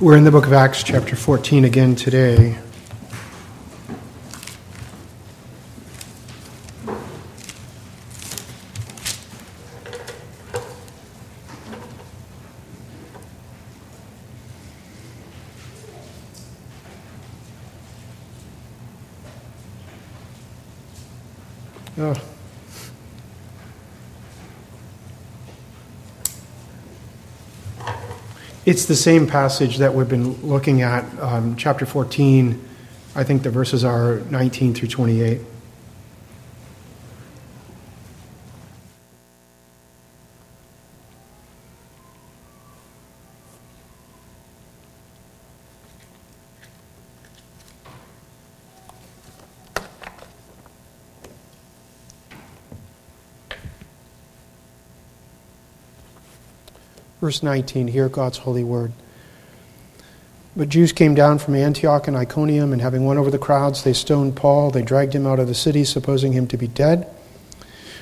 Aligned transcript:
We're 0.00 0.16
in 0.16 0.24
the 0.24 0.32
book 0.32 0.44
of 0.44 0.52
Acts, 0.52 0.82
chapter 0.82 1.14
14, 1.14 1.64
again 1.64 1.94
today. 1.94 2.58
Oh. 21.96 22.14
It's 28.74 28.86
the 28.86 28.96
same 28.96 29.28
passage 29.28 29.78
that 29.78 29.94
we've 29.94 30.08
been 30.08 30.32
looking 30.42 30.82
at, 30.82 31.04
um, 31.20 31.54
chapter 31.54 31.86
14. 31.86 32.60
I 33.14 33.22
think 33.22 33.44
the 33.44 33.50
verses 33.50 33.84
are 33.84 34.16
19 34.30 34.74
through 34.74 34.88
28. 34.88 35.40
Verse 57.24 57.42
19, 57.42 57.88
hear 57.88 58.10
God's 58.10 58.36
holy 58.36 58.64
word. 58.64 58.92
But 60.54 60.68
Jews 60.68 60.92
came 60.92 61.14
down 61.14 61.38
from 61.38 61.54
Antioch 61.54 62.06
and 62.06 62.14
Iconium, 62.14 62.70
and 62.70 62.82
having 62.82 63.06
won 63.06 63.16
over 63.16 63.30
the 63.30 63.38
crowds, 63.38 63.82
they 63.82 63.94
stoned 63.94 64.36
Paul. 64.36 64.70
They 64.70 64.82
dragged 64.82 65.14
him 65.14 65.26
out 65.26 65.38
of 65.38 65.46
the 65.46 65.54
city, 65.54 65.84
supposing 65.84 66.34
him 66.34 66.46
to 66.48 66.58
be 66.58 66.66
dead. 66.68 67.06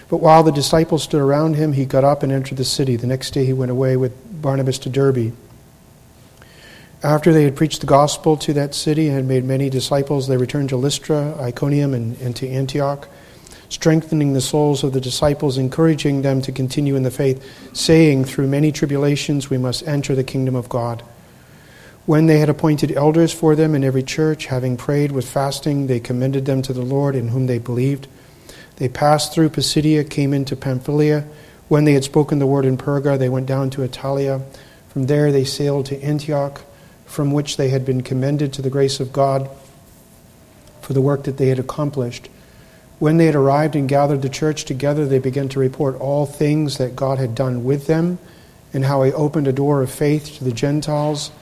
But 0.09 0.17
while 0.17 0.43
the 0.43 0.51
disciples 0.51 1.05
stood 1.05 1.21
around 1.21 1.55
him, 1.55 1.75
he 1.75 1.85
got 1.85 2.03
up 2.03 2.25
and 2.25 2.33
entered 2.33 2.59
the 2.59 2.65
city. 2.65 2.97
The 2.97 3.07
next 3.07 3.31
day 3.31 3.47
he 3.47 3.53
went 3.53 3.71
away 3.71 3.97
with 3.97 4.13
Barnabas 4.43 4.81
to 4.81 4.89
Derbe. 4.89 5.33
After 7.05 7.33
they 7.33 7.45
had 7.45 7.55
preached 7.55 7.81
the 7.81 7.87
gospel 7.87 8.37
to 8.39 8.53
that 8.55 8.75
city 8.75 9.07
and 9.07 9.15
had 9.15 9.25
made 9.25 9.45
many 9.45 9.71
disciples, 9.71 10.27
they 10.27 10.37
returned 10.37 10.71
to 10.71 10.77
Lystra, 10.77 11.41
Iconium, 11.41 11.95
and, 11.95 12.21
and 12.21 12.35
to 12.35 12.49
Antioch 12.49 13.07
strengthening 13.73 14.35
the 14.35 14.41
souls 14.41 14.85
of 14.85 14.93
the 14.93 15.01
disciples, 15.01 15.57
encouraging 15.57 16.23
them 16.23 16.43
to 16.43 16.53
continue 16.53 16.95
in 16.95 17.03
the 17.03 17.11
faith, 17.11 17.43
saying, 17.73 18.25
Through 18.25 18.49
many 18.49 18.71
tribulations 18.71 19.49
we 19.49 19.59
must 19.59 19.87
enter 19.89 20.15
the 20.15 20.23
kingdom 20.23 20.55
of 20.55 20.69
God. 20.69 21.03
When 22.05 22.27
they 22.27 22.39
had 22.39 22.49
appointed 22.49 22.93
elders 22.93 23.33
for 23.33 23.55
them 23.55 23.75
in 23.75 23.85
every 23.85 24.03
church, 24.03 24.47
having 24.47 24.77
prayed 24.77 25.13
with 25.13 25.29
fasting, 25.29 25.87
they 25.87 26.01
commended 26.01 26.45
them 26.45 26.61
to 26.63 26.73
the 26.73 26.83
Lord 26.83 27.15
in 27.15 27.29
whom 27.29 27.47
they 27.47 27.59
believed. 27.59 28.09
They 28.77 28.89
passed 28.89 29.33
through 29.33 29.51
Pisidia, 29.51 30.05
came 30.05 30.35
into 30.35 30.57
Pamphylia. 30.57 31.25
When 31.69 31.85
they 31.85 31.93
had 31.93 32.05
spoken 32.05 32.41
the 32.41 32.47
word 32.47 32.65
in 32.65 32.77
Perga, 32.77 33.19
they 33.19 33.29
went 33.29 33.47
down 33.47 33.71
to 33.71 33.89
Attalia. 33.89 34.43
From 34.89 35.07
there 35.07 35.33
they 35.33 35.45
sailed 35.45 35.87
to 35.87 36.03
Antioch, 36.03 36.61
from 37.07 37.33
which 37.33 37.57
they 37.57 37.69
had 37.69 37.87
been 37.87 38.03
commended 38.03 38.53
to 38.55 38.63
the 38.63 38.71
grace 38.71 39.01
of 39.01 39.13
God 39.13 39.49
for 40.83 40.93
the 40.93 41.01
work 41.01 41.23
that 41.23 41.39
they 41.39 41.47
had 41.47 41.59
accomplished. 41.59 42.29
When 43.03 43.17
they 43.17 43.27
had 43.27 43.35
arrived 43.35 43.75
and 43.75 43.89
gathered 43.89 44.23
the 44.23 44.29
church 44.29 44.65
together, 44.65 45.05
they 45.07 45.19
began 45.19 45.49
to 45.49 45.59
report 45.59 45.97
all 45.97 46.25
things 46.25 46.79
that 46.79 46.95
God 46.95 47.19
had 47.19 47.35
done 47.35 47.65
with 47.65 47.89
them 47.89 48.21
and 48.73 48.85
how 48.85 49.03
He 49.03 49.13
opened 49.13 49.49
a 49.49 49.53
door 49.53 49.83
of 49.83 49.91
faith 49.91 50.37
to 50.39 50.45
the 50.45 50.53
Gentiles, 50.53 51.33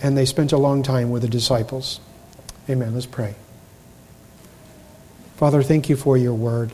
and 0.00 0.16
they 0.16 0.24
spent 0.24 0.52
a 0.52 0.56
long 0.56 0.84
time 0.84 1.10
with 1.10 1.22
the 1.22 1.28
disciples. 1.28 1.98
Amen. 2.68 2.94
Let's 2.94 3.06
pray. 3.06 3.34
Father, 5.34 5.64
thank 5.64 5.88
you 5.88 5.96
for 5.96 6.16
your 6.16 6.32
word. 6.32 6.70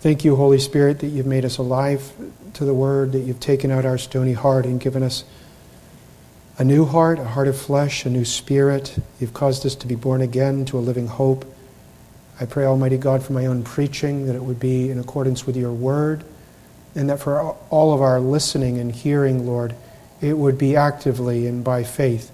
Thank 0.00 0.24
you, 0.24 0.36
Holy 0.36 0.58
Spirit, 0.58 1.00
that 1.00 1.08
you've 1.08 1.26
made 1.26 1.44
us 1.44 1.58
alive 1.58 2.10
to 2.54 2.64
the 2.64 2.72
word, 2.72 3.12
that 3.12 3.20
you've 3.20 3.38
taken 3.38 3.70
out 3.70 3.84
our 3.84 3.98
stony 3.98 4.32
heart 4.32 4.64
and 4.64 4.80
given 4.80 5.02
us 5.02 5.24
a 6.56 6.64
new 6.64 6.86
heart, 6.86 7.18
a 7.18 7.24
heart 7.24 7.48
of 7.48 7.60
flesh, 7.60 8.06
a 8.06 8.08
new 8.08 8.24
spirit. 8.24 8.98
You've 9.20 9.34
caused 9.34 9.66
us 9.66 9.74
to 9.74 9.86
be 9.86 9.94
born 9.94 10.22
again 10.22 10.64
to 10.64 10.78
a 10.78 10.80
living 10.80 11.08
hope. 11.08 11.44
I 12.38 12.44
pray, 12.44 12.66
Almighty 12.66 12.98
God, 12.98 13.22
for 13.22 13.32
my 13.32 13.46
own 13.46 13.62
preaching, 13.62 14.26
that 14.26 14.36
it 14.36 14.42
would 14.42 14.60
be 14.60 14.90
in 14.90 14.98
accordance 14.98 15.46
with 15.46 15.56
your 15.56 15.72
word, 15.72 16.22
and 16.94 17.08
that 17.08 17.18
for 17.20 17.40
all 17.70 17.94
of 17.94 18.02
our 18.02 18.20
listening 18.20 18.78
and 18.78 18.92
hearing, 18.92 19.46
Lord, 19.46 19.74
it 20.20 20.36
would 20.36 20.58
be 20.58 20.76
actively 20.76 21.46
and 21.46 21.64
by 21.64 21.82
faith, 21.82 22.30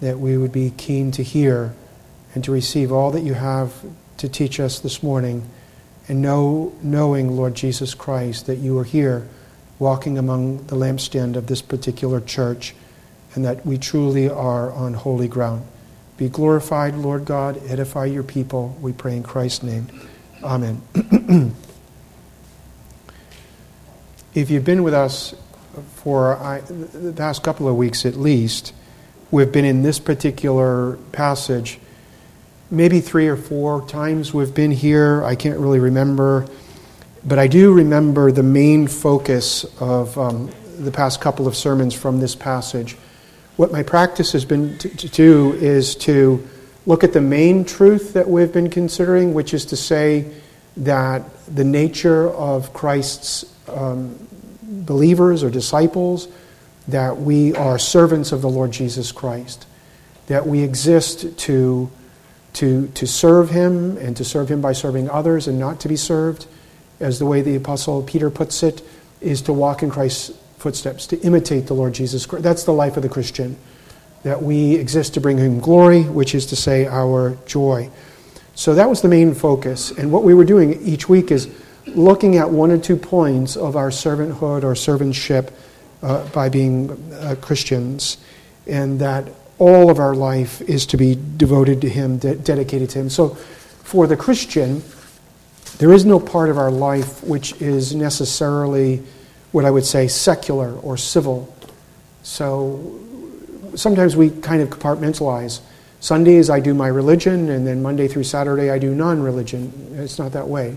that 0.00 0.18
we 0.18 0.38
would 0.38 0.52
be 0.52 0.70
keen 0.70 1.10
to 1.12 1.22
hear 1.22 1.74
and 2.34 2.44
to 2.44 2.52
receive 2.52 2.92
all 2.92 3.10
that 3.10 3.22
you 3.22 3.34
have 3.34 3.72
to 4.18 4.28
teach 4.28 4.58
us 4.58 4.78
this 4.78 5.02
morning, 5.02 5.48
and 6.08 6.22
know, 6.22 6.74
knowing, 6.82 7.36
Lord 7.36 7.54
Jesus 7.54 7.94
Christ, 7.94 8.46
that 8.46 8.56
you 8.56 8.78
are 8.78 8.84
here 8.84 9.28
walking 9.78 10.16
among 10.16 10.66
the 10.68 10.76
lampstand 10.76 11.36
of 11.36 11.46
this 11.46 11.60
particular 11.60 12.20
church, 12.20 12.74
and 13.34 13.44
that 13.44 13.66
we 13.66 13.76
truly 13.76 14.30
are 14.30 14.72
on 14.72 14.94
holy 14.94 15.28
ground. 15.28 15.62
Be 16.16 16.28
glorified, 16.30 16.94
Lord 16.94 17.26
God. 17.26 17.60
Edify 17.68 18.06
your 18.06 18.22
people. 18.22 18.76
We 18.80 18.92
pray 18.92 19.16
in 19.16 19.22
Christ's 19.22 19.62
name. 19.62 19.88
Amen. 20.42 20.80
if 24.34 24.50
you've 24.50 24.64
been 24.64 24.82
with 24.82 24.94
us 24.94 25.34
for 25.96 26.36
I, 26.36 26.60
the 26.60 27.12
past 27.12 27.42
couple 27.42 27.68
of 27.68 27.76
weeks 27.76 28.06
at 28.06 28.16
least, 28.16 28.72
we've 29.30 29.52
been 29.52 29.66
in 29.66 29.82
this 29.82 29.98
particular 29.98 30.96
passage. 31.12 31.78
Maybe 32.70 33.00
three 33.00 33.28
or 33.28 33.36
four 33.36 33.86
times 33.86 34.32
we've 34.32 34.54
been 34.54 34.70
here. 34.70 35.22
I 35.22 35.34
can't 35.34 35.58
really 35.58 35.80
remember. 35.80 36.46
But 37.24 37.38
I 37.38 37.46
do 37.46 37.74
remember 37.74 38.32
the 38.32 38.42
main 38.42 38.86
focus 38.86 39.66
of 39.80 40.16
um, 40.16 40.50
the 40.78 40.92
past 40.92 41.20
couple 41.20 41.46
of 41.46 41.56
sermons 41.56 41.92
from 41.92 42.20
this 42.20 42.34
passage 42.34 42.96
what 43.56 43.72
my 43.72 43.82
practice 43.82 44.32
has 44.32 44.44
been 44.44 44.76
to, 44.78 44.88
to, 44.88 45.08
do 45.08 45.54
is 45.54 45.94
to 45.96 46.46
look 46.84 47.02
at 47.02 47.12
the 47.12 47.20
main 47.20 47.64
truth 47.64 48.12
that 48.12 48.28
we've 48.28 48.52
been 48.52 48.70
considering, 48.70 49.32
which 49.32 49.54
is 49.54 49.64
to 49.66 49.76
say 49.76 50.30
that 50.76 51.22
the 51.52 51.64
nature 51.64 52.28
of 52.28 52.72
Christ's 52.72 53.44
um, 53.68 54.16
believers 54.62 55.42
or 55.42 55.50
disciples, 55.50 56.28
that 56.88 57.16
we 57.16 57.54
are 57.54 57.78
servants 57.78 58.30
of 58.32 58.42
the 58.42 58.48
Lord 58.48 58.72
Jesus 58.72 59.10
Christ, 59.10 59.66
that 60.26 60.46
we 60.46 60.62
exist 60.62 61.38
to, 61.38 61.90
to, 62.54 62.88
to 62.88 63.06
serve 63.06 63.50
Him 63.50 63.96
and 63.96 64.16
to 64.18 64.24
serve 64.24 64.50
Him 64.50 64.60
by 64.60 64.72
serving 64.72 65.08
others 65.08 65.48
and 65.48 65.58
not 65.58 65.80
to 65.80 65.88
be 65.88 65.96
served, 65.96 66.46
as 67.00 67.18
the 67.18 67.26
way 67.26 67.40
the 67.40 67.56
Apostle 67.56 68.02
Peter 68.02 68.30
puts 68.30 68.62
it, 68.62 68.82
is 69.20 69.42
to 69.42 69.52
walk 69.52 69.82
in 69.82 69.90
Christ's 69.90 70.38
footsteps, 70.66 71.06
to 71.06 71.20
imitate 71.20 71.68
the 71.68 71.74
Lord 71.74 71.92
Jesus 71.92 72.26
Christ. 72.26 72.42
That's 72.42 72.64
the 72.64 72.72
life 72.72 72.96
of 72.96 73.04
the 73.04 73.08
Christian, 73.08 73.56
that 74.24 74.42
we 74.42 74.74
exist 74.74 75.14
to 75.14 75.20
bring 75.20 75.38
him 75.38 75.60
glory, 75.60 76.02
which 76.02 76.34
is 76.34 76.44
to 76.46 76.56
say, 76.56 76.88
our 76.88 77.38
joy. 77.46 77.88
So 78.56 78.74
that 78.74 78.88
was 78.88 79.00
the 79.00 79.06
main 79.06 79.32
focus. 79.32 79.92
And 79.92 80.10
what 80.10 80.24
we 80.24 80.34
were 80.34 80.44
doing 80.44 80.82
each 80.82 81.08
week 81.08 81.30
is 81.30 81.48
looking 81.86 82.36
at 82.36 82.50
one 82.50 82.72
or 82.72 82.78
two 82.78 82.96
points 82.96 83.56
of 83.56 83.76
our 83.76 83.90
servanthood 83.90 84.64
or 84.64 84.74
servantship 84.74 85.52
uh, 86.02 86.26
by 86.30 86.48
being 86.48 86.90
uh, 87.12 87.36
Christians, 87.40 88.18
and 88.66 88.98
that 88.98 89.28
all 89.60 89.88
of 89.88 90.00
our 90.00 90.16
life 90.16 90.60
is 90.62 90.84
to 90.86 90.96
be 90.96 91.16
devoted 91.36 91.80
to 91.82 91.88
Him, 91.88 92.18
de- 92.18 92.34
dedicated 92.34 92.90
to 92.90 92.98
Him. 92.98 93.08
So 93.08 93.28
for 93.84 94.08
the 94.08 94.16
Christian, 94.16 94.82
there 95.78 95.92
is 95.92 96.04
no 96.04 96.18
part 96.18 96.50
of 96.50 96.58
our 96.58 96.72
life 96.72 97.22
which 97.22 97.52
is 97.62 97.94
necessarily 97.94 99.04
what 99.56 99.64
I 99.64 99.70
would 99.70 99.86
say 99.86 100.06
secular 100.06 100.74
or 100.80 100.98
civil. 100.98 101.50
So 102.22 103.00
sometimes 103.74 104.14
we 104.14 104.28
kind 104.28 104.60
of 104.60 104.68
compartmentalize. 104.68 105.60
Sundays 105.98 106.50
I 106.50 106.60
do 106.60 106.74
my 106.74 106.88
religion, 106.88 107.48
and 107.48 107.66
then 107.66 107.80
Monday 107.80 108.06
through 108.06 108.24
Saturday 108.24 108.68
I 108.68 108.78
do 108.78 108.94
non 108.94 109.22
religion. 109.22 109.72
It's 109.94 110.18
not 110.18 110.32
that 110.32 110.46
way. 110.46 110.76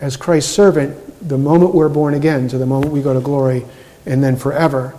As 0.00 0.16
Christ's 0.16 0.50
servant, 0.50 0.96
the 1.28 1.36
moment 1.36 1.74
we're 1.74 1.90
born 1.90 2.14
again 2.14 2.48
to 2.48 2.56
the 2.56 2.64
moment 2.64 2.94
we 2.94 3.02
go 3.02 3.12
to 3.12 3.20
glory, 3.20 3.66
and 4.06 4.24
then 4.24 4.36
forever, 4.36 4.98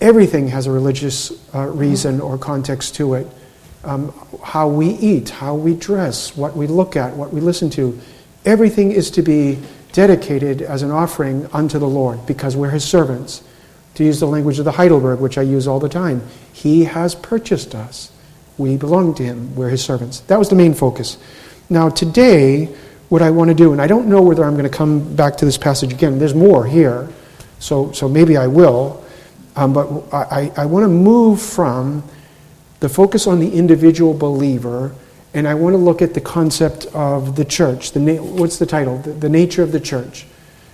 everything 0.00 0.46
has 0.46 0.68
a 0.68 0.70
religious 0.70 1.32
uh, 1.52 1.66
reason 1.66 2.20
or 2.20 2.38
context 2.38 2.94
to 2.94 3.14
it. 3.14 3.26
Um, 3.82 4.14
how 4.44 4.68
we 4.68 4.90
eat, 4.90 5.30
how 5.30 5.56
we 5.56 5.74
dress, 5.74 6.36
what 6.36 6.56
we 6.56 6.68
look 6.68 6.94
at, 6.94 7.16
what 7.16 7.32
we 7.32 7.40
listen 7.40 7.70
to, 7.70 7.98
everything 8.44 8.92
is 8.92 9.10
to 9.10 9.22
be 9.22 9.58
dedicated 9.96 10.60
as 10.60 10.82
an 10.82 10.90
offering 10.90 11.48
unto 11.54 11.78
the 11.78 11.88
Lord 11.88 12.26
because 12.26 12.54
we're 12.54 12.68
his 12.68 12.84
servants. 12.84 13.42
To 13.94 14.04
use 14.04 14.20
the 14.20 14.26
language 14.26 14.58
of 14.58 14.66
the 14.66 14.72
Heidelberg, 14.72 15.20
which 15.20 15.38
I 15.38 15.42
use 15.42 15.66
all 15.66 15.80
the 15.80 15.88
time, 15.88 16.20
he 16.52 16.84
has 16.84 17.14
purchased 17.14 17.74
us. 17.74 18.12
We 18.58 18.76
belong 18.76 19.14
to 19.14 19.22
him. 19.22 19.56
We're 19.56 19.70
his 19.70 19.82
servants. 19.82 20.20
That 20.20 20.38
was 20.38 20.50
the 20.50 20.54
main 20.54 20.74
focus. 20.74 21.16
Now, 21.70 21.88
today, 21.88 22.66
what 23.08 23.22
I 23.22 23.30
want 23.30 23.48
to 23.48 23.54
do, 23.54 23.72
and 23.72 23.80
I 23.80 23.86
don't 23.86 24.06
know 24.06 24.20
whether 24.20 24.44
I'm 24.44 24.52
going 24.52 24.70
to 24.70 24.76
come 24.76 25.16
back 25.16 25.38
to 25.38 25.46
this 25.46 25.56
passage 25.56 25.94
again, 25.94 26.18
there's 26.18 26.34
more 26.34 26.66
here, 26.66 27.08
so, 27.58 27.90
so 27.92 28.06
maybe 28.06 28.36
I 28.36 28.48
will. 28.48 29.02
Um, 29.56 29.72
but 29.72 29.88
I, 30.12 30.52
I 30.58 30.66
want 30.66 30.84
to 30.84 30.88
move 30.88 31.40
from 31.40 32.04
the 32.80 32.90
focus 32.90 33.26
on 33.26 33.40
the 33.40 33.50
individual 33.50 34.12
believer, 34.12 34.94
and 35.34 35.46
I 35.46 35.54
want 35.54 35.74
to 35.74 35.78
look 35.78 36.02
at 36.02 36.14
the 36.14 36.20
concept 36.20 36.86
of 36.86 37.36
the 37.36 37.44
church. 37.44 37.92
The 37.92 38.00
na- 38.00 38.22
what's 38.22 38.58
the 38.58 38.66
title? 38.66 38.98
The, 38.98 39.12
the 39.12 39.28
nature 39.28 39.62
of 39.62 39.72
the 39.72 39.80
church. 39.80 40.26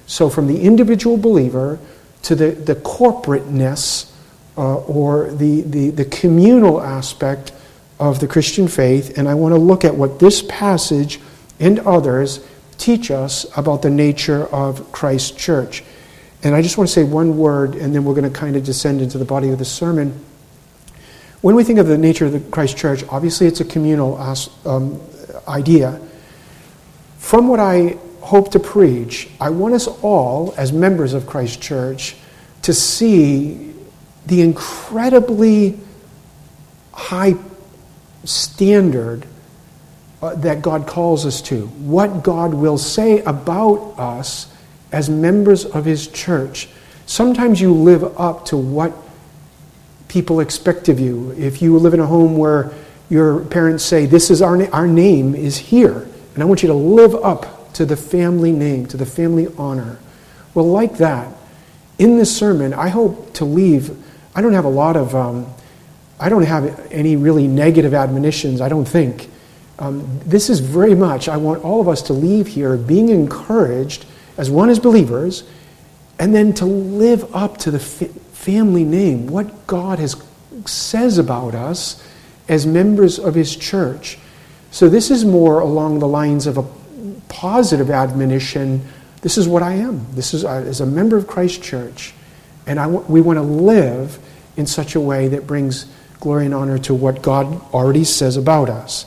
So, 0.06 0.28
from 0.28 0.46
the 0.46 0.60
individual 0.60 1.16
believer 1.16 1.78
to 2.22 2.34
the, 2.34 2.50
the 2.50 2.74
corporateness 2.76 4.12
uh, 4.56 4.76
or 4.80 5.30
the, 5.30 5.62
the, 5.62 5.90
the 5.90 6.04
communal 6.04 6.80
aspect 6.80 7.52
of 7.98 8.20
the 8.20 8.28
Christian 8.28 8.68
faith, 8.68 9.16
and 9.16 9.28
I 9.28 9.34
want 9.34 9.54
to 9.54 9.58
look 9.58 9.84
at 9.84 9.94
what 9.94 10.18
this 10.18 10.42
passage 10.42 11.20
and 11.60 11.78
others 11.80 12.44
teach 12.78 13.10
us 13.10 13.46
about 13.56 13.82
the 13.82 13.90
nature 13.90 14.46
of 14.46 14.90
Christ's 14.90 15.30
church. 15.30 15.84
And 16.42 16.54
I 16.54 16.62
just 16.62 16.76
want 16.76 16.88
to 16.88 16.92
say 16.92 17.04
one 17.04 17.38
word, 17.38 17.76
and 17.76 17.94
then 17.94 18.04
we're 18.04 18.14
going 18.14 18.30
to 18.30 18.38
kind 18.38 18.56
of 18.56 18.64
descend 18.64 19.00
into 19.00 19.18
the 19.18 19.24
body 19.24 19.50
of 19.50 19.58
the 19.58 19.64
sermon. 19.64 20.18
When 21.42 21.56
we 21.56 21.64
think 21.64 21.80
of 21.80 21.88
the 21.88 21.98
nature 21.98 22.24
of 22.24 22.32
the 22.32 22.40
Christ 22.40 22.76
church, 22.76 23.04
obviously 23.08 23.48
it's 23.48 23.60
a 23.60 23.64
communal 23.64 24.16
um, 24.64 25.00
idea. 25.48 26.00
From 27.18 27.48
what 27.48 27.58
I 27.58 27.98
hope 28.20 28.52
to 28.52 28.60
preach, 28.60 29.28
I 29.40 29.50
want 29.50 29.74
us 29.74 29.88
all, 29.88 30.54
as 30.56 30.72
members 30.72 31.14
of 31.14 31.26
Christ 31.26 31.60
church, 31.60 32.14
to 32.62 32.72
see 32.72 33.74
the 34.26 34.40
incredibly 34.40 35.80
high 36.92 37.34
standard 38.22 39.26
uh, 40.22 40.36
that 40.36 40.62
God 40.62 40.86
calls 40.86 41.26
us 41.26 41.42
to, 41.42 41.66
what 41.66 42.22
God 42.22 42.54
will 42.54 42.78
say 42.78 43.20
about 43.22 43.94
us 43.98 44.46
as 44.92 45.10
members 45.10 45.64
of 45.64 45.84
His 45.84 46.06
church. 46.06 46.68
Sometimes 47.06 47.60
you 47.60 47.74
live 47.74 48.04
up 48.20 48.44
to 48.46 48.56
what 48.56 48.92
people 50.12 50.40
expect 50.40 50.90
of 50.90 51.00
you. 51.00 51.34
If 51.38 51.62
you 51.62 51.78
live 51.78 51.94
in 51.94 52.00
a 52.00 52.06
home 52.06 52.36
where 52.36 52.70
your 53.08 53.42
parents 53.46 53.82
say, 53.82 54.04
This 54.04 54.30
is 54.30 54.42
our, 54.42 54.58
na- 54.58 54.70
our 54.70 54.86
name 54.86 55.34
is 55.34 55.56
here, 55.56 56.06
and 56.34 56.42
I 56.42 56.44
want 56.44 56.62
you 56.62 56.68
to 56.68 56.74
live 56.74 57.14
up 57.14 57.72
to 57.72 57.86
the 57.86 57.96
family 57.96 58.52
name, 58.52 58.84
to 58.88 58.98
the 58.98 59.06
family 59.06 59.48
honor. 59.56 59.98
Well, 60.52 60.66
like 60.66 60.98
that, 60.98 61.32
in 61.98 62.18
this 62.18 62.34
sermon, 62.36 62.74
I 62.74 62.88
hope 62.88 63.32
to 63.34 63.46
leave. 63.46 63.96
I 64.34 64.42
don't 64.42 64.52
have 64.52 64.66
a 64.66 64.70
lot 64.70 64.98
of, 64.98 65.14
um, 65.14 65.46
I 66.20 66.28
don't 66.28 66.44
have 66.44 66.92
any 66.92 67.16
really 67.16 67.46
negative 67.46 67.94
admonitions, 67.94 68.60
I 68.60 68.68
don't 68.68 68.84
think. 68.84 69.30
Um, 69.78 70.20
this 70.26 70.50
is 70.50 70.60
very 70.60 70.94
much, 70.94 71.26
I 71.26 71.38
want 71.38 71.64
all 71.64 71.80
of 71.80 71.88
us 71.88 72.02
to 72.02 72.12
leave 72.12 72.48
here 72.48 72.76
being 72.76 73.08
encouraged 73.08 74.04
as 74.36 74.50
one 74.50 74.68
as 74.68 74.78
believers, 74.78 75.44
and 76.18 76.34
then 76.34 76.52
to 76.54 76.66
live 76.66 77.34
up 77.34 77.56
to 77.58 77.70
the 77.70 77.78
family 78.42 78.82
name, 78.82 79.28
what 79.28 79.68
God 79.68 80.00
has 80.00 80.20
says 80.66 81.16
about 81.16 81.54
us 81.54 82.04
as 82.48 82.66
members 82.66 83.20
of 83.20 83.36
His 83.36 83.54
church. 83.54 84.18
So 84.72 84.88
this 84.88 85.12
is 85.12 85.24
more 85.24 85.60
along 85.60 86.00
the 86.00 86.08
lines 86.08 86.48
of 86.48 86.58
a 86.58 86.64
positive 87.28 87.88
admonition. 87.88 88.84
This 89.20 89.38
is 89.38 89.46
what 89.46 89.62
I 89.62 89.74
am. 89.74 90.04
This 90.14 90.34
is 90.34 90.44
uh, 90.44 90.54
as 90.54 90.80
a 90.80 90.86
member 90.86 91.16
of 91.16 91.28
Christ 91.28 91.62
Church, 91.62 92.14
and 92.66 92.80
I 92.80 92.88
we 92.88 93.20
want 93.20 93.36
to 93.36 93.42
live 93.42 94.18
in 94.56 94.66
such 94.66 94.96
a 94.96 95.00
way 95.00 95.28
that 95.28 95.46
brings 95.46 95.86
glory 96.18 96.46
and 96.46 96.54
honor 96.54 96.78
to 96.78 96.94
what 96.94 97.22
God 97.22 97.46
already 97.72 98.04
says 98.04 98.36
about 98.36 98.68
us. 98.68 99.06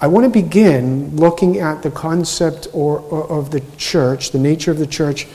I 0.00 0.06
want 0.06 0.24
to 0.24 0.30
begin 0.30 1.16
looking 1.16 1.58
at 1.58 1.82
the 1.82 1.90
concept 1.90 2.68
or, 2.72 3.00
or, 3.00 3.28
of 3.30 3.50
the 3.50 3.62
church, 3.76 4.30
the 4.30 4.38
nature 4.38 4.70
of 4.70 4.78
the 4.78 4.86
church, 4.86 5.26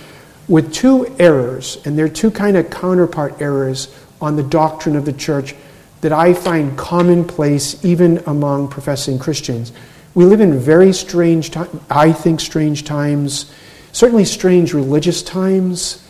with 0.48 0.74
two 0.74 1.16
errors, 1.20 1.78
and 1.86 1.98
they're 1.98 2.10
two 2.10 2.32
kind 2.32 2.58
of 2.58 2.70
counterpart 2.70 3.42
errors 3.42 3.96
on 4.22 4.36
the 4.36 4.44
doctrine 4.44 4.96
of 4.96 5.06
the 5.06 5.14
church 5.14 5.56
that 6.02 6.12
I 6.14 6.34
find 6.34 6.78
commonplace 6.78 7.84
even 7.84 8.22
among 8.28 8.68
professing 8.68 9.18
Christians. 9.18 9.74
We 10.14 10.26
live 10.26 10.42
in 10.42 10.58
very 10.60 10.94
strange 10.94 11.52
times, 11.52 11.82
I 11.90 12.12
think 12.12 12.40
strange 12.40 12.84
times, 12.84 13.52
certainly 13.92 14.26
strange 14.26 14.74
religious 14.74 15.24
times, 15.24 16.08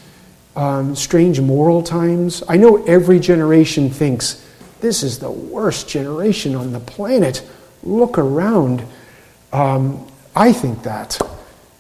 um, 0.56 0.96
strange 0.96 1.40
moral 1.40 1.82
times. 1.82 2.44
I 2.48 2.58
know 2.58 2.84
every 2.86 3.20
generation 3.20 3.90
thinks 3.90 4.46
this 4.82 5.02
is 5.02 5.20
the 5.20 5.32
worst 5.32 5.88
generation 5.88 6.56
on 6.56 6.72
the 6.72 6.80
planet 6.80 7.48
look 7.84 8.18
around, 8.18 8.84
um, 9.54 10.06
I 10.36 10.52
think 10.52 10.84
that. 10.84 11.20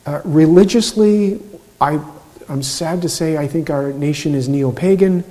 Uh, 0.06 0.22
religiously, 0.24 1.42
I, 1.82 2.00
I'm 2.48 2.64
sad 2.64 3.02
to 3.02 3.10
say 3.10 3.38
I 3.38 3.48
think 3.48 3.70
our 3.70 3.92
nation 3.92 4.36
is 4.36 4.48
neo 4.48 4.72
pagan. 4.72 5.24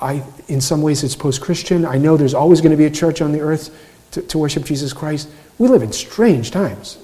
I, 0.00 0.22
in 0.48 0.60
some 0.60 0.82
ways, 0.82 1.04
it's 1.04 1.14
post 1.14 1.40
Christian. 1.40 1.84
I 1.84 1.96
know 1.98 2.16
there's 2.16 2.34
always 2.34 2.60
going 2.60 2.72
to 2.72 2.76
be 2.76 2.86
a 2.86 2.90
church 2.90 3.20
on 3.20 3.32
the 3.32 3.40
earth 3.40 3.74
to, 4.12 4.22
to 4.22 4.38
worship 4.38 4.64
Jesus 4.64 4.92
Christ. 4.92 5.28
We 5.58 5.68
live 5.68 5.82
in 5.82 5.92
strange 5.92 6.50
times. 6.50 6.98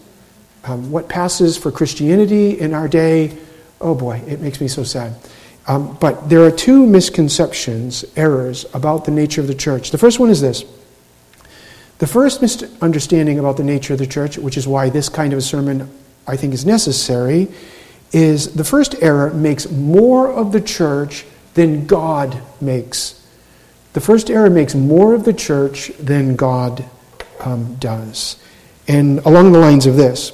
Um, 0.64 0.90
what 0.90 1.08
passes 1.08 1.56
for 1.56 1.70
Christianity 1.70 2.58
in 2.58 2.74
our 2.74 2.88
day, 2.88 3.38
oh 3.80 3.94
boy, 3.94 4.22
it 4.26 4.40
makes 4.40 4.60
me 4.60 4.68
so 4.68 4.82
sad. 4.82 5.14
Um, 5.66 5.96
but 6.00 6.28
there 6.28 6.42
are 6.44 6.50
two 6.50 6.86
misconceptions, 6.86 8.04
errors 8.16 8.66
about 8.74 9.04
the 9.04 9.10
nature 9.10 9.40
of 9.40 9.46
the 9.46 9.54
church. 9.54 9.90
The 9.90 9.98
first 9.98 10.18
one 10.18 10.30
is 10.30 10.40
this 10.40 10.64
the 11.98 12.06
first 12.06 12.40
misunderstanding 12.40 13.38
about 13.38 13.56
the 13.56 13.64
nature 13.64 13.92
of 13.92 13.98
the 13.98 14.06
church, 14.06 14.38
which 14.38 14.56
is 14.56 14.66
why 14.68 14.88
this 14.88 15.08
kind 15.08 15.32
of 15.32 15.40
a 15.40 15.42
sermon 15.42 15.90
I 16.26 16.36
think 16.36 16.54
is 16.54 16.64
necessary, 16.64 17.48
is 18.12 18.54
the 18.54 18.64
first 18.64 18.94
error 19.02 19.30
makes 19.30 19.70
more 19.70 20.32
of 20.32 20.52
the 20.52 20.60
church 20.60 21.24
than 21.54 21.86
God 21.86 22.40
makes. 22.60 23.26
The 23.92 24.00
first 24.00 24.30
error 24.30 24.50
makes 24.50 24.74
more 24.74 25.14
of 25.14 25.24
the 25.24 25.32
church 25.32 25.88
than 25.98 26.36
God 26.36 26.84
um, 27.40 27.74
does. 27.76 28.42
And 28.86 29.18
along 29.20 29.52
the 29.52 29.58
lines 29.58 29.86
of 29.86 29.96
this, 29.96 30.30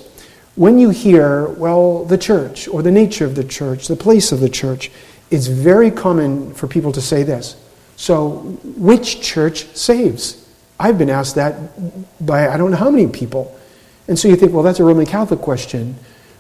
when 0.55 0.79
you 0.79 0.91
hear, 0.91 1.49
well, 1.49 2.05
the 2.05 2.19
church, 2.19 2.69
or 2.69 2.83
the 2.83 2.93
nature 2.93 3.25
of 3.25 3.35
the 3.35 3.43
church, 3.43 3.89
the 3.89 3.97
place 3.97 4.31
of 4.31 4.41
the 4.41 4.49
church, 4.49 4.91
it's 5.31 5.49
very 5.49 5.91
common 5.91 6.55
for 6.55 6.69
people 6.69 6.93
to 6.93 7.01
say 7.01 7.25
this. 7.25 7.57
So, 7.97 8.37
which 8.77 9.21
church 9.21 9.67
saves? 9.77 10.47
I've 10.79 10.99
been 10.99 11.11
asked 11.11 11.37
that 11.37 12.25
by 12.25 12.49
I 12.49 12.57
don't 12.57 12.71
know 12.71 12.77
how 12.77 12.91
many 12.91 13.09
people. 13.09 13.59
And 14.07 14.19
so 14.19 14.29
you 14.29 14.37
think, 14.37 14.53
well, 14.53 14.63
that's 14.63 14.81
a 14.81 14.85
Roman 14.85 15.07
Catholic 15.07 15.41
question. 15.41 15.97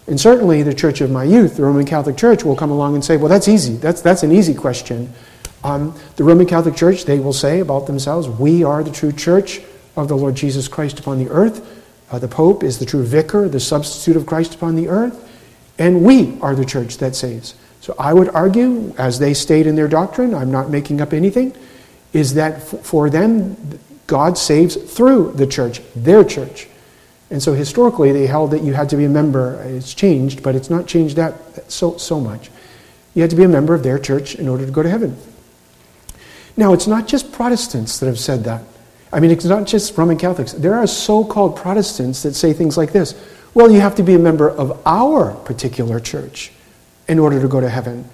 And 0.06 0.20
certainly 0.20 0.62
the 0.62 0.74
church 0.74 1.00
of 1.00 1.10
my 1.10 1.24
youth, 1.24 1.56
the 1.56 1.62
Roman 1.62 1.86
Catholic 1.86 2.16
Church, 2.16 2.44
will 2.44 2.56
come 2.56 2.70
along 2.70 2.94
and 2.94 3.04
say, 3.04 3.16
well, 3.16 3.28
that's 3.28 3.48
easy. 3.48 3.76
That's, 3.76 4.02
that's 4.02 4.22
an 4.22 4.32
easy 4.32 4.54
question. 4.54 5.12
Um, 5.62 5.98
the 6.16 6.24
Roman 6.24 6.46
Catholic 6.46 6.76
Church, 6.76 7.04
they 7.04 7.18
will 7.18 7.32
say 7.32 7.60
about 7.60 7.86
themselves, 7.86 8.28
we 8.28 8.64
are 8.64 8.84
the 8.84 8.90
true 8.90 9.12
church 9.12 9.62
of 9.96 10.08
the 10.08 10.16
Lord 10.16 10.34
Jesus 10.34 10.68
Christ 10.68 11.00
upon 11.00 11.18
the 11.18 11.30
earth. 11.30 11.82
Uh, 12.10 12.18
the 12.18 12.28
Pope 12.28 12.62
is 12.62 12.78
the 12.78 12.84
true 12.84 13.02
vicar, 13.02 13.48
the 13.48 13.60
substitute 13.60 14.16
of 14.16 14.26
Christ 14.26 14.54
upon 14.54 14.76
the 14.76 14.88
earth. 14.88 15.30
And 15.78 16.04
we 16.04 16.38
are 16.42 16.54
the 16.54 16.66
church 16.66 16.98
that 16.98 17.16
saves. 17.16 17.54
So 17.80 17.94
I 17.98 18.12
would 18.12 18.28
argue, 18.28 18.94
as 18.98 19.18
they 19.18 19.32
state 19.32 19.66
in 19.66 19.74
their 19.74 19.88
doctrine, 19.88 20.34
I'm 20.34 20.50
not 20.50 20.70
making 20.70 21.00
up 21.00 21.12
anything, 21.12 21.56
is 22.12 22.34
that 22.34 22.62
for 22.62 23.08
them, 23.08 23.56
God 24.06 24.36
saves 24.36 24.76
through 24.76 25.32
the 25.32 25.46
church, 25.46 25.80
their 25.96 26.24
church. 26.24 26.68
And 27.34 27.42
so 27.42 27.52
historically, 27.52 28.12
they 28.12 28.28
held 28.28 28.52
that 28.52 28.62
you 28.62 28.74
had 28.74 28.88
to 28.90 28.96
be 28.96 29.06
a 29.06 29.08
member. 29.08 29.60
It's 29.64 29.92
changed, 29.92 30.40
but 30.44 30.54
it's 30.54 30.70
not 30.70 30.86
changed 30.86 31.16
that 31.16 31.34
so, 31.68 31.96
so 31.96 32.20
much. 32.20 32.48
You 33.12 33.22
had 33.22 33.30
to 33.30 33.36
be 33.36 33.42
a 33.42 33.48
member 33.48 33.74
of 33.74 33.82
their 33.82 33.98
church 33.98 34.36
in 34.36 34.46
order 34.46 34.64
to 34.64 34.70
go 34.70 34.84
to 34.84 34.88
heaven. 34.88 35.16
Now, 36.56 36.74
it's 36.74 36.86
not 36.86 37.08
just 37.08 37.32
Protestants 37.32 37.98
that 37.98 38.06
have 38.06 38.20
said 38.20 38.44
that. 38.44 38.62
I 39.12 39.18
mean, 39.18 39.32
it's 39.32 39.44
not 39.44 39.66
just 39.66 39.98
Roman 39.98 40.16
Catholics. 40.16 40.52
There 40.52 40.74
are 40.74 40.86
so 40.86 41.24
called 41.24 41.56
Protestants 41.56 42.22
that 42.22 42.34
say 42.34 42.52
things 42.52 42.76
like 42.76 42.92
this 42.92 43.20
Well, 43.52 43.68
you 43.68 43.80
have 43.80 43.96
to 43.96 44.04
be 44.04 44.14
a 44.14 44.18
member 44.20 44.48
of 44.48 44.80
our 44.86 45.34
particular 45.34 45.98
church 45.98 46.52
in 47.08 47.18
order 47.18 47.40
to 47.40 47.48
go 47.48 47.60
to 47.60 47.68
heaven. 47.68 48.08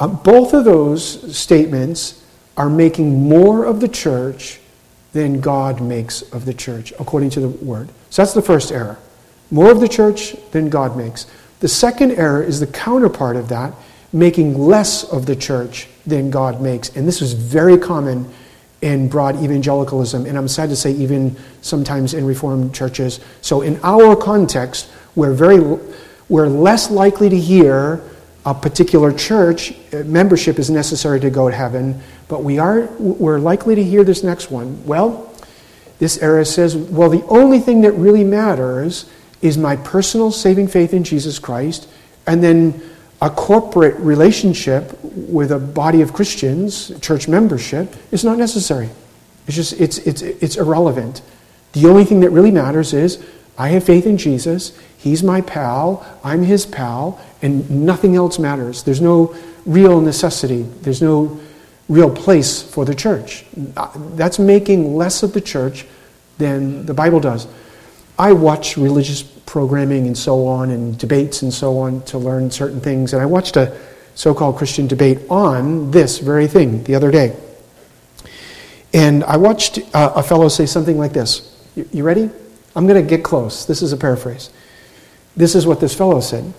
Uh, 0.00 0.08
both 0.08 0.54
of 0.54 0.64
those 0.64 1.36
statements 1.36 2.24
are 2.56 2.70
making 2.70 3.20
more 3.28 3.66
of 3.66 3.80
the 3.80 3.88
church 3.88 4.60
than 5.12 5.42
God 5.42 5.82
makes 5.82 6.22
of 6.32 6.46
the 6.46 6.54
church, 6.54 6.94
according 6.98 7.28
to 7.36 7.40
the 7.40 7.48
word. 7.48 7.90
So 8.10 8.22
that's 8.22 8.34
the 8.34 8.42
first 8.42 8.72
error. 8.72 8.98
More 9.50 9.70
of 9.70 9.80
the 9.80 9.88
church 9.88 10.36
than 10.52 10.68
God 10.68 10.96
makes. 10.96 11.26
The 11.60 11.68
second 11.68 12.12
error 12.12 12.42
is 12.42 12.60
the 12.60 12.66
counterpart 12.66 13.36
of 13.36 13.48
that, 13.48 13.74
making 14.12 14.58
less 14.58 15.04
of 15.04 15.26
the 15.26 15.36
church 15.36 15.88
than 16.06 16.30
God 16.30 16.60
makes. 16.60 16.94
And 16.96 17.06
this 17.06 17.22
is 17.22 17.32
very 17.32 17.78
common 17.78 18.30
in 18.82 19.08
broad 19.08 19.36
evangelicalism, 19.42 20.24
and 20.24 20.38
I'm 20.38 20.48
sad 20.48 20.70
to 20.70 20.76
say, 20.76 20.92
even 20.92 21.36
sometimes 21.60 22.14
in 22.14 22.24
Reformed 22.24 22.74
churches. 22.74 23.20
So, 23.42 23.60
in 23.60 23.78
our 23.82 24.16
context, 24.16 24.90
we're, 25.14 25.34
very, 25.34 25.60
we're 26.30 26.48
less 26.48 26.90
likely 26.90 27.28
to 27.28 27.36
hear 27.36 28.00
a 28.46 28.54
particular 28.54 29.12
church 29.12 29.74
uh, 29.92 29.98
membership 30.04 30.58
is 30.58 30.70
necessary 30.70 31.20
to 31.20 31.28
go 31.28 31.50
to 31.50 31.54
heaven 31.54 32.00
but 32.30 32.44
we 32.44 32.60
are, 32.60 32.82
we're 33.00 33.40
likely 33.40 33.74
to 33.74 33.82
hear 33.82 34.04
this 34.04 34.22
next 34.22 34.52
one. 34.52 34.86
Well, 34.86 35.29
this 36.00 36.18
era 36.18 36.44
says, 36.44 36.76
well, 36.76 37.10
the 37.10 37.24
only 37.26 37.60
thing 37.60 37.82
that 37.82 37.92
really 37.92 38.24
matters 38.24 39.08
is 39.42 39.56
my 39.56 39.76
personal 39.76 40.32
saving 40.32 40.66
faith 40.66 40.92
in 40.92 41.04
Jesus 41.04 41.38
Christ, 41.38 41.88
and 42.26 42.42
then 42.42 42.82
a 43.22 43.28
corporate 43.28 43.96
relationship 43.96 44.98
with 45.02 45.52
a 45.52 45.58
body 45.58 46.00
of 46.00 46.14
Christians, 46.14 46.90
church 47.00 47.28
membership, 47.28 47.94
is 48.10 48.24
not 48.24 48.38
necessary. 48.38 48.88
It's 49.46 49.56
just, 49.56 49.74
it's, 49.74 49.98
it's, 49.98 50.22
it's 50.22 50.56
irrelevant. 50.56 51.20
The 51.72 51.86
only 51.86 52.04
thing 52.04 52.20
that 52.20 52.30
really 52.30 52.50
matters 52.50 52.94
is 52.94 53.22
I 53.58 53.68
have 53.68 53.84
faith 53.84 54.06
in 54.06 54.16
Jesus, 54.16 54.78
He's 54.96 55.22
my 55.22 55.42
pal, 55.42 56.06
I'm 56.24 56.42
His 56.42 56.64
pal, 56.64 57.20
and 57.42 57.84
nothing 57.84 58.16
else 58.16 58.38
matters. 58.38 58.84
There's 58.84 59.02
no 59.02 59.36
real 59.66 60.00
necessity, 60.00 60.62
there's 60.62 61.02
no 61.02 61.38
real 61.90 62.08
place 62.08 62.62
for 62.62 62.84
the 62.84 62.94
church. 62.94 63.44
That's 64.14 64.38
making 64.38 64.96
less 64.96 65.22
of 65.22 65.34
the 65.34 65.40
church 65.40 65.84
than 66.38 66.86
the 66.86 66.94
Bible 66.94 67.20
does. 67.20 67.48
I 68.18 68.32
watch 68.32 68.76
religious 68.76 69.22
programming 69.22 70.06
and 70.06 70.16
so 70.16 70.46
on, 70.46 70.70
and 70.70 70.96
debates 70.96 71.42
and 71.42 71.52
so 71.52 71.78
on 71.78 72.02
to 72.02 72.18
learn 72.18 72.50
certain 72.50 72.80
things. 72.80 73.12
And 73.12 73.20
I 73.20 73.26
watched 73.26 73.56
a 73.56 73.76
so 74.14 74.32
called 74.32 74.56
Christian 74.56 74.86
debate 74.86 75.18
on 75.28 75.90
this 75.90 76.18
very 76.18 76.46
thing 76.46 76.84
the 76.84 76.94
other 76.94 77.10
day. 77.10 77.36
And 78.92 79.24
I 79.24 79.36
watched 79.36 79.78
uh, 79.92 80.12
a 80.14 80.22
fellow 80.22 80.48
say 80.48 80.66
something 80.66 80.98
like 80.98 81.12
this. 81.12 81.56
You 81.74 82.04
ready? 82.04 82.30
I'm 82.76 82.86
going 82.86 83.02
to 83.02 83.08
get 83.08 83.24
close. 83.24 83.64
This 83.64 83.82
is 83.82 83.92
a 83.92 83.96
paraphrase. 83.96 84.50
This 85.36 85.54
is 85.54 85.66
what 85.66 85.80
this 85.80 85.94
fellow 85.94 86.20
said 86.20 86.52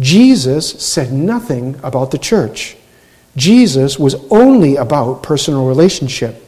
Jesus 0.00 0.68
said 0.84 1.12
nothing 1.12 1.78
about 1.82 2.10
the 2.10 2.18
church. 2.18 2.76
Jesus 3.36 3.98
was 3.98 4.14
only 4.30 4.76
about 4.76 5.22
personal 5.22 5.66
relationship. 5.66 6.42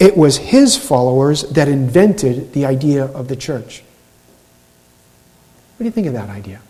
It 0.00 0.16
was 0.16 0.36
his 0.36 0.76
followers 0.76 1.42
that 1.50 1.68
invented 1.68 2.52
the 2.52 2.66
idea 2.66 3.04
of 3.04 3.28
the 3.28 3.36
church. 3.36 3.82
What 5.76 5.78
do 5.78 5.84
you 5.84 5.90
think 5.90 6.08
of 6.08 6.12
that 6.14 6.28
idea? 6.28 6.60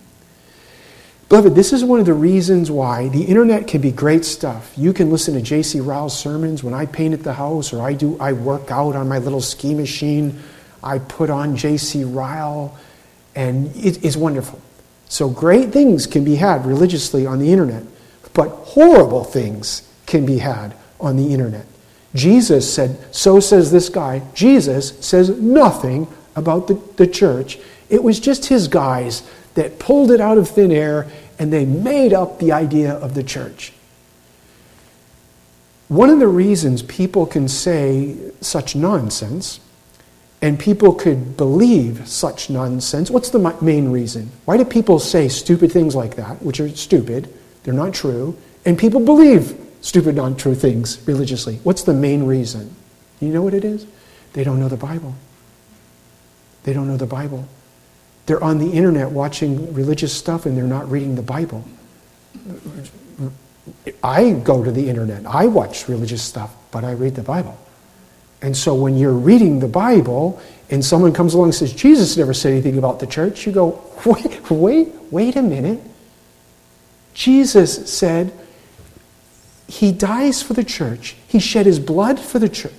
Beloved, 1.28 1.54
this 1.54 1.72
is 1.72 1.82
one 1.82 2.00
of 2.00 2.06
the 2.06 2.14
reasons 2.14 2.70
why 2.70 3.08
the 3.08 3.24
internet 3.24 3.66
can 3.66 3.80
be 3.80 3.90
great 3.90 4.24
stuff. 4.24 4.72
You 4.76 4.92
can 4.92 5.10
listen 5.10 5.34
to 5.34 5.40
J.C. 5.40 5.80
Ryle's 5.80 6.16
sermons 6.16 6.62
when 6.62 6.74
I 6.74 6.84
paint 6.84 7.14
at 7.14 7.22
the 7.22 7.32
house 7.32 7.72
or 7.72 7.80
I 7.80 7.94
do 7.94 8.18
I 8.20 8.34
work 8.34 8.70
out 8.70 8.94
on 8.94 9.08
my 9.08 9.18
little 9.18 9.40
ski 9.40 9.74
machine. 9.74 10.42
I 10.82 10.98
put 10.98 11.30
on 11.30 11.56
J.C. 11.56 12.04
Ryle, 12.04 12.78
and 13.34 13.74
it 13.74 14.04
is 14.04 14.18
wonderful. 14.18 14.60
So 15.08 15.30
great 15.30 15.70
things 15.70 16.06
can 16.06 16.24
be 16.24 16.36
had 16.36 16.66
religiously 16.66 17.26
on 17.26 17.38
the 17.38 17.50
internet, 17.50 17.84
but 18.34 18.48
horrible 18.48 19.24
things 19.24 19.88
can 20.06 20.26
be 20.26 20.38
had 20.38 20.76
on 21.00 21.16
the 21.16 21.32
internet. 21.32 21.66
Jesus 22.14 22.72
said, 22.72 22.98
so 23.14 23.40
says 23.40 23.72
this 23.72 23.88
guy. 23.88 24.22
Jesus 24.34 24.98
says 25.04 25.30
nothing 25.30 26.06
about 26.36 26.68
the, 26.68 26.74
the 26.96 27.06
church 27.06 27.58
it 27.88 28.02
was 28.02 28.20
just 28.20 28.46
his 28.46 28.68
guys 28.68 29.22
that 29.54 29.78
pulled 29.78 30.10
it 30.10 30.20
out 30.20 30.38
of 30.38 30.48
thin 30.48 30.72
air 30.72 31.06
and 31.38 31.52
they 31.52 31.64
made 31.64 32.12
up 32.12 32.38
the 32.38 32.52
idea 32.52 32.92
of 32.92 33.14
the 33.14 33.22
church. 33.22 33.72
One 35.88 36.10
of 36.10 36.18
the 36.18 36.28
reasons 36.28 36.82
people 36.82 37.26
can 37.26 37.46
say 37.48 38.16
such 38.40 38.74
nonsense 38.74 39.60
and 40.40 40.58
people 40.58 40.92
could 40.92 41.36
believe 41.36 42.08
such 42.08 42.50
nonsense, 42.50 43.10
what's 43.10 43.30
the 43.30 43.56
main 43.60 43.90
reason? 43.90 44.30
Why 44.44 44.56
do 44.56 44.64
people 44.64 44.98
say 44.98 45.28
stupid 45.28 45.72
things 45.72 45.94
like 45.94 46.16
that, 46.16 46.42
which 46.42 46.60
are 46.60 46.68
stupid, 46.70 47.32
they're 47.64 47.74
not 47.74 47.92
true, 47.92 48.36
and 48.64 48.78
people 48.78 49.00
believe 49.00 49.58
stupid, 49.80 50.14
non 50.14 50.36
true 50.36 50.54
things 50.54 51.06
religiously? 51.06 51.60
What's 51.64 51.82
the 51.82 51.94
main 51.94 52.24
reason? 52.24 52.74
You 53.20 53.28
know 53.28 53.42
what 53.42 53.54
it 53.54 53.64
is? 53.64 53.86
They 54.32 54.44
don't 54.44 54.60
know 54.60 54.68
the 54.68 54.76
Bible. 54.76 55.14
They 56.64 56.72
don't 56.72 56.88
know 56.88 56.96
the 56.96 57.06
Bible. 57.06 57.46
They're 58.26 58.42
on 58.42 58.58
the 58.58 58.70
internet 58.72 59.10
watching 59.10 59.72
religious 59.74 60.12
stuff 60.12 60.46
and 60.46 60.56
they're 60.56 60.64
not 60.64 60.90
reading 60.90 61.14
the 61.14 61.22
Bible. 61.22 61.64
I 64.02 64.32
go 64.32 64.64
to 64.64 64.70
the 64.70 64.88
internet, 64.88 65.26
I 65.26 65.46
watch 65.46 65.88
religious 65.88 66.22
stuff, 66.22 66.54
but 66.70 66.84
I 66.84 66.92
read 66.92 67.14
the 67.14 67.22
Bible. 67.22 67.58
And 68.42 68.56
so 68.56 68.74
when 68.74 68.96
you're 68.96 69.12
reading 69.12 69.60
the 69.60 69.68
Bible 69.68 70.40
and 70.70 70.84
someone 70.84 71.12
comes 71.12 71.34
along 71.34 71.48
and 71.48 71.54
says, 71.54 71.72
Jesus 71.72 72.16
never 72.16 72.34
said 72.34 72.52
anything 72.52 72.76
about 72.78 73.00
the 73.00 73.06
church, 73.06 73.46
you 73.46 73.52
go, 73.52 73.82
wait, 74.04 74.50
wait, 74.50 74.88
wait 75.10 75.36
a 75.36 75.42
minute. 75.42 75.80
Jesus 77.14 77.90
said, 77.90 78.32
He 79.66 79.92
dies 79.92 80.42
for 80.42 80.52
the 80.52 80.64
church, 80.64 81.16
He 81.26 81.38
shed 81.38 81.66
His 81.66 81.78
blood 81.78 82.20
for 82.20 82.38
the 82.38 82.48
church. 82.48 82.72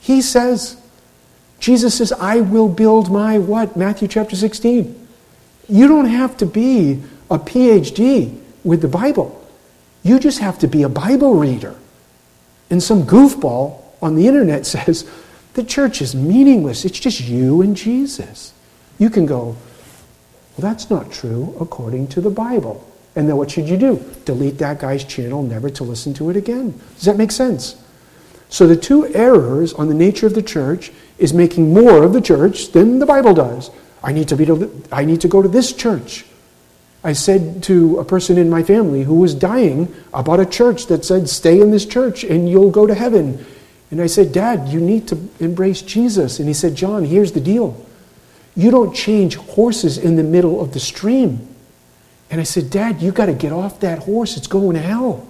He 0.00 0.22
says, 0.22 0.76
Jesus 1.58 1.98
says, 1.98 2.12
I 2.12 2.40
will 2.40 2.68
build 2.68 3.12
my 3.12 3.38
what? 3.38 3.76
Matthew 3.76 4.08
chapter 4.08 4.34
16. 4.34 5.08
You 5.68 5.88
don't 5.88 6.06
have 6.06 6.36
to 6.38 6.46
be 6.46 7.02
a 7.30 7.38
PhD 7.38 8.40
with 8.64 8.80
the 8.80 8.88
Bible. 8.88 9.36
You 10.02 10.18
just 10.18 10.38
have 10.38 10.58
to 10.60 10.66
be 10.66 10.82
a 10.82 10.88
Bible 10.88 11.34
reader. 11.34 11.76
And 12.70 12.82
some 12.82 13.02
goofball 13.02 13.82
on 14.00 14.14
the 14.14 14.26
internet 14.26 14.64
says, 14.74 15.08
the 15.54 15.64
church 15.64 16.00
is 16.00 16.14
meaningless. 16.14 16.84
It's 16.84 16.98
just 16.98 17.20
you 17.20 17.60
and 17.62 17.76
Jesus. 17.76 18.52
You 18.98 19.10
can 19.10 19.26
go, 19.26 19.56
well, 20.56 20.58
that's 20.58 20.90
not 20.90 21.12
true 21.12 21.54
according 21.60 22.08
to 22.08 22.20
the 22.20 22.30
Bible. 22.30 22.86
And 23.20 23.28
then 23.28 23.36
what 23.36 23.50
should 23.50 23.68
you 23.68 23.76
do? 23.76 24.02
Delete 24.24 24.56
that 24.60 24.80
guy's 24.80 25.04
channel, 25.04 25.42
never 25.42 25.68
to 25.68 25.84
listen 25.84 26.14
to 26.14 26.30
it 26.30 26.38
again. 26.38 26.80
Does 26.94 27.04
that 27.04 27.18
make 27.18 27.30
sense? 27.30 27.76
So 28.48 28.66
the 28.66 28.76
two 28.76 29.14
errors 29.14 29.74
on 29.74 29.88
the 29.88 29.94
nature 29.94 30.26
of 30.26 30.32
the 30.32 30.42
church 30.42 30.90
is 31.18 31.34
making 31.34 31.74
more 31.74 32.02
of 32.02 32.14
the 32.14 32.22
church 32.22 32.72
than 32.72 32.98
the 32.98 33.04
Bible 33.04 33.34
does. 33.34 33.70
I 34.02 34.12
need 34.12 34.28
to, 34.28 34.36
be 34.36 34.46
to, 34.46 34.82
I 34.90 35.04
need 35.04 35.20
to 35.20 35.28
go 35.28 35.42
to 35.42 35.50
this 35.50 35.74
church. 35.74 36.24
I 37.04 37.12
said 37.12 37.62
to 37.64 37.98
a 37.98 38.06
person 38.06 38.38
in 38.38 38.48
my 38.48 38.62
family 38.62 39.02
who 39.02 39.16
was 39.16 39.34
dying 39.34 39.94
about 40.14 40.40
a 40.40 40.46
church 40.46 40.86
that 40.86 41.04
said, 41.04 41.28
Stay 41.28 41.60
in 41.60 41.72
this 41.72 41.84
church 41.84 42.24
and 42.24 42.48
you'll 42.48 42.70
go 42.70 42.86
to 42.86 42.94
heaven. 42.94 43.44
And 43.90 44.00
I 44.00 44.06
said, 44.06 44.32
Dad, 44.32 44.68
you 44.68 44.80
need 44.80 45.08
to 45.08 45.28
embrace 45.40 45.82
Jesus. 45.82 46.38
And 46.38 46.48
he 46.48 46.54
said, 46.54 46.74
John, 46.74 47.04
here's 47.04 47.32
the 47.32 47.40
deal. 47.42 47.84
You 48.56 48.70
don't 48.70 48.96
change 48.96 49.36
horses 49.36 49.98
in 49.98 50.16
the 50.16 50.22
middle 50.22 50.62
of 50.62 50.72
the 50.72 50.80
stream. 50.80 51.49
And 52.30 52.40
I 52.40 52.44
said, 52.44 52.70
Dad, 52.70 53.02
you 53.02 53.10
got 53.10 53.26
to 53.26 53.34
get 53.34 53.52
off 53.52 53.80
that 53.80 54.00
horse. 54.00 54.36
It's 54.36 54.46
going 54.46 54.74
to 54.74 54.82
hell. 54.82 55.26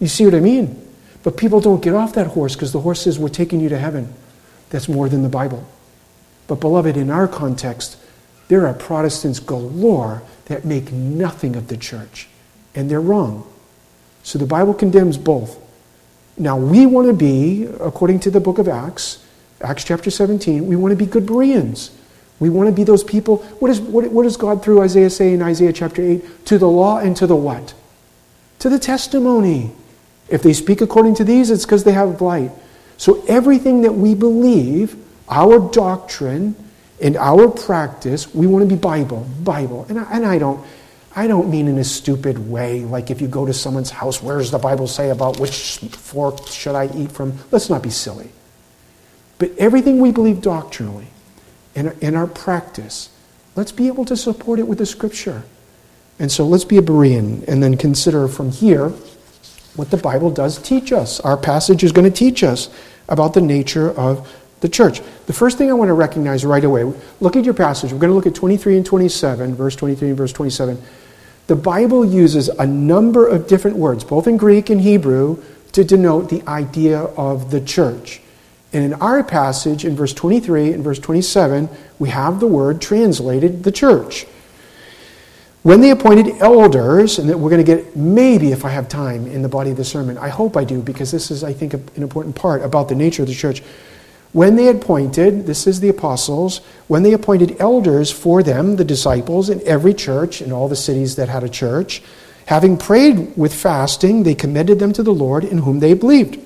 You 0.00 0.08
see 0.08 0.24
what 0.24 0.34
I 0.34 0.40
mean? 0.40 0.78
But 1.22 1.36
people 1.36 1.60
don't 1.60 1.82
get 1.82 1.94
off 1.94 2.14
that 2.14 2.28
horse 2.28 2.54
because 2.54 2.72
the 2.72 2.80
horse 2.80 3.02
says, 3.02 3.18
We're 3.18 3.28
taking 3.28 3.60
you 3.60 3.68
to 3.68 3.78
heaven. 3.78 4.12
That's 4.70 4.88
more 4.88 5.08
than 5.08 5.22
the 5.22 5.28
Bible. 5.28 5.66
But, 6.48 6.56
beloved, 6.56 6.96
in 6.96 7.10
our 7.10 7.28
context, 7.28 7.98
there 8.48 8.66
are 8.66 8.74
Protestants 8.74 9.38
galore 9.38 10.22
that 10.46 10.64
make 10.64 10.90
nothing 10.92 11.56
of 11.56 11.68
the 11.68 11.76
church, 11.76 12.28
and 12.74 12.90
they're 12.90 13.00
wrong. 13.00 13.46
So 14.22 14.38
the 14.38 14.46
Bible 14.46 14.74
condemns 14.74 15.16
both. 15.16 15.58
Now, 16.36 16.56
we 16.56 16.86
want 16.86 17.08
to 17.08 17.12
be, 17.12 17.64
according 17.80 18.20
to 18.20 18.30
the 18.30 18.40
book 18.40 18.58
of 18.58 18.66
Acts, 18.66 19.24
Acts 19.60 19.84
chapter 19.84 20.10
17, 20.10 20.66
we 20.66 20.76
want 20.76 20.92
to 20.92 20.96
be 20.96 21.06
good 21.06 21.26
Bereans. 21.26 21.96
We 22.42 22.50
want 22.50 22.68
to 22.68 22.74
be 22.74 22.82
those 22.82 23.04
people. 23.04 23.36
What, 23.60 23.70
is, 23.70 23.80
what, 23.80 24.10
what 24.10 24.24
does 24.24 24.36
God 24.36 24.64
through 24.64 24.82
Isaiah 24.82 25.10
say 25.10 25.32
in 25.32 25.42
Isaiah 25.42 25.72
chapter 25.72 26.02
8? 26.02 26.46
To 26.46 26.58
the 26.58 26.66
law 26.66 26.98
and 26.98 27.16
to 27.18 27.26
the 27.28 27.36
what? 27.36 27.72
To 28.58 28.68
the 28.68 28.80
testimony. 28.80 29.70
If 30.28 30.42
they 30.42 30.52
speak 30.52 30.80
according 30.80 31.14
to 31.16 31.24
these, 31.24 31.52
it's 31.52 31.64
because 31.64 31.84
they 31.84 31.92
have 31.92 32.20
light. 32.20 32.50
So 32.96 33.22
everything 33.28 33.82
that 33.82 33.92
we 33.92 34.16
believe, 34.16 34.96
our 35.28 35.70
doctrine 35.70 36.56
and 37.00 37.16
our 37.16 37.46
practice, 37.46 38.34
we 38.34 38.48
want 38.48 38.68
to 38.68 38.74
be 38.74 38.80
Bible, 38.80 39.24
Bible. 39.44 39.86
And 39.88 40.00
I, 40.00 40.10
and 40.10 40.26
I 40.26 40.38
don't 40.38 40.66
I 41.14 41.28
don't 41.28 41.48
mean 41.48 41.68
in 41.68 41.78
a 41.78 41.84
stupid 41.84 42.50
way, 42.50 42.80
like 42.80 43.08
if 43.08 43.20
you 43.20 43.28
go 43.28 43.46
to 43.46 43.52
someone's 43.52 43.90
house, 43.90 44.20
where 44.20 44.38
does 44.38 44.50
the 44.50 44.58
Bible 44.58 44.88
say 44.88 45.10
about 45.10 45.38
which 45.38 45.78
fork 45.78 46.48
should 46.48 46.74
I 46.74 46.90
eat 46.96 47.12
from? 47.12 47.38
Let's 47.52 47.70
not 47.70 47.84
be 47.84 47.90
silly. 47.90 48.30
But 49.38 49.52
everything 49.58 50.00
we 50.00 50.10
believe 50.10 50.40
doctrinally 50.40 51.11
in, 51.74 51.96
in 52.00 52.14
our 52.14 52.26
practice, 52.26 53.10
let's 53.56 53.72
be 53.72 53.86
able 53.86 54.04
to 54.06 54.16
support 54.16 54.58
it 54.58 54.68
with 54.68 54.78
the 54.78 54.86
scripture. 54.86 55.42
And 56.18 56.30
so 56.30 56.46
let's 56.46 56.64
be 56.64 56.78
a 56.78 56.82
Berean 56.82 57.46
and 57.48 57.62
then 57.62 57.76
consider 57.76 58.28
from 58.28 58.50
here 58.50 58.90
what 59.74 59.90
the 59.90 59.96
Bible 59.96 60.30
does 60.30 60.58
teach 60.58 60.92
us. 60.92 61.20
Our 61.20 61.36
passage 61.36 61.82
is 61.82 61.92
going 61.92 62.10
to 62.10 62.16
teach 62.16 62.44
us 62.44 62.68
about 63.08 63.34
the 63.34 63.40
nature 63.40 63.90
of 63.90 64.32
the 64.60 64.68
church. 64.68 65.02
The 65.26 65.32
first 65.32 65.58
thing 65.58 65.70
I 65.70 65.74
want 65.74 65.88
to 65.88 65.94
recognize 65.94 66.44
right 66.44 66.64
away 66.64 66.84
look 67.20 67.36
at 67.36 67.44
your 67.44 67.54
passage. 67.54 67.92
We're 67.92 67.98
going 67.98 68.10
to 68.10 68.14
look 68.14 68.26
at 68.26 68.34
23 68.34 68.76
and 68.76 68.86
27, 68.86 69.54
verse 69.54 69.76
23 69.76 70.08
and 70.08 70.16
verse 70.16 70.32
27. 70.32 70.80
The 71.48 71.56
Bible 71.56 72.04
uses 72.04 72.48
a 72.48 72.66
number 72.66 73.26
of 73.26 73.48
different 73.48 73.76
words, 73.76 74.04
both 74.04 74.26
in 74.26 74.36
Greek 74.36 74.70
and 74.70 74.80
Hebrew, 74.80 75.42
to 75.72 75.84
denote 75.84 76.30
the 76.30 76.42
idea 76.46 77.00
of 77.00 77.50
the 77.50 77.60
church. 77.60 78.21
And 78.72 78.84
in 78.84 78.94
our 78.94 79.22
passage, 79.22 79.84
in 79.84 79.94
verse 79.96 80.14
23 80.14 80.72
and 80.72 80.82
verse 80.82 80.98
27, 80.98 81.68
we 81.98 82.08
have 82.08 82.40
the 82.40 82.46
word 82.46 82.80
translated 82.80 83.64
the 83.64 83.72
church. 83.72 84.26
When 85.62 85.80
they 85.80 85.90
appointed 85.90 86.40
elders, 86.40 87.18
and 87.18 87.28
that 87.28 87.38
we're 87.38 87.50
going 87.50 87.64
to 87.64 87.76
get 87.76 87.94
maybe 87.94 88.50
if 88.50 88.64
I 88.64 88.70
have 88.70 88.88
time 88.88 89.26
in 89.26 89.42
the 89.42 89.48
body 89.48 89.70
of 89.70 89.76
the 89.76 89.84
sermon, 89.84 90.18
I 90.18 90.28
hope 90.28 90.56
I 90.56 90.64
do, 90.64 90.80
because 90.82 91.10
this 91.10 91.30
is, 91.30 91.44
I 91.44 91.52
think, 91.52 91.74
an 91.74 91.88
important 91.96 92.34
part 92.34 92.62
about 92.62 92.88
the 92.88 92.94
nature 92.94 93.22
of 93.22 93.28
the 93.28 93.34
church. 93.34 93.62
When 94.32 94.56
they 94.56 94.68
appointed, 94.68 95.46
this 95.46 95.66
is 95.66 95.78
the 95.80 95.90
apostles, 95.90 96.58
when 96.88 97.02
they 97.02 97.12
appointed 97.12 97.60
elders 97.60 98.10
for 98.10 98.42
them, 98.42 98.76
the 98.76 98.84
disciples, 98.84 99.50
in 99.50 99.60
every 99.66 99.94
church, 99.94 100.42
in 100.42 100.50
all 100.50 100.68
the 100.68 100.74
cities 100.74 101.16
that 101.16 101.28
had 101.28 101.44
a 101.44 101.48
church, 101.48 102.02
Having 102.46 102.78
prayed 102.78 103.36
with 103.36 103.54
fasting, 103.54 104.24
they 104.24 104.34
commended 104.34 104.78
them 104.78 104.92
to 104.94 105.02
the 105.02 105.14
Lord 105.14 105.44
in 105.44 105.58
whom 105.58 105.80
they 105.80 105.94
believed. 105.94 106.38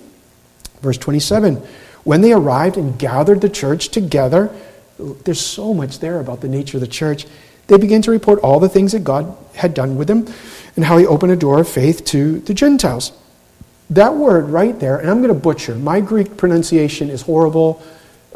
Verse 0.83 0.99
27 0.99 1.62
When 2.06 2.20
they 2.20 2.32
arrived 2.32 2.76
and 2.76 2.96
gathered 2.96 3.40
the 3.40 3.48
church 3.48 3.88
together, 3.88 4.54
there's 4.96 5.40
so 5.40 5.75
much 5.75 5.98
there 5.98 6.20
about 6.20 6.40
the 6.40 6.46
nature 6.46 6.76
of 6.76 6.80
the 6.80 6.86
church. 6.86 7.26
They 7.66 7.78
began 7.78 8.00
to 8.02 8.12
report 8.12 8.38
all 8.44 8.60
the 8.60 8.68
things 8.68 8.92
that 8.92 9.02
God 9.02 9.36
had 9.56 9.75
done 9.75 9.96
with 9.96 10.06
them 10.06 10.32
and 10.76 10.84
how 10.84 10.98
He 10.98 11.04
opened 11.04 11.32
a 11.32 11.36
door 11.36 11.58
of 11.58 11.68
faith 11.68 12.04
to 12.04 12.38
the 12.38 12.54
Gentiles. 12.54 13.10
That 13.90 14.14
word 14.14 14.50
right 14.50 14.78
there, 14.78 14.98
and 14.98 15.10
I'm 15.10 15.20
going 15.20 15.34
to 15.34 15.40
butcher. 15.40 15.75
My 15.75 15.98
Greek 16.00 16.36
pronunciation 16.36 17.10
is 17.10 17.22
horrible. 17.22 17.82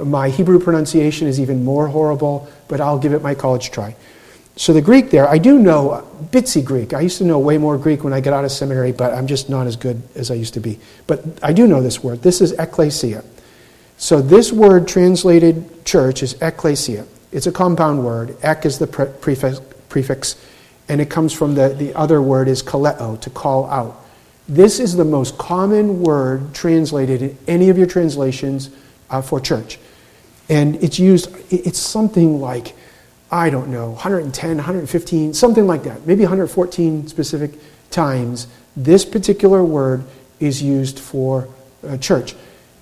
My 0.04 0.30
Hebrew 0.30 0.58
pronunciation 0.58 1.28
is 1.28 1.38
even 1.38 1.64
more 1.64 1.86
horrible, 1.86 2.48
but 2.66 2.80
I'll 2.80 2.98
give 2.98 3.12
it 3.12 3.22
my 3.22 3.36
college 3.36 3.70
try. 3.70 3.94
So 4.56 4.72
the 4.72 4.82
Greek 4.82 5.12
there, 5.12 5.28
I 5.28 5.38
do 5.38 5.60
know 5.60 6.08
bitsy 6.32 6.64
Greek. 6.64 6.92
I 6.92 7.02
used 7.02 7.18
to 7.18 7.24
know 7.24 7.38
way 7.38 7.56
more 7.56 7.78
Greek 7.78 8.02
when 8.02 8.12
I 8.12 8.20
got 8.20 8.34
out 8.34 8.44
of 8.44 8.50
seminary, 8.50 8.90
but 8.90 9.14
I'm 9.14 9.28
just 9.28 9.48
not 9.48 9.68
as 9.68 9.76
good 9.76 10.02
as 10.16 10.32
I 10.32 10.34
used 10.34 10.54
to 10.54 10.60
be. 10.60 10.80
But 11.06 11.24
I 11.40 11.52
do 11.52 11.68
know 11.68 11.80
this 11.80 12.02
word. 12.02 12.22
This 12.22 12.40
is 12.40 12.50
ecclesia. 12.50 13.22
So 14.00 14.22
this 14.22 14.50
word 14.50 14.88
translated 14.88 15.84
church 15.84 16.22
is 16.22 16.32
ecclesia. 16.40 17.04
It's 17.32 17.46
a 17.46 17.52
compound 17.52 18.02
word. 18.02 18.34
Ek 18.42 18.64
is 18.64 18.78
the 18.78 18.86
pre- 18.86 19.12
prefix, 19.20 19.60
prefix, 19.90 20.42
and 20.88 21.02
it 21.02 21.10
comes 21.10 21.34
from 21.34 21.54
the, 21.54 21.68
the 21.68 21.94
other 21.94 22.22
word 22.22 22.48
is 22.48 22.62
kaleo, 22.62 23.20
to 23.20 23.28
call 23.28 23.66
out. 23.66 24.02
This 24.48 24.80
is 24.80 24.96
the 24.96 25.04
most 25.04 25.36
common 25.36 26.00
word 26.00 26.54
translated 26.54 27.20
in 27.20 27.38
any 27.46 27.68
of 27.68 27.76
your 27.76 27.86
translations 27.86 28.70
uh, 29.10 29.20
for 29.20 29.38
church. 29.38 29.78
And 30.48 30.76
it's 30.76 30.98
used, 30.98 31.28
it's 31.52 31.78
something 31.78 32.40
like, 32.40 32.74
I 33.30 33.50
don't 33.50 33.68
know, 33.68 33.90
110, 33.90 34.56
115, 34.56 35.34
something 35.34 35.66
like 35.66 35.82
that, 35.82 36.06
maybe 36.06 36.22
114 36.22 37.06
specific 37.06 37.52
times. 37.90 38.46
This 38.74 39.04
particular 39.04 39.62
word 39.62 40.04
is 40.40 40.62
used 40.62 40.98
for 40.98 41.48
uh, 41.86 41.98
church. 41.98 42.34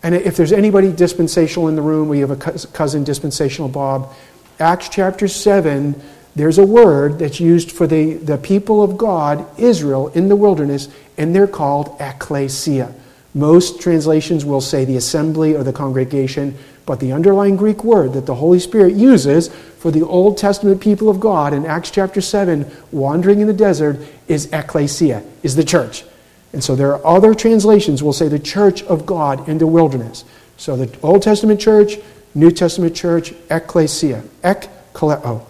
And 0.03 0.15
if 0.15 0.37
there's 0.37 0.53
anybody 0.53 0.93
dispensational 0.93 1.69
in 1.69 1.77
the 1.77 1.83
room, 1.83 2.09
we 2.09 2.21
have 2.21 2.31
a 2.31 2.37
cousin 2.37 3.05
dispensational 3.05 3.69
Bob. 3.69 4.15
Acts 4.61 4.89
chapter 4.89 5.27
7, 5.27 6.01
there's 6.37 6.59
a 6.59 6.67
word 6.67 7.19
that's 7.19 7.41
used 7.41 7.73
for 7.73 7.87
the, 7.87 8.15
the 8.15 8.39
people 8.39 8.83
of 8.83 8.97
God, 8.97 9.45
Israel, 9.59 10.09
in 10.09 10.29
the 10.29 10.37
wilderness, 10.37 10.89
and 11.17 11.35
they're 11.35 11.49
called 11.49 11.97
ecclesia. 12.01 12.95
Most 13.35 13.81
translations 13.81 14.45
will 14.45 14.61
say 14.61 14.85
the 14.85 14.97
assembly 14.97 15.55
or 15.55 15.65
the 15.65 15.73
congregation, 15.73 16.57
but 16.87 17.01
the 17.01 17.13
underlying 17.13 17.57
Greek 17.57 17.85
word 17.85 18.13
that 18.15 18.27
the 18.27 18.37
Holy 18.37 18.59
Spirit 18.59 18.95
uses 18.95 19.49
for 19.49 19.91
the 19.91 20.03
Old 20.03 20.39
Testament 20.39 20.81
people 20.81 21.09
of 21.09 21.21
God 21.21 21.53
in 21.53 21.67
Acts 21.67 21.91
chapter 21.91 22.21
7, 22.21 22.71
wandering 22.93 23.41
in 23.41 23.47
the 23.47 23.53
desert, 23.53 23.99
is 24.29 24.51
ecclesia, 24.53 25.23
is 25.43 25.57
the 25.57 25.65
church. 25.65 26.05
And 26.53 26.65
so 26.65 26.75
there 26.75 26.95
are 26.95 27.07
other 27.07 27.35
translations 27.35 28.03
will 28.03 28.13
say 28.13 28.29
the 28.29 28.39
church 28.39 28.83
of 28.85 29.05
God 29.05 29.49
in 29.49 29.59
the 29.59 29.67
wilderness. 29.67 30.25
So 30.57 30.77
the 30.77 30.99
Old 31.03 31.23
Testament 31.23 31.61
church, 31.61 31.99
New 32.35 32.51
Testament 32.51 32.97
church, 32.97 33.33
ecclesia, 33.51 34.23
ekkaleo, 34.43 35.45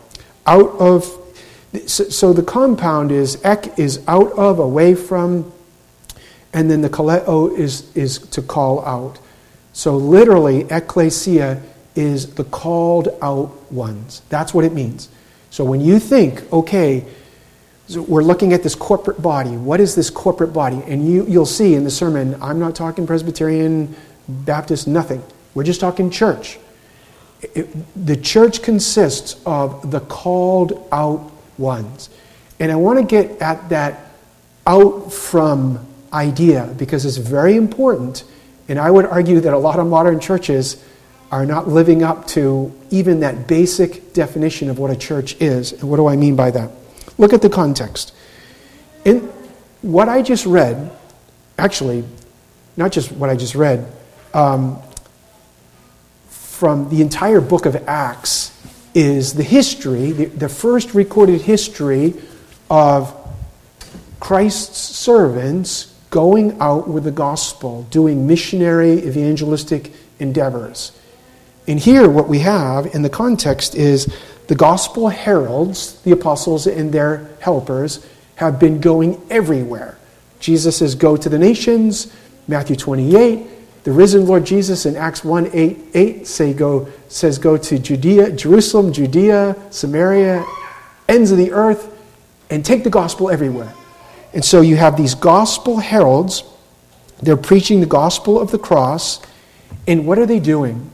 out 0.47 0.71
of. 0.81 1.15
So 1.87 2.33
the 2.33 2.43
compound 2.43 3.13
is 3.13 3.43
ek 3.45 3.79
is 3.79 4.03
out 4.09 4.33
of, 4.33 4.59
away 4.59 4.95
from, 4.95 5.53
and 6.53 6.71
then 6.71 6.81
the 6.81 6.89
kaleo 6.89 7.57
is, 7.57 7.95
is 7.97 8.19
to 8.19 8.43
call 8.43 8.85
out. 8.85 9.19
So 9.73 9.97
literally, 9.97 10.63
ecclesia 10.71 11.63
is 11.95 12.35
the 12.35 12.45
called 12.45 13.09
out 13.23 13.71
ones. 13.71 14.23
That's 14.29 14.55
what 14.55 14.65
it 14.65 14.73
means. 14.73 15.09
So 15.51 15.65
when 15.65 15.81
you 15.81 15.99
think, 15.99 16.51
okay, 16.53 17.05
so 17.89 18.03
we're 18.03 18.23
looking 18.23 18.53
at 18.53 18.63
this 18.63 18.75
corporate 18.75 19.21
body. 19.21 19.57
What 19.57 19.81
is 19.81 19.95
this 19.95 20.11
corporate 20.11 20.53
body? 20.53 20.83
And 20.87 21.09
you, 21.09 21.27
you'll 21.27 21.47
see 21.47 21.75
in 21.75 21.85
the 21.85 21.91
sermon, 21.91 22.41
I'm 22.43 22.59
not 22.59 22.75
talking 22.75 23.07
Presbyterian, 23.07 23.97
Baptist, 24.29 24.87
nothing. 24.87 25.23
We're 25.55 25.65
just 25.65 25.81
talking 25.81 26.11
church. 26.11 26.59
It, 27.41 27.69
the 28.07 28.17
church 28.17 28.63
consists 28.63 29.41
of 29.47 29.91
the 29.91 30.01
called 30.01 30.87
out 30.93 31.33
ones. 31.57 32.11
And 32.61 32.71
I 32.71 32.77
want 32.77 32.99
to 32.99 33.05
get 33.05 33.41
at 33.41 33.69
that 33.71 34.13
out 34.67 35.13
from 35.13 35.87
idea 36.13 36.73
because 36.77 37.07
it's 37.07 37.17
very 37.17 37.57
important 37.57 38.25
and 38.69 38.79
I 38.79 38.91
would 38.91 39.07
argue 39.07 39.41
that 39.41 39.53
a 39.55 39.59
lot 39.59 39.79
of 39.79 39.87
modern 39.87 40.21
churches 40.21 40.83
are 41.33 41.47
not 41.47 41.69
living 41.69 42.03
up 42.03 42.27
to 42.29 42.73
even 42.91 43.21
that 43.21 43.49
basic 43.49 44.13
definition 44.13 44.69
of 44.69 44.79
what 44.79 44.91
a 44.91 44.97
church 44.97 45.37
is. 45.41 45.73
And 45.73 45.85
what 45.85 45.97
do 45.97 46.07
I 46.07 46.17
mean 46.17 46.37
by 46.37 46.51
that? 46.51 46.71
Look 47.19 47.33
at 47.33 47.43
the 47.43 47.51
context. 47.51 48.15
In 49.05 49.21
what 49.83 50.09
I 50.09 50.23
just 50.23 50.47
read, 50.47 50.91
actually, 51.59 52.05
not 52.77 52.93
just 52.93 53.13
what 53.13 53.29
I 53.29 53.37
just 53.37 53.55
read, 53.55 53.87
um, 54.33 54.81
from 56.29 56.89
the 56.91 57.03
entire 57.03 57.41
book 57.41 57.67
of 57.67 57.77
Acts 57.89 58.55
is 58.95 59.35
the 59.35 59.43
history, 59.43 60.13
the, 60.13 60.25
the 60.27 60.49
first 60.49 60.95
recorded 60.95 61.43
history 61.43 62.15
of 62.71 63.15
Christ's 64.21 64.79
servants 64.79 65.95
going 66.11 66.59
out 66.61 66.89
with 66.89 67.05
the 67.05 67.11
gospel, 67.11 67.83
doing 67.91 68.27
missionary 68.27 68.93
evangelistic 69.07 69.93
endeavors. 70.19 70.98
And 71.69 71.79
here, 71.79 72.09
what 72.09 72.29
we 72.29 72.39
have 72.41 72.87
in 72.95 73.03
the 73.03 73.11
context 73.11 73.75
is 73.75 74.13
the 74.47 74.55
gospel 74.55 75.11
heralds, 75.11 76.01
the 76.01 76.13
apostles 76.13 76.67
and 76.67 76.91
their 76.91 77.29
helpers, 77.41 78.05
have 78.37 78.59
been 78.59 78.81
going 78.81 79.21
everywhere. 79.29 79.99
Jesus 80.41 80.79
says, 80.79 80.95
Go 80.95 81.17
to 81.17 81.29
the 81.29 81.39
nations. 81.39 82.13
Matthew 82.49 82.75
28. 82.75 83.85
The 83.85 83.93
risen 83.93 84.27
Lord 84.27 84.47
Jesus 84.47 84.87
in 84.87 84.97
Acts 84.97 85.23
1 85.23 85.51
8, 85.53 85.79
8 85.95 86.27
say, 86.27 86.53
go, 86.55 86.89
says, 87.09 87.39
Go 87.39 87.57
to 87.57 87.79
Judea, 87.79 88.33
Jerusalem, 88.33 88.93
Judea, 88.93 89.55
Samaria, 89.71 90.45
ends 91.09 91.31
of 91.31 91.39
the 91.39 91.53
earth, 91.53 91.95
and 92.51 92.65
take 92.65 92.85
the 92.85 92.91
gospel 92.91 93.31
everywhere. 93.31 93.73
And 94.33 94.45
so 94.45 94.63
you 94.63 94.77
have 94.77 94.97
these 94.97 95.15
gospel 95.15 95.79
heralds. 95.79 96.45
They're 97.23 97.37
preaching 97.37 97.81
the 97.81 97.87
gospel 97.87 98.41
of 98.41 98.51
the 98.51 98.59
cross. 98.59 99.21
And 99.87 100.07
what 100.07 100.19
are 100.19 100.27
they 100.27 100.41
doing? 100.41 100.91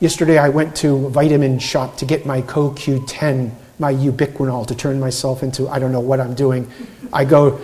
Yesterday 0.00 0.38
I 0.38 0.48
went 0.48 0.74
to 0.76 1.08
vitamin 1.10 1.58
shop 1.58 1.96
to 1.98 2.04
get 2.04 2.26
my 2.26 2.42
CoQ10, 2.42 3.52
my 3.78 3.94
ubiquinol, 3.94 4.66
to 4.66 4.74
turn 4.74 4.98
myself 4.98 5.42
into 5.42 5.68
I 5.68 5.78
don't 5.78 5.92
know 5.92 6.00
what 6.00 6.20
I'm 6.20 6.34
doing. 6.34 6.70
I 7.12 7.24
go, 7.24 7.60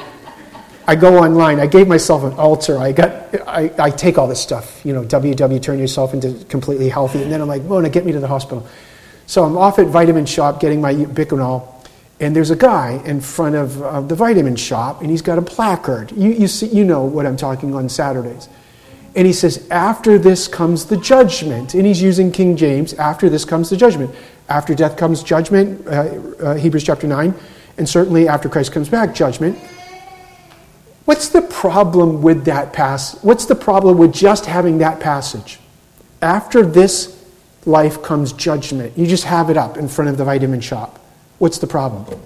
I 0.87 0.95
go 0.95 1.19
online. 1.19 1.61
I 1.61 1.67
gave 1.67 1.89
myself 1.89 2.23
an 2.23 2.33
altar. 2.35 2.79
I 2.79 2.93
got, 2.93 3.11
I, 3.49 3.73
I 3.79 3.91
take 3.91 4.17
all 4.17 4.29
this 4.29 4.41
stuff. 4.41 4.81
You 4.85 4.93
know, 4.93 5.05
WW, 5.05 5.61
turn 5.61 5.79
yourself 5.79 6.15
into 6.15 6.45
completely 6.47 6.89
healthy. 6.89 7.23
And 7.23 7.33
then 7.33 7.41
I'm 7.41 7.49
like, 7.49 7.63
Mona, 7.63 7.91
get 7.91 8.07
me 8.07 8.13
to 8.13 8.21
the 8.21 8.29
hospital. 8.29 8.67
So 9.27 9.45
I'm 9.45 9.57
off 9.57 9.79
at 9.79 9.87
vitamin 9.89 10.27
shop 10.27 10.61
getting 10.61 10.81
my 10.81 10.95
ubiquinol. 10.95 11.67
And 12.21 12.37
there's 12.37 12.51
a 12.51 12.57
guy 12.57 13.01
in 13.05 13.21
front 13.21 13.57
of 13.57 13.83
uh, 13.83 14.01
the 14.03 14.15
vitamin 14.15 14.55
shop, 14.55 15.01
and 15.01 15.11
he's 15.11 15.23
got 15.23 15.39
a 15.39 15.43
placard. 15.43 16.13
You, 16.13 16.31
you, 16.31 16.49
see, 16.49 16.67
you 16.67 16.85
know 16.85 17.05
what 17.05 17.27
I'm 17.27 17.37
talking 17.37 17.75
on 17.75 17.89
Saturdays. 17.89 18.49
And 19.15 19.27
he 19.27 19.33
says, 19.33 19.67
After 19.71 20.19
this 20.19 20.49
comes 20.49 20.87
the 20.87 20.97
judgment. 20.97 21.75
And 21.75 21.87
he's 21.87 22.01
using 22.01 22.31
King 22.31 22.57
James, 22.57 22.95
after 22.95 23.29
this 23.29 23.45
comes 23.45 23.71
the 23.71 23.77
judgment. 23.77 24.15
After 24.49 24.75
death 24.75 24.97
comes 24.97 25.23
judgment, 25.23 25.87
uh, 25.87 25.91
uh, 25.91 26.55
Hebrews 26.55 26.85
chapter 26.85 27.07
9. 27.07 27.35
And 27.79 27.89
certainly 27.89 28.29
after 28.29 28.49
Christ 28.49 28.73
comes 28.73 28.89
back, 28.89 29.15
judgment. 29.15 29.59
What's 31.05 31.29
the 31.29 31.43
problem 31.43 32.23
with 32.23 32.45
that 32.45 32.73
pass? 32.73 33.23
What's 33.23 33.47
the 33.47 33.55
problem 33.55 33.99
with 33.99 34.13
just 34.13 34.47
having 34.47 34.79
that 34.79 35.01
passage? 35.01 35.59
After 36.21 36.65
this 36.65 37.21
life 37.67 38.03
comes 38.03 38.33
judgment. 38.33 38.97
You 38.97 39.07
just 39.07 39.25
have 39.25 39.51
it 39.51 39.57
up 39.57 39.77
in 39.77 39.89
front 39.89 40.11
of 40.11 40.19
the 40.19 40.25
vitamin 40.25 40.61
shop. 40.61 40.99
What's 41.39 41.59
the 41.59 41.67
problem? 41.67 42.21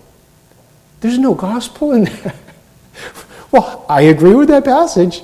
There's 1.01 1.19
no 1.19 1.35
gospel 1.35 1.93
in 1.93 2.05
that. 2.05 2.37
well, 3.51 3.85
I 3.89 4.03
agree 4.03 4.35
with 4.35 4.49
that 4.49 4.65
passage, 4.65 5.23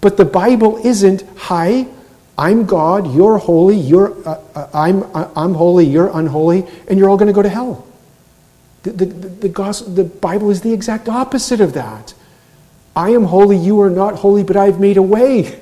but 0.00 0.16
the 0.16 0.24
Bible 0.24 0.78
isn't, 0.84 1.24
hi, 1.36 1.86
I'm 2.38 2.64
God, 2.64 3.14
you're 3.14 3.38
holy, 3.38 3.76
you're, 3.76 4.16
uh, 4.26 4.40
uh, 4.54 4.68
I'm, 4.72 5.02
uh, 5.14 5.30
I'm 5.36 5.54
holy, 5.54 5.86
you're 5.86 6.10
unholy, 6.16 6.66
and 6.88 6.98
you're 6.98 7.10
all 7.10 7.18
going 7.18 7.26
to 7.26 7.34
go 7.34 7.42
to 7.42 7.48
hell. 7.48 7.86
The, 8.82 8.92
the, 8.92 9.04
the, 9.04 9.28
the, 9.28 9.48
gospel, 9.48 9.92
the 9.92 10.04
Bible 10.04 10.50
is 10.50 10.62
the 10.62 10.72
exact 10.72 11.08
opposite 11.08 11.60
of 11.60 11.74
that. 11.74 12.14
I 12.96 13.10
am 13.10 13.24
holy, 13.24 13.58
you 13.58 13.80
are 13.82 13.90
not 13.90 14.14
holy, 14.16 14.42
but 14.42 14.56
I've 14.56 14.80
made 14.80 14.96
a 14.96 15.02
way. 15.02 15.60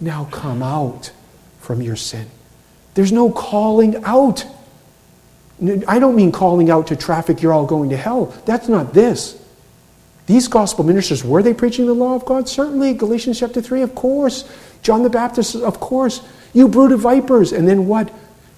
Now 0.00 0.26
come 0.30 0.62
out 0.62 1.12
from 1.60 1.82
your 1.82 1.96
sin. 1.96 2.28
There's 2.94 3.12
no 3.12 3.30
calling 3.30 4.02
out. 4.04 4.46
I 5.86 5.98
don't 5.98 6.16
mean 6.16 6.32
calling 6.32 6.70
out 6.70 6.86
to 6.88 6.96
traffic, 6.96 7.42
you're 7.42 7.52
all 7.52 7.66
going 7.66 7.90
to 7.90 7.96
hell. 7.96 8.34
That's 8.46 8.68
not 8.68 8.94
this. 8.94 9.38
These 10.26 10.48
gospel 10.48 10.84
ministers, 10.84 11.22
were 11.22 11.42
they 11.42 11.52
preaching 11.52 11.86
the 11.86 11.94
law 11.94 12.14
of 12.14 12.24
God? 12.24 12.48
Certainly. 12.48 12.94
Galatians 12.94 13.38
chapter 13.38 13.60
3, 13.60 13.82
of 13.82 13.94
course. 13.94 14.50
John 14.82 15.02
the 15.02 15.10
Baptist, 15.10 15.56
of 15.56 15.80
course. 15.80 16.22
You 16.52 16.68
brood 16.68 16.92
of 16.92 17.00
vipers. 17.00 17.52
And 17.52 17.68
then 17.68 17.86
what? 17.86 18.10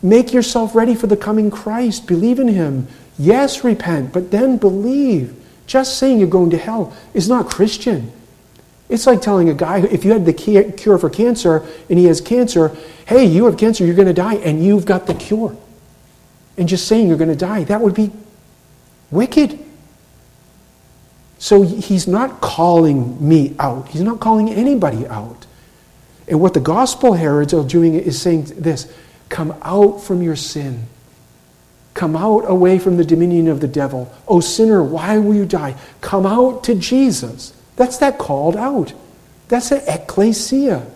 Make 0.02 0.33
yourself 0.33 0.74
ready 0.74 0.94
for 0.94 1.07
the 1.07 1.16
coming 1.16 1.50
Christ. 1.50 2.07
Believe 2.07 2.38
in 2.38 2.48
him. 2.48 2.87
Yes, 3.18 3.64
repent, 3.64 4.12
but 4.12 4.31
then 4.31 4.59
believe. 4.59 5.35
Just 5.66 5.98
saying 5.98 6.20
you're 6.20 6.29
going 6.29 6.50
to 6.50 6.59
hell 6.59 6.94
is 7.14 7.29
not 7.29 7.48
Christian. 7.48 8.12
It's 8.88 9.07
like 9.07 9.20
telling 9.20 9.48
a 9.48 9.55
guy, 9.55 9.79
if 9.79 10.05
you 10.05 10.12
had 10.12 10.24
the 10.24 10.33
cure 10.33 10.98
for 10.98 11.11
cancer 11.11 11.66
and 11.90 11.98
he 11.98 12.05
has 12.05 12.20
cancer, 12.20 12.76
hey, 13.07 13.24
you 13.24 13.46
have 13.46 13.57
cancer, 13.57 13.85
you're 13.85 13.96
going 13.96 14.07
to 14.07 14.14
die, 14.14 14.35
and 14.35 14.64
you've 14.64 14.85
got 14.85 15.09
the 15.09 15.14
cure. 15.14 15.57
And 16.57 16.68
just 16.68 16.87
saying 16.87 17.09
you're 17.09 17.16
going 17.16 17.31
to 17.31 17.35
die, 17.35 17.64
that 17.64 17.81
would 17.81 17.94
be 17.94 18.12
wicked. 19.11 19.59
So 21.38 21.62
he's 21.62 22.07
not 22.07 22.40
calling 22.40 23.27
me 23.27 23.55
out. 23.59 23.88
He's 23.88 24.03
not 24.03 24.20
calling 24.20 24.51
anybody 24.51 25.07
out. 25.07 25.46
And 26.29 26.40
what 26.40 26.55
the 26.55 26.61
gospel 26.61 27.12
heralds 27.12 27.55
are 27.55 27.64
doing 27.64 27.94
is 27.94 28.20
saying 28.20 28.44
this 28.57 28.92
come 29.29 29.55
out 29.62 30.03
from 30.03 30.22
your 30.22 30.37
sin. 30.37 30.85
Come 31.94 32.14
out 32.14 32.44
away 32.46 32.79
from 32.79 32.96
the 32.99 33.05
dominion 33.05 33.49
of 33.49 33.61
the 33.61 33.68
devil. 33.68 34.12
O 34.29 34.40
sinner, 34.40 34.83
why 34.83 35.18
will 35.18 35.35
you 35.35 35.46
die? 35.46 35.77
Come 36.03 36.27
out 36.27 36.62
to 36.64 36.75
Jesus. 36.75 37.55
That's 37.77 37.99
that 37.99 38.18
called 38.18 38.57
out. 38.57 38.92
That's 39.49 39.70
the 39.70 39.83
ecclesia. 39.92 40.87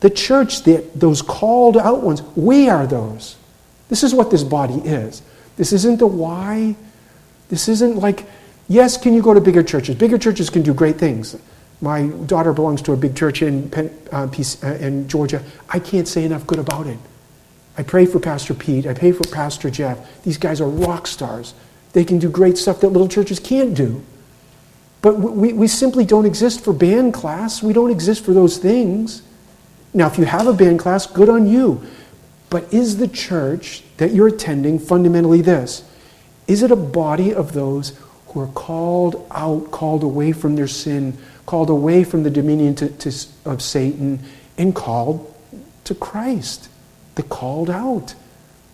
The 0.00 0.10
church, 0.10 0.64
the, 0.64 0.84
those 0.94 1.22
called 1.22 1.76
out 1.76 2.02
ones, 2.02 2.22
we 2.36 2.68
are 2.68 2.86
those. 2.86 3.36
This 3.88 4.02
is 4.02 4.14
what 4.14 4.30
this 4.30 4.44
body 4.44 4.74
is. 4.74 5.22
This 5.56 5.72
isn't 5.72 5.98
the 5.98 6.06
why. 6.06 6.76
This 7.48 7.68
isn't 7.68 7.96
like, 7.96 8.26
yes, 8.70 8.96
can 8.96 9.12
you 9.12 9.20
go 9.20 9.34
to 9.34 9.40
bigger 9.40 9.62
churches? 9.62 9.96
Bigger 9.96 10.16
churches 10.16 10.48
can 10.48 10.62
do 10.62 10.72
great 10.72 10.96
things. 10.96 11.36
My 11.82 12.06
daughter 12.06 12.52
belongs 12.52 12.80
to 12.82 12.92
a 12.92 12.96
big 12.96 13.16
church 13.16 13.42
in, 13.42 13.72
uh, 13.74 13.88
uh, 14.12 14.66
in 14.74 15.08
Georgia. 15.08 15.42
I 15.68 15.78
can't 15.78 16.06
say 16.06 16.24
enough 16.24 16.46
good 16.46 16.58
about 16.58 16.86
it. 16.86 16.98
I 17.76 17.82
pray 17.82 18.06
for 18.06 18.20
Pastor 18.20 18.54
Pete. 18.54 18.86
I 18.86 18.94
pray 18.94 19.12
for 19.12 19.24
Pastor 19.24 19.70
Jeff. 19.70 20.22
These 20.22 20.38
guys 20.38 20.60
are 20.60 20.68
rock 20.68 21.06
stars. 21.06 21.54
They 21.92 22.04
can 22.04 22.18
do 22.18 22.28
great 22.28 22.58
stuff 22.58 22.80
that 22.80 22.88
little 22.88 23.08
churches 23.08 23.38
can't 23.40 23.74
do. 23.74 24.02
But 25.02 25.18
we, 25.18 25.54
we 25.54 25.66
simply 25.66 26.04
don't 26.04 26.26
exist 26.26 26.62
for 26.62 26.72
band 26.72 27.14
class. 27.14 27.62
We 27.62 27.72
don't 27.72 27.90
exist 27.90 28.24
for 28.24 28.34
those 28.34 28.58
things. 28.58 29.22
Now, 29.94 30.06
if 30.06 30.18
you 30.18 30.24
have 30.24 30.46
a 30.46 30.52
band 30.52 30.78
class, 30.78 31.06
good 31.06 31.28
on 31.28 31.46
you. 31.46 31.82
But 32.50 32.72
is 32.72 32.98
the 32.98 33.08
church 33.08 33.82
that 33.96 34.12
you're 34.12 34.28
attending 34.28 34.78
fundamentally 34.78 35.40
this? 35.40 35.84
Is 36.46 36.62
it 36.62 36.70
a 36.70 36.76
body 36.76 37.32
of 37.32 37.52
those 37.52 37.98
who 38.30 38.40
are 38.40 38.48
called 38.48 39.26
out, 39.30 39.70
called 39.70 40.02
away 40.02 40.32
from 40.32 40.56
their 40.56 40.68
sin, 40.68 41.16
called 41.46 41.70
away 41.70 42.04
from 42.04 42.22
the 42.22 42.30
dominion 42.30 42.74
to, 42.76 42.88
to, 42.88 43.26
of 43.44 43.62
Satan, 43.62 44.20
and 44.56 44.74
called 44.74 45.34
to 45.84 45.94
Christ? 45.94 46.68
The 47.16 47.22
called 47.22 47.70
out. 47.70 48.14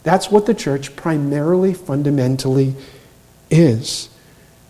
That's 0.03 0.31
what 0.31 0.47
the 0.47 0.55
church 0.55 0.95
primarily, 0.95 1.75
fundamentally 1.75 2.75
is. 3.51 4.09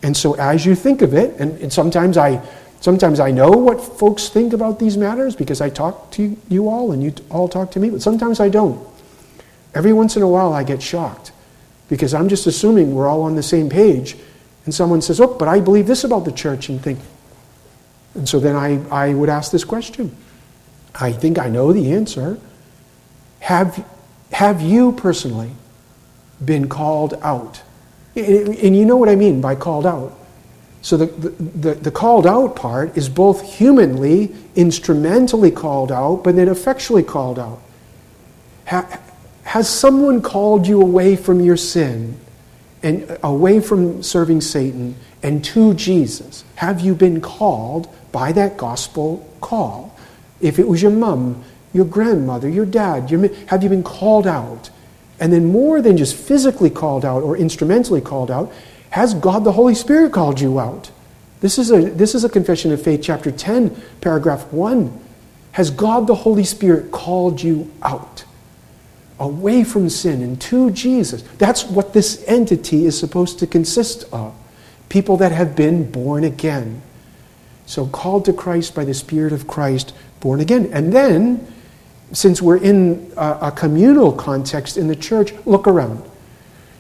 And 0.03 0.17
so 0.17 0.35
as 0.35 0.65
you 0.65 0.75
think 0.75 1.03
of 1.03 1.15
it, 1.15 1.39
and, 1.39 1.61
and 1.61 1.73
sometimes 1.73 2.17
I 2.17 2.47
sometimes 2.81 3.19
I 3.19 3.33
know 3.33 3.51
what 3.51 3.81
folks 3.81 4.29
think 4.29 4.53
about 4.53 4.79
these 4.79 4.97
matters 4.97 5.35
because 5.35 5.61
I 5.61 5.71
talk 5.71 6.11
to 6.13 6.37
you 6.49 6.69
all 6.69 6.93
and 6.93 7.03
you 7.03 7.13
all 7.31 7.49
talk 7.49 7.73
to 7.73 7.81
me, 7.81 7.91
but 7.91 8.03
sometimes 8.03 8.39
I 8.39 8.49
don't. 8.49 8.87
Every 9.75 9.93
once 9.93 10.17
in 10.17 10.23
a 10.23 10.29
while 10.29 10.53
I 10.53 10.63
get 10.63 10.81
shocked 10.81 11.33
because 11.89 12.15
I'm 12.15 12.29
just 12.29 12.47
assuming 12.47 12.95
we're 12.95 13.09
all 13.09 13.23
on 13.23 13.35
the 13.35 13.43
same 13.43 13.69
page. 13.69 14.17
And 14.67 14.75
someone 14.75 15.01
says, 15.01 15.21
Oh, 15.21 15.35
but 15.35 15.49
I 15.49 15.61
believe 15.61 15.87
this 15.87 16.05
about 16.05 16.25
the 16.25 16.33
church, 16.33 16.69
and 16.69 16.83
think. 16.83 16.99
And 18.15 18.29
so 18.29 18.39
then 18.39 18.55
I, 18.57 18.85
I 18.91 19.15
would 19.15 19.29
ask 19.29 19.51
this 19.51 19.65
question. 19.65 20.15
I 20.95 21.13
think 21.13 21.39
I 21.39 21.49
know 21.49 21.73
the 21.73 21.93
answer. 21.93 22.39
Have, 23.41 23.87
have 24.33 24.61
you 24.61 24.93
personally 24.93 25.53
been 26.45 26.69
called 26.69 27.15
out 27.23 27.63
and 28.17 28.77
you 28.77 28.87
know 28.87 28.97
what 28.97 29.09
I 29.09 29.15
mean 29.15 29.41
by 29.41 29.55
called 29.55 29.87
out. 29.87 30.19
So 30.81 30.97
the, 30.97 31.07
the, 31.07 31.75
the, 31.75 31.91
called 31.91 32.27
out 32.27 32.57
part 32.57 32.97
is 32.97 33.09
both 33.09 33.43
humanly, 33.43 34.35
instrumentally 34.55 35.51
called 35.51 35.91
out, 35.91 36.23
but 36.23 36.37
then 36.37 36.49
effectually 36.49 37.03
called 37.03 37.39
out. 37.39 37.61
Ha, 38.69 39.01
has 39.43 39.69
someone 39.69 40.23
called 40.23 40.67
you 40.67 40.81
away 40.81 41.17
from 41.17 41.41
your 41.41 41.57
sin 41.57 42.19
and 42.87 43.19
away 43.25 43.59
from 43.59 44.01
serving 44.01 44.41
Satan 44.41 44.95
and 45.21 45.45
to 45.45 45.75
Jesus? 45.75 46.45
Have 46.55 46.79
you 46.79 46.95
been 46.95 47.21
called 47.21 47.93
by 48.13 48.31
that 48.31 48.57
gospel 48.57 49.29
call? 49.41 49.99
If 50.41 50.61
it 50.61 50.69
was 50.69 50.83
your 50.83 50.93
mom, 50.93 51.43
your 51.73 51.85
grandmother, 51.85 52.49
your 52.49 52.65
dad, 52.65 53.11
your, 53.11 53.29
have 53.47 53.65
you 53.65 53.69
been 53.69 53.83
called 53.83 54.29
out? 54.29 54.71
And 55.19 55.33
then, 55.33 55.47
more 55.47 55.83
than 55.83 55.97
just 55.97 56.15
physically 56.15 56.71
called 56.71 57.05
out 57.05 57.25
or 57.25 57.37
instrumentally 57.37 58.01
called 58.01 58.31
out, 58.31 58.53
has 58.91 59.15
God 59.15 59.43
the 59.43 59.53
Holy 59.53 59.75
Spirit 59.75 60.13
called 60.13 60.41
you 60.41 60.61
out? 60.61 60.93
This 61.41 61.59
is 61.59 61.73
a, 61.73 61.91
this 61.91 62.15
is 62.15 62.23
a 62.23 62.29
confession 62.29 62.71
of 62.71 62.81
faith, 62.81 63.01
chapter 63.03 63.33
10, 63.33 63.83
paragraph 64.01 64.53
1. 64.53 65.01
Has 65.53 65.73
God 65.73 66.07
the 66.07 66.15
Holy 66.15 66.45
Spirit 66.45 66.93
called 66.93 67.43
you 67.43 67.73
out? 67.83 68.25
Away 69.19 69.65
from 69.65 69.89
sin 69.89 70.23
and 70.23 70.41
to 70.43 70.71
Jesus. 70.71 71.23
That's 71.39 71.65
what 71.65 71.93
this 71.93 72.23
entity 72.27 72.85
is 72.87 72.99
supposed 72.99 73.39
to 73.39 73.47
consist 73.47 74.05
of. 74.13 74.35
People 74.89 75.17
that 75.19 75.33
have 75.33 75.57
been 75.57 75.91
born 75.91 76.25
again. 76.25 76.83
So, 77.65 77.87
called 77.87 78.25
to 78.27 78.33
Christ 78.33 78.75
by 78.75 78.85
the 78.85 78.95
Spirit 78.95 79.33
of 79.33 79.49
Christ, 79.49 79.93
born 80.21 80.41
again. 80.41 80.71
And 80.73 80.93
then, 80.93 81.47
since 82.13 82.41
we're 82.41 82.59
in 82.59 83.13
a, 83.17 83.51
communal 83.51 84.13
context 84.13 84.77
in 84.77 84.87
the 84.87 84.97
church, 84.97 85.33
look 85.45 85.67
around. 85.67 86.03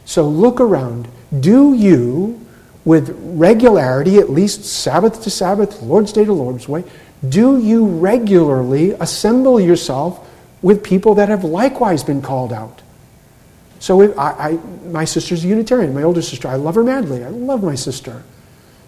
So 0.05 0.29
look 0.29 0.61
around. 0.61 1.09
Do 1.41 1.75
you, 1.75 2.41
with 2.85 3.11
regularity, 3.21 4.19
at 4.19 4.31
least 4.31 4.65
Sabbath 4.65 5.23
to 5.25 5.31
Sabbath, 5.31 5.83
Lord's 5.83 6.13
Day 6.13 6.25
to 6.25 6.33
Lord's 6.33 6.69
Way, 6.69 6.85
do 7.29 7.59
you 7.59 7.87
regularly 7.87 8.93
assemble 8.93 9.59
yourself 9.59 10.29
with 10.67 10.83
people 10.83 11.15
that 11.15 11.29
have 11.29 11.45
likewise 11.45 12.03
been 12.03 12.21
called 12.21 12.53
out? 12.53 12.83
So 13.79 14.03
if 14.03 14.19
I, 14.19 14.31
I, 14.31 14.53
my 14.89 15.05
sister's 15.05 15.45
a 15.45 15.49
Unitarian, 15.49 15.95
my 15.95 16.03
older 16.03 16.23
sister. 16.23 16.49
I 16.49 16.57
love 16.57 16.75
her 16.75 16.83
madly. 16.83 17.23
I 17.25 17.29
love 17.29 17.63
my 17.63 17.77
sister. 17.77 18.25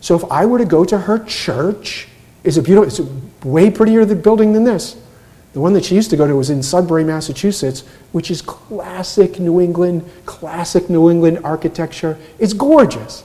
So 0.00 0.16
if 0.16 0.24
I 0.24 0.44
were 0.44 0.58
to 0.58 0.64
go 0.64 0.84
to 0.84 0.98
her 0.98 1.24
church, 1.24 2.08
it's 2.42 2.56
a 2.56 2.62
beautiful, 2.62 2.88
it's 2.88 2.98
a 2.98 3.48
way 3.48 3.70
prettier 3.70 4.04
building 4.16 4.52
than 4.54 4.64
this. 4.64 4.96
The 5.52 5.60
one 5.60 5.72
that 5.74 5.84
she 5.84 5.94
used 5.94 6.10
to 6.10 6.16
go 6.16 6.26
to 6.26 6.34
was 6.34 6.50
in 6.50 6.62
Sudbury, 6.62 7.04
Massachusetts, 7.04 7.84
which 8.10 8.30
is 8.30 8.42
classic 8.42 9.38
New 9.38 9.60
England, 9.60 10.04
classic 10.26 10.90
New 10.90 11.10
England 11.10 11.40
architecture. 11.44 12.18
It's 12.38 12.52
gorgeous. 12.52 13.22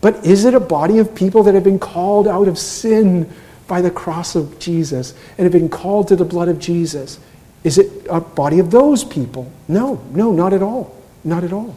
But 0.00 0.24
is 0.24 0.44
it 0.44 0.54
a 0.54 0.60
body 0.60 0.98
of 0.98 1.14
people 1.14 1.42
that 1.42 1.54
have 1.54 1.64
been 1.64 1.78
called 1.78 2.26
out 2.26 2.48
of 2.48 2.58
sin 2.58 3.30
by 3.66 3.80
the 3.80 3.90
cross 3.90 4.34
of 4.34 4.58
Jesus 4.58 5.14
and 5.38 5.44
have 5.44 5.52
been 5.52 5.68
called 5.68 6.08
to 6.08 6.16
the 6.16 6.24
blood 6.24 6.48
of 6.48 6.58
Jesus? 6.58 7.18
Is 7.64 7.78
it 7.78 8.06
a 8.08 8.20
body 8.20 8.58
of 8.58 8.70
those 8.70 9.02
people? 9.02 9.50
No, 9.66 10.00
no, 10.12 10.32
not 10.32 10.52
at 10.52 10.62
all. 10.62 10.94
Not 11.24 11.42
at 11.42 11.52
all. 11.52 11.74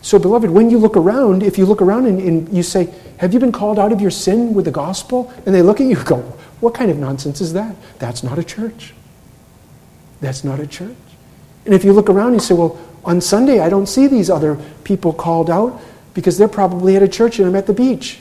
So, 0.00 0.18
beloved, 0.18 0.48
when 0.48 0.70
you 0.70 0.78
look 0.78 0.96
around, 0.96 1.42
if 1.42 1.58
you 1.58 1.66
look 1.66 1.82
around 1.82 2.06
and, 2.06 2.20
and, 2.20 2.48
you 2.56 2.62
say, 2.62 2.88
Have 3.18 3.34
you 3.34 3.40
been 3.40 3.50
called 3.50 3.80
out 3.80 3.92
of 3.92 4.00
your 4.00 4.12
sin 4.12 4.54
with 4.54 4.64
the 4.64 4.70
gospel? 4.70 5.32
And 5.44 5.54
they 5.54 5.60
look 5.60 5.80
at 5.80 5.86
you 5.88 5.96
and 5.96 6.06
go, 6.06 6.38
what 6.60 6.74
kind 6.74 6.90
of 6.90 6.98
nonsense 6.98 7.40
is 7.40 7.52
that? 7.52 7.74
That's 7.98 8.22
not 8.22 8.38
a 8.38 8.44
church. 8.44 8.94
That's 10.20 10.42
not 10.42 10.58
a 10.60 10.66
church. 10.66 10.96
And 11.64 11.74
if 11.74 11.84
you 11.84 11.92
look 11.92 12.08
around 12.08 12.28
and 12.28 12.36
you 12.36 12.40
say, 12.40 12.54
well, 12.54 12.78
on 13.04 13.20
Sunday 13.20 13.60
I 13.60 13.68
don't 13.68 13.86
see 13.86 14.06
these 14.06 14.30
other 14.30 14.58
people 14.84 15.12
called 15.12 15.50
out 15.50 15.80
because 16.14 16.36
they're 16.36 16.48
probably 16.48 16.96
at 16.96 17.02
a 17.02 17.08
church 17.08 17.38
and 17.38 17.46
I'm 17.46 17.54
at 17.54 17.66
the 17.66 17.72
beach. 17.72 18.20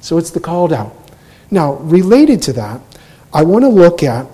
So 0.00 0.18
it's 0.18 0.30
the 0.30 0.40
called 0.40 0.72
out. 0.72 0.96
Now, 1.52 1.74
related 1.74 2.40
to 2.42 2.54
that, 2.54 2.80
I 3.32 3.44
want 3.44 3.62
to 3.62 3.68
look 3.68 4.02
at, 4.02 4.26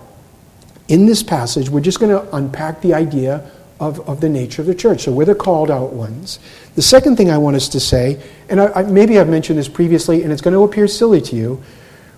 in 0.86 1.04
this 1.04 1.22
passage, 1.22 1.68
we're 1.68 1.80
just 1.80 1.98
going 1.98 2.12
to 2.12 2.34
unpack 2.34 2.80
the 2.80 2.94
idea 2.94 3.50
of, 3.80 4.08
of 4.08 4.20
the 4.20 4.28
nature 4.28 4.62
of 4.62 4.66
the 4.66 4.74
church. 4.74 5.02
So 5.02 5.12
we're 5.12 5.24
the 5.24 5.34
called 5.34 5.68
out 5.70 5.92
ones. 5.92 6.38
The 6.76 6.82
second 6.82 7.16
thing 7.16 7.28
I 7.28 7.36
want 7.36 7.56
us 7.56 7.68
to 7.70 7.80
say, 7.80 8.22
and 8.48 8.60
I, 8.60 8.66
I, 8.72 8.82
maybe 8.84 9.18
I've 9.18 9.28
mentioned 9.28 9.58
this 9.58 9.68
previously, 9.68 10.22
and 10.22 10.32
it's 10.32 10.40
going 10.40 10.54
to 10.54 10.62
appear 10.62 10.86
silly 10.86 11.20
to 11.22 11.36
you, 11.36 11.62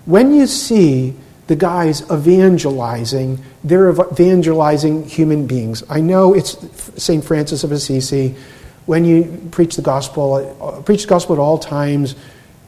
when 0.05 0.35
you 0.35 0.47
see 0.47 1.15
the 1.47 1.57
guys 1.57 2.03
evangelizing, 2.11 3.43
they're 3.65 3.91
evangelizing 3.91 5.09
human 5.09 5.47
beings. 5.47 5.83
I 5.89 6.03
know 6.03 6.35
it's 6.35 6.57
St. 7.03 7.25
Francis 7.25 7.65
of 7.65 7.73
Assisi. 7.73 8.37
When 8.85 9.07
you 9.07 9.49
preach 9.51 9.77
the 9.77 9.83
gospel, 9.83 10.57
uh, 10.61 10.83
preach 10.83 11.03
the 11.03 11.09
gospel 11.09 11.37
at 11.37 11.39
all 11.39 11.59
times, 11.59 12.17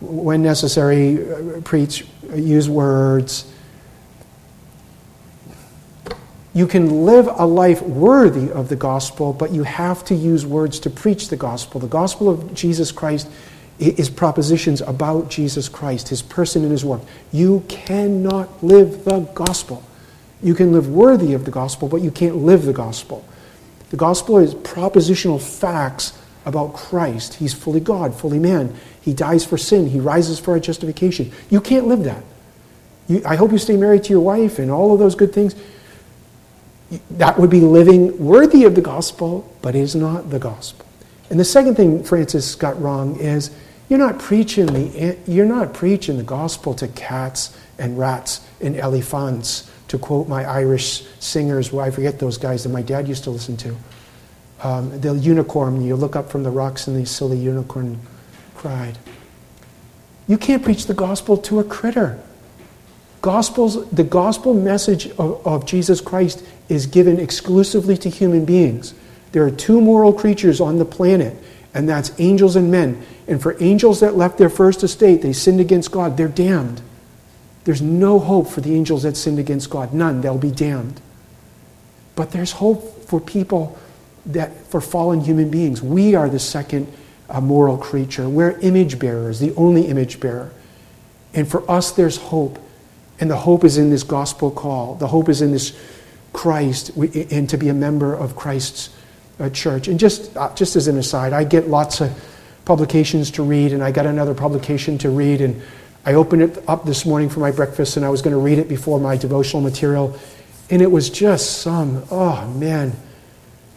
when 0.03 0.43
necessary, 0.43 1.31
uh, 1.33 1.61
preach, 1.63 2.07
use 2.35 2.69
words 2.69 3.53
you 6.55 6.67
can 6.67 7.07
live 7.07 7.29
a 7.29 7.47
life 7.47 7.81
worthy 7.83 8.51
of 8.53 8.69
the 8.69 8.77
gospel, 8.77 9.33
but 9.33 9.53
you 9.53 9.63
have 9.63 10.05
to 10.07 10.15
use 10.15 10.45
words 10.45 10.79
to 10.81 10.91
preach 10.91 11.29
the 11.29 11.37
gospel. 11.37 11.81
The 11.81 11.87
gospel 11.89 12.29
of 12.29 12.53
Jesus 12.53 12.93
Christ 12.93 13.29
is 13.79 14.11
propositions 14.11 14.83
about 14.83 15.31
Jesus 15.31 15.69
Christ, 15.69 16.09
his 16.09 16.21
person 16.21 16.63
and 16.63 16.71
his 16.71 16.85
work. 16.85 17.01
You 17.33 17.65
cannot 17.69 18.63
live 18.63 19.05
the 19.05 19.21
gospel. 19.35 19.83
You 20.43 20.55
can 20.55 20.73
live 20.73 20.89
worthy 20.89 21.33
of 21.33 21.47
the 21.47 21.51
gospel, 21.51 21.89
but 21.89 22.03
you 22.03 22.11
can't 22.11 22.37
live 22.37 22.65
the 22.65 22.75
gospel. 22.75 23.25
The 23.89 23.97
gospel 23.97 24.39
is 24.39 24.55
propositional 24.55 25.41
facts 25.41 26.19
about 26.45 26.75
Christ. 26.75 27.35
He's 27.35 27.55
fully 27.55 27.81
God, 27.81 28.15
fully 28.15 28.39
man. 28.39 28.75
He 29.03 29.13
dies 29.13 29.45
for 29.45 29.59
sin, 29.59 29.89
He 29.89 30.01
rises 30.01 30.39
for 30.41 30.53
our 30.53 30.61
justification. 30.61 31.31
You 31.51 31.61
can't 31.61 31.87
live 31.87 32.05
that. 32.05 32.25
You, 33.09 33.23
I 33.27 33.37
hope 33.37 33.53
you 33.53 33.59
stay 33.59 33.77
married 33.77 34.05
to 34.05 34.11
your 34.11 34.23
wife 34.23 34.59
and 34.59 34.71
all 34.71 34.93
of 34.93 34.99
those 34.99 35.15
good 35.15 35.33
things. 35.33 35.55
That 37.11 37.39
would 37.39 37.51
be 37.51 37.61
living 37.61 38.25
worthy 38.25 38.65
of 38.65 38.75
the 38.75 38.81
gospel, 38.81 39.55
but 39.61 39.75
is 39.75 39.95
not 39.95 40.31
the 40.31 40.39
gospel. 40.39 40.87
And 41.31 41.41
the 41.41 41.45
second 41.45 41.75
thing 41.75 42.05
Francis 42.05 42.55
got 42.55 42.81
wrong 42.81 43.19
is 43.19 43.51
you're 43.89 43.99
not 43.99 44.19
preaching 44.19 44.67
the, 44.67 45.19
you're 45.27 45.47
not 45.47 45.75
preaching 45.75 46.17
the 46.17 46.23
gospel 46.23 46.75
to 46.75 46.89
cats 46.89 47.59
and 47.79 47.99
rats 47.99 48.41
and 48.61 48.77
elephants, 48.77 49.71
to 49.89 49.99
quote 49.99 50.29
my 50.29 50.45
Irish 50.45 51.05
singers, 51.19 51.73
well, 51.73 51.85
I 51.85 51.91
forget 51.91 52.19
those 52.19 52.39
guys 52.39 52.63
that 52.63 52.71
my 52.71 52.83
dad 52.83 53.09
used 53.09 53.25
to 53.25 53.31
listen 53.31 53.57
to. 53.59 53.77
Um, 54.63 55.01
the 55.01 55.15
unicorn, 55.15 55.83
you 55.83 55.97
look 55.97 56.15
up 56.15 56.31
from 56.31 56.43
the 56.45 56.51
rocks 56.51 56.87
and 56.87 56.97
the 56.97 57.05
silly 57.05 57.37
unicorn 57.37 57.99
You 60.29 60.39
can't 60.39 60.63
preach 60.63 60.87
the 60.87 60.95
gospel 60.95 61.37
to 61.39 61.59
a 61.59 61.65
critter. 61.65 62.21
Gospels, 63.21 63.89
the 63.91 64.05
gospel 64.05 64.55
message 64.55 65.09
of, 65.13 65.47
of 65.47 65.67
Jesus 65.67 66.01
Christ 66.01 66.45
is 66.69 66.87
given 66.87 67.21
exclusively 67.21 67.97
to 67.99 68.09
human 68.09 68.45
beings. 68.45 68.95
There 69.33 69.45
are 69.45 69.51
two 69.51 69.81
moral 69.81 70.13
creatures 70.13 70.61
on 70.61 70.79
the 70.79 70.85
planet, 70.85 71.37
and 71.75 71.89
that's 71.89 72.13
angels 72.19 72.57
and 72.57 72.71
men. 72.71 73.03
And 73.29 73.41
for 73.41 73.57
angels 73.63 74.01
that 74.01 74.17
left 74.17 74.39
their 74.39 74.51
first 74.51 74.83
estate, 74.83 75.23
they 75.23 75.33
sinned 75.33 75.61
against 75.61 75.91
God, 75.91 76.17
they're 76.17 76.29
damned. 76.29 76.83
There's 77.65 77.83
no 77.83 78.19
hope 78.19 78.49
for 78.49 78.61
the 78.61 78.75
angels 78.75 79.05
that 79.05 79.17
sinned 79.17 79.39
against 79.39 79.71
God. 79.71 79.95
None. 79.95 80.21
They'll 80.21 80.37
be 80.37 80.51
damned. 80.51 81.01
But 82.17 82.33
there's 82.33 82.53
hope 82.53 83.05
for 83.05 83.21
people 83.21 83.79
that, 84.27 84.67
for 84.67 84.81
fallen 84.81 85.21
human 85.21 85.51
beings. 85.51 85.81
We 85.81 86.15
are 86.15 86.29
the 86.29 86.39
second 86.39 86.93
uh, 87.33 87.41
moral 87.41 87.79
creature. 87.79 88.29
We're 88.29 88.59
image 88.61 88.99
bearers, 88.99 89.41
the 89.41 89.55
only 89.55 89.87
image 89.87 90.21
bearer. 90.21 90.53
And 91.35 91.49
for 91.49 91.69
us, 91.69 91.91
there's 91.93 92.19
hope. 92.19 92.59
And 93.19 93.31
the 93.31 93.37
hope 93.37 93.65
is 93.65 93.79
in 93.79 93.91
this 93.91 94.03
gospel 94.03 94.51
call. 94.51 94.97
The 94.97 95.09
hope 95.09 95.29
is 95.29 95.41
in 95.41 95.51
this 95.51 95.77
Christ 96.33 96.91
and 96.97 97.49
to 97.49 97.57
be 97.57 97.69
a 97.69 97.75
member 97.75 98.15
of 98.15 98.37
Christ's 98.37 98.91
uh, 99.41 99.49
church. 99.51 99.89
And 99.89 99.99
just, 99.99 100.37
uh, 100.37 100.55
just 100.55 100.77
as 100.77 100.89
an 100.89 100.99
aside, 100.99 101.33
I 101.33 101.45
get 101.45 101.69
lots 101.69 102.01
of 102.01 102.13
publications 102.65 103.31
to 103.33 103.43
read, 103.43 103.73
and 103.73 103.83
I 103.83 103.91
got 103.91 104.07
another 104.07 104.35
publication 104.35 104.99
to 104.99 105.11
read, 105.11 105.41
and 105.41 105.61
I 106.05 106.15
opened 106.15 106.43
it 106.43 106.65
up 106.69 106.85
this 106.85 107.05
morning 107.07 107.29
for 107.29 107.41
my 107.41 107.51
breakfast, 107.51 107.97
and 107.97 108.05
I 108.07 108.09
was 108.09 108.23
going 108.23 108.35
to 108.35 108.41
read 108.41 108.59
it 108.59 108.69
before 108.69 109.01
my 109.01 109.17
devotional 109.17 109.63
material, 109.63 110.19
and 110.71 110.81
it 110.81 110.91
was 110.91 111.11
just 111.11 111.61
some, 111.61 112.05
oh 112.11 112.47
man, 112.57 112.93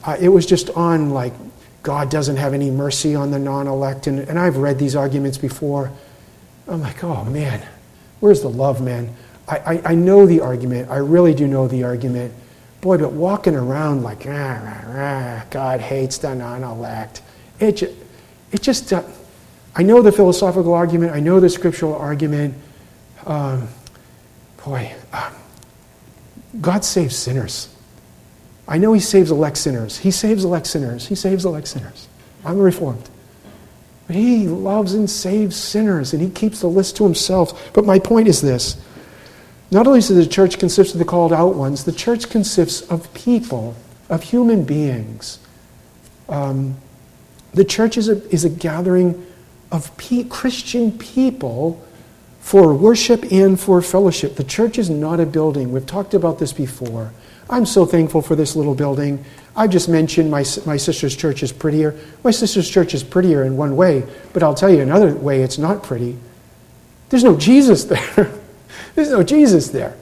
uh, 0.04 0.18
it 0.20 0.30
was 0.30 0.46
just 0.46 0.70
on 0.72 1.10
like 1.10 1.34
God 1.86 2.10
doesn't 2.10 2.38
have 2.38 2.54
any 2.54 2.70
mercy 2.70 3.16
on 3.16 3.32
the 3.32 3.40
non 3.40 3.68
elect, 3.68 4.08
and, 4.08 4.20
and 4.20 4.38
I've 4.38 4.58
read 4.58 4.80
these 4.80 4.96
arguments 4.96 5.38
before. 5.38 5.92
I'm 6.68 6.82
like, 6.82 7.04
oh 7.04 7.24
man, 7.26 7.66
where's 8.20 8.42
the 8.42 8.50
love, 8.50 8.82
man? 8.82 9.16
I, 9.48 9.58
I, 9.58 9.82
I 9.92 9.96
know 9.96 10.26
the 10.26 10.42
argument, 10.42 10.90
I 10.90 10.98
really 10.98 11.34
do 11.34 11.48
know 11.48 11.68
the 11.68 11.84
argument 11.84 12.34
Boy, 12.86 13.00
but 13.00 13.14
walking 13.14 13.56
around 13.56 14.04
like, 14.04 14.26
rah, 14.26 14.60
rah, 14.62 14.82
rah, 14.86 15.42
God 15.50 15.82
hates 15.82 16.20
the 16.20 16.36
non 16.36 16.64
elect. 16.64 17.24
It, 17.60 17.78
just, 17.78 17.96
it 18.52 18.62
just, 18.62 18.94
uh, 18.94 19.02
I 19.76 19.82
know 19.82 20.04
the 20.04 20.12
philosophical 20.12 20.76
argument, 20.76 21.12
I 21.12 21.20
know 21.20 21.40
the 21.40 21.50
scriptural 21.50 21.96
argument. 21.96 22.54
Um, 23.26 23.68
boy, 24.64 24.94
uh, 25.12 25.32
God 26.62 26.86
saves 26.86 27.16
sinners. 27.16 27.75
I 28.68 28.78
know 28.78 28.94
He 28.94 29.00
saves 29.00 29.32
elect 29.32 29.58
sinners. 29.58 30.00
He 30.00 30.12
saves 30.12 30.44
elect 30.44 30.68
sinners. 30.68 31.08
He 31.08 31.16
saves 31.16 31.46
elect 31.46 31.68
sinners. 31.68 32.08
I'm 32.44 32.60
reformed. 32.60 33.10
But 34.08 34.16
He 34.16 34.48
loves 34.48 34.94
and 34.94 35.10
saves 35.10 35.56
sinners, 35.56 36.14
and 36.14 36.22
He 36.22 36.30
keeps 36.30 36.62
the 36.62 36.68
list 36.68 36.98
to 36.98 37.04
Himself. 37.04 37.74
But 37.74 37.86
my 37.86 38.00
point 38.00 38.28
is 38.28 38.42
this 38.42 38.78
not 39.72 39.88
only 39.88 40.00
does 40.00 40.10
the 40.10 40.26
church 40.28 40.60
consist 40.60 40.94
of 40.94 41.00
the 41.00 41.06
called 41.06 41.34
out 41.34 41.56
ones, 41.56 41.84
the 41.84 41.92
church 41.92 42.30
consists 42.30 42.82
of 42.90 43.12
people, 43.14 43.76
of 44.10 44.24
human 44.24 44.64
beings. 44.64 45.40
Um, 46.30 46.78
the 47.54 47.66
church 47.66 47.98
is 47.98 48.10
a, 48.10 48.24
is 48.30 48.46
a 48.46 48.50
gathering 48.50 49.26
of 49.72 49.96
pe- 49.98 50.24
Christian 50.24 50.92
people 50.98 51.84
for 52.40 52.74
worship 52.74 53.32
and 53.32 53.60
for 53.60 53.82
fellowship. 53.82 54.36
The 54.36 54.44
church 54.44 54.78
is 54.78 54.90
not 54.90 55.20
a 55.20 55.26
building. 55.26 55.72
We've 55.72 55.86
talked 55.86 56.14
about 56.14 56.38
this 56.38 56.54
before. 56.54 57.12
I'm 57.50 57.66
so 57.66 57.86
thankful 57.86 58.22
for 58.22 58.36
this 58.36 58.56
little 58.56 58.76
building. 58.76 59.24
I 59.56 59.68
just 59.68 59.88
mentioned 59.88 60.32
my, 60.32 60.44
my 60.66 60.78
sister's 60.78 61.16
church 61.16 61.44
is 61.44 61.52
prettier. 61.52 61.98
My 62.24 62.32
sister's 62.32 62.70
church 62.70 62.94
is 62.94 63.04
prettier 63.04 63.44
in 63.44 63.56
one 63.56 63.76
way, 63.76 64.04
but 64.34 64.44
I'll 64.44 64.56
tell 64.56 64.70
you 64.70 64.82
another 64.82 65.14
way 65.16 65.42
it's 65.42 65.58
not 65.58 65.84
pretty. 65.84 66.18
There's 67.10 67.24
no 67.24 67.38
Jesus 67.38 67.84
there. 67.86 68.32
There's 68.96 69.12
no 69.12 69.24
Jesus 69.24 69.70
there. 69.70 69.96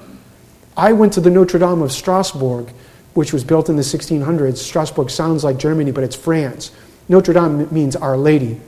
I 0.76 0.94
went 0.94 1.14
to 1.14 1.22
the 1.22 1.30
Notre 1.30 1.60
Dame 1.60 1.82
of 1.82 1.92
Strasbourg, 1.92 2.70
which 3.14 3.34
was 3.34 3.44
built 3.44 3.70
in 3.70 3.76
the 3.76 3.84
1600s. 3.84 4.58
Strasbourg 4.58 5.10
sounds 5.10 5.44
like 5.44 5.58
Germany, 5.58 5.92
but 5.92 6.04
it's 6.04 6.16
France. 6.16 6.72
Notre 7.10 7.34
Dame 7.34 7.72
means 7.72 7.96
Our 7.96 8.18
Lady. 8.18 8.60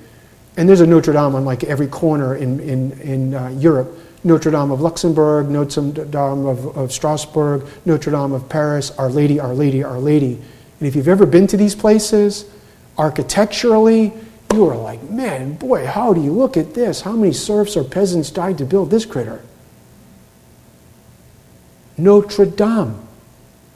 And 0.58 0.70
there's 0.70 0.82
a 0.82 0.88
Notre 0.88 1.14
Dame 1.14 1.36
on 1.36 1.46
like 1.46 1.64
every 1.64 1.88
corner 1.88 2.36
in, 2.36 2.60
in, 2.60 2.92
in 3.02 3.34
uh, 3.34 3.48
Europe. 3.50 3.98
Notre 4.26 4.50
Dame 4.50 4.72
of 4.72 4.82
Luxembourg, 4.82 5.50
Notre 5.50 5.84
Dame 5.92 6.48
of, 6.48 6.76
of 6.76 6.92
Strasbourg, 6.92 7.64
Notre 7.86 8.12
Dame 8.12 8.34
of 8.34 8.50
Paris, 8.50 8.90
Our 8.98 9.08
Lady, 9.08 9.40
Our 9.40 9.54
Lady, 9.54 9.84
Our 9.84 10.00
Lady. 10.00 10.42
And 10.80 10.88
if 10.88 10.96
you've 10.96 11.08
ever 11.08 11.28
been 11.28 11.46
to 11.48 11.58
these 11.58 11.76
places, 11.76 12.46
architecturally, 12.98 14.12
you 14.52 14.68
are 14.68 14.76
like, 14.76 15.04
man, 15.12 15.54
boy, 15.54 15.86
how 15.86 16.12
do 16.12 16.22
you 16.22 16.32
look 16.32 16.58
at 16.58 16.74
this? 16.74 17.02
How 17.02 17.12
many 17.12 17.34
serfs 17.34 17.78
or 17.78 17.84
peasants 17.84 18.32
died 18.32 18.58
to 18.58 18.66
build 18.66 18.90
this 18.90 19.06
critter? 19.06 19.44
Notre 21.96 22.48
Dame, 22.48 23.00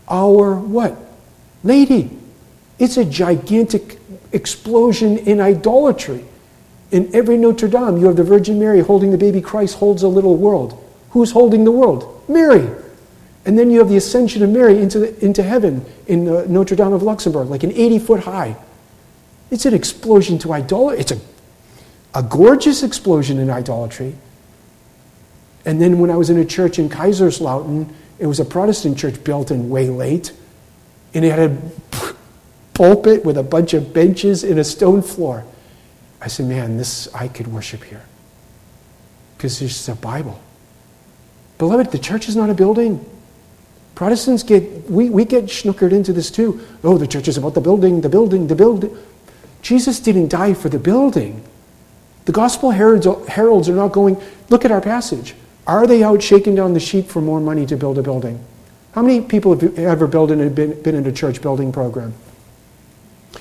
our 0.10 0.56
what? 0.56 0.98
Lady. 1.64 2.10
It's 2.80 2.98
a 2.98 3.06
gigantic 3.06 4.00
explosion 4.32 5.20
in 5.20 5.40
idolatry. 5.40 6.26
In 6.92 7.14
every 7.14 7.38
Notre 7.38 7.68
Dame, 7.68 7.98
you 7.98 8.08
have 8.08 8.16
the 8.16 8.24
Virgin 8.24 8.60
Mary 8.60 8.80
holding 8.82 9.12
the 9.12 9.18
baby 9.18 9.42
Christ, 9.42 9.76
holds 9.76 10.04
a 10.04 10.08
little 10.08 10.36
world. 10.36 10.84
Who's 11.12 11.32
holding 11.32 11.64
the 11.64 11.72
world? 11.72 12.24
Mary. 12.28 12.68
And 13.46 13.58
then 13.58 13.72
you 13.72 13.80
have 13.80 13.90
the 13.90 13.98
ascension 13.98 14.44
of 14.44 14.50
Mary 14.50 14.80
into, 14.80 15.00
the, 15.00 15.26
into 15.26 15.44
heaven 15.44 15.86
in 16.08 16.28
uh, 16.28 16.46
Notre 16.48 16.76
Dame 16.76 16.94
of 16.94 17.04
Luxembourg, 17.04 17.48
like 17.48 17.64
an 17.64 17.72
80 17.72 18.00
foot 18.00 18.20
high. 18.22 18.56
It's 19.52 19.66
an 19.66 19.74
explosion 19.74 20.38
to 20.40 20.54
idolatry. 20.54 21.00
It's 21.00 21.12
a, 21.12 21.20
a 22.14 22.24
gorgeous 22.24 22.84
explosion 22.84 23.40
in 23.40 23.50
idolatry. 23.50 24.16
And 25.66 25.82
then 25.82 26.00
when 26.00 26.10
I 26.10 26.16
was 26.16 26.30
in 26.30 26.38
a 26.38 26.46
church 26.46 26.80
in 26.80 26.90
Kaiserslautern, 26.90 27.92
it 28.18 28.26
was 28.26 28.40
a 28.40 28.46
Protestant 28.46 28.98
church 28.98 29.24
built 29.24 29.52
in 29.52 29.70
way 29.70 29.90
late, 29.90 30.34
and 31.14 31.24
it 31.24 31.32
had 31.32 31.52
a 31.52 32.16
pulpit 32.74 33.26
with 33.26 33.38
a 33.38 33.44
bunch 33.44 33.74
of 33.74 33.94
benches 33.94 34.44
and 34.44 34.60
a 34.60 34.64
stone 34.64 35.02
floor. 35.02 35.46
I 36.22 36.28
said, 36.28 36.48
man, 36.48 36.78
this 36.78 37.14
I 37.14 37.28
could 37.28 37.48
worship 37.48 37.84
here. 37.84 38.04
Because 39.38 39.62
it's 39.62 39.88
a 39.88 39.96
Bible. 39.96 40.40
Beloved, 41.58 41.92
the 41.92 42.00
church 42.00 42.28
is 42.28 42.36
not 42.36 42.50
a 42.50 42.54
building. 42.54 43.06
Protestants 43.96 44.44
get, 44.44 44.90
we, 44.90 45.10
we 45.10 45.26
get 45.26 45.46
snookered 45.46 45.92
into 45.92 46.14
this 46.14 46.32
too. 46.32 46.66
Oh, 46.84 46.98
the 46.98 47.08
church 47.08 47.28
is 47.28 47.38
about 47.38 47.54
the 47.54 47.62
building, 47.62 48.02
the 48.02 48.10
building, 48.10 48.48
the 48.48 48.56
building. 48.56 48.98
Jesus 49.62 50.00
didn't 50.00 50.30
die 50.30 50.54
for 50.54 50.70
the 50.70 50.80
building. 50.80 51.44
The 52.26 52.32
gospel 52.32 52.72
heralds, 52.72 53.08
heralds 53.28 53.70
are 53.70 53.76
not 53.76 53.92
going, 53.92 54.22
look 54.50 54.64
at 54.64 54.72
our 54.72 54.82
passage. 54.82 55.36
Are 55.68 55.86
they 55.86 56.04
out 56.04 56.22
shaking 56.22 56.56
down 56.56 56.74
the 56.74 56.80
sheep 56.80 57.08
for 57.08 57.22
more 57.22 57.40
money 57.40 57.66
to 57.66 57.76
build 57.76 57.98
a 57.98 58.02
building? 58.02 58.44
How 58.94 59.02
many 59.02 59.22
people 59.22 59.58
have 59.58 59.78
ever 59.78 60.08
built 60.08 60.32
in 60.32 60.42
a, 60.42 60.50
been, 60.50 60.82
been 60.82 60.96
in 60.96 61.06
a 61.06 61.12
church 61.12 61.42
building 61.42 61.72
program? 61.72 62.14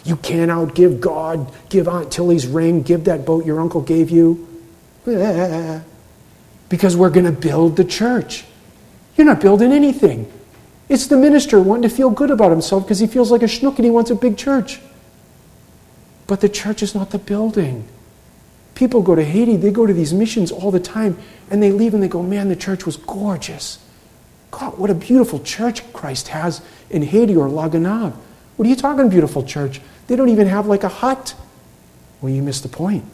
You 0.04 0.16
can't 0.16 0.50
outgive 0.50 1.00
God. 1.00 1.52
Give 1.68 1.88
Aunt 1.88 2.12
Tilly's 2.12 2.46
ring. 2.46 2.82
Give 2.82 3.04
that 3.04 3.24
boat 3.24 3.44
your 3.46 3.60
uncle 3.60 3.82
gave 3.82 4.10
you. 4.10 4.46
Because 6.68 6.94
we're 6.94 7.08
going 7.08 7.24
to 7.24 7.32
build 7.32 7.76
the 7.76 7.84
church. 7.84 8.44
You're 9.16 9.26
not 9.26 9.40
building 9.40 9.72
anything. 9.72 10.30
It's 10.90 11.06
the 11.06 11.16
minister 11.16 11.60
wanting 11.60 11.88
to 11.88 11.94
feel 11.94 12.10
good 12.10 12.30
about 12.30 12.50
himself 12.50 12.84
because 12.84 12.98
he 12.98 13.06
feels 13.06 13.30
like 13.30 13.42
a 13.42 13.46
schnook 13.46 13.76
and 13.76 13.86
he 13.86 13.90
wants 13.90 14.10
a 14.10 14.14
big 14.14 14.36
church. 14.36 14.78
But 16.26 16.42
the 16.42 16.48
church 16.48 16.82
is 16.82 16.94
not 16.94 17.10
the 17.10 17.18
building. 17.18 17.88
People 18.74 19.02
go 19.02 19.14
to 19.14 19.24
Haiti, 19.24 19.56
they 19.56 19.70
go 19.70 19.86
to 19.86 19.92
these 19.92 20.12
missions 20.12 20.52
all 20.52 20.70
the 20.70 20.78
time, 20.78 21.18
and 21.50 21.62
they 21.62 21.72
leave 21.72 21.94
and 21.94 22.02
they 22.02 22.08
go, 22.08 22.22
Man, 22.22 22.48
the 22.48 22.56
church 22.56 22.86
was 22.86 22.96
gorgeous. 22.96 23.78
God, 24.50 24.78
what 24.78 24.88
a 24.88 24.94
beautiful 24.94 25.40
church 25.40 25.90
Christ 25.92 26.28
has 26.28 26.62
in 26.90 27.02
Haiti 27.02 27.34
or 27.34 27.48
La 27.48 27.68
Gonâve. 27.68 28.14
What 28.58 28.66
are 28.66 28.70
you 28.70 28.76
talking, 28.76 29.08
beautiful 29.08 29.44
church? 29.44 29.80
They 30.08 30.16
don't 30.16 30.30
even 30.30 30.48
have 30.48 30.66
like 30.66 30.82
a 30.82 30.88
hut. 30.88 31.36
Well, 32.20 32.32
you 32.32 32.42
missed 32.42 32.64
the 32.64 32.68
point. 32.68 33.04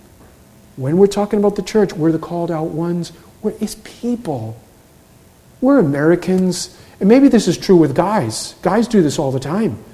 When 0.77 0.97
we're 0.97 1.07
talking 1.07 1.39
about 1.39 1.55
the 1.57 1.63
church, 1.63 1.93
we're 1.93 2.13
the 2.13 2.19
called 2.19 2.51
out 2.51 2.69
ones. 2.71 3.13
We're, 3.43 3.53
it's 3.61 3.75
people. 3.85 4.59
We're 5.61 5.81
Americans. 5.81 6.81
And 6.99 7.11
maybe 7.11 7.29
this 7.29 7.47
is 7.47 7.59
true 7.59 7.77
with 7.77 7.95
guys. 7.95 8.55
Guys 8.63 8.89
do 8.89 9.03
this 9.03 9.19
all 9.19 9.33
the 9.33 9.39
time. 9.39 9.85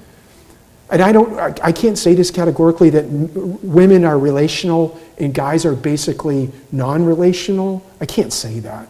and 0.89 1.01
I 1.01 1.11
don't, 1.11 1.37
I, 1.37 1.53
I 1.61 1.71
can't 1.73 1.97
say 1.97 2.13
this 2.13 2.31
categorically 2.31 2.89
that 2.91 3.03
women 3.09 4.05
are 4.05 4.17
relational 4.17 4.97
and 5.19 5.33
guys 5.33 5.65
are 5.65 5.75
basically 5.75 6.49
non 6.71 7.03
relational. 7.03 7.85
I 7.99 8.05
can't 8.05 8.31
say 8.31 8.61
that. 8.61 8.87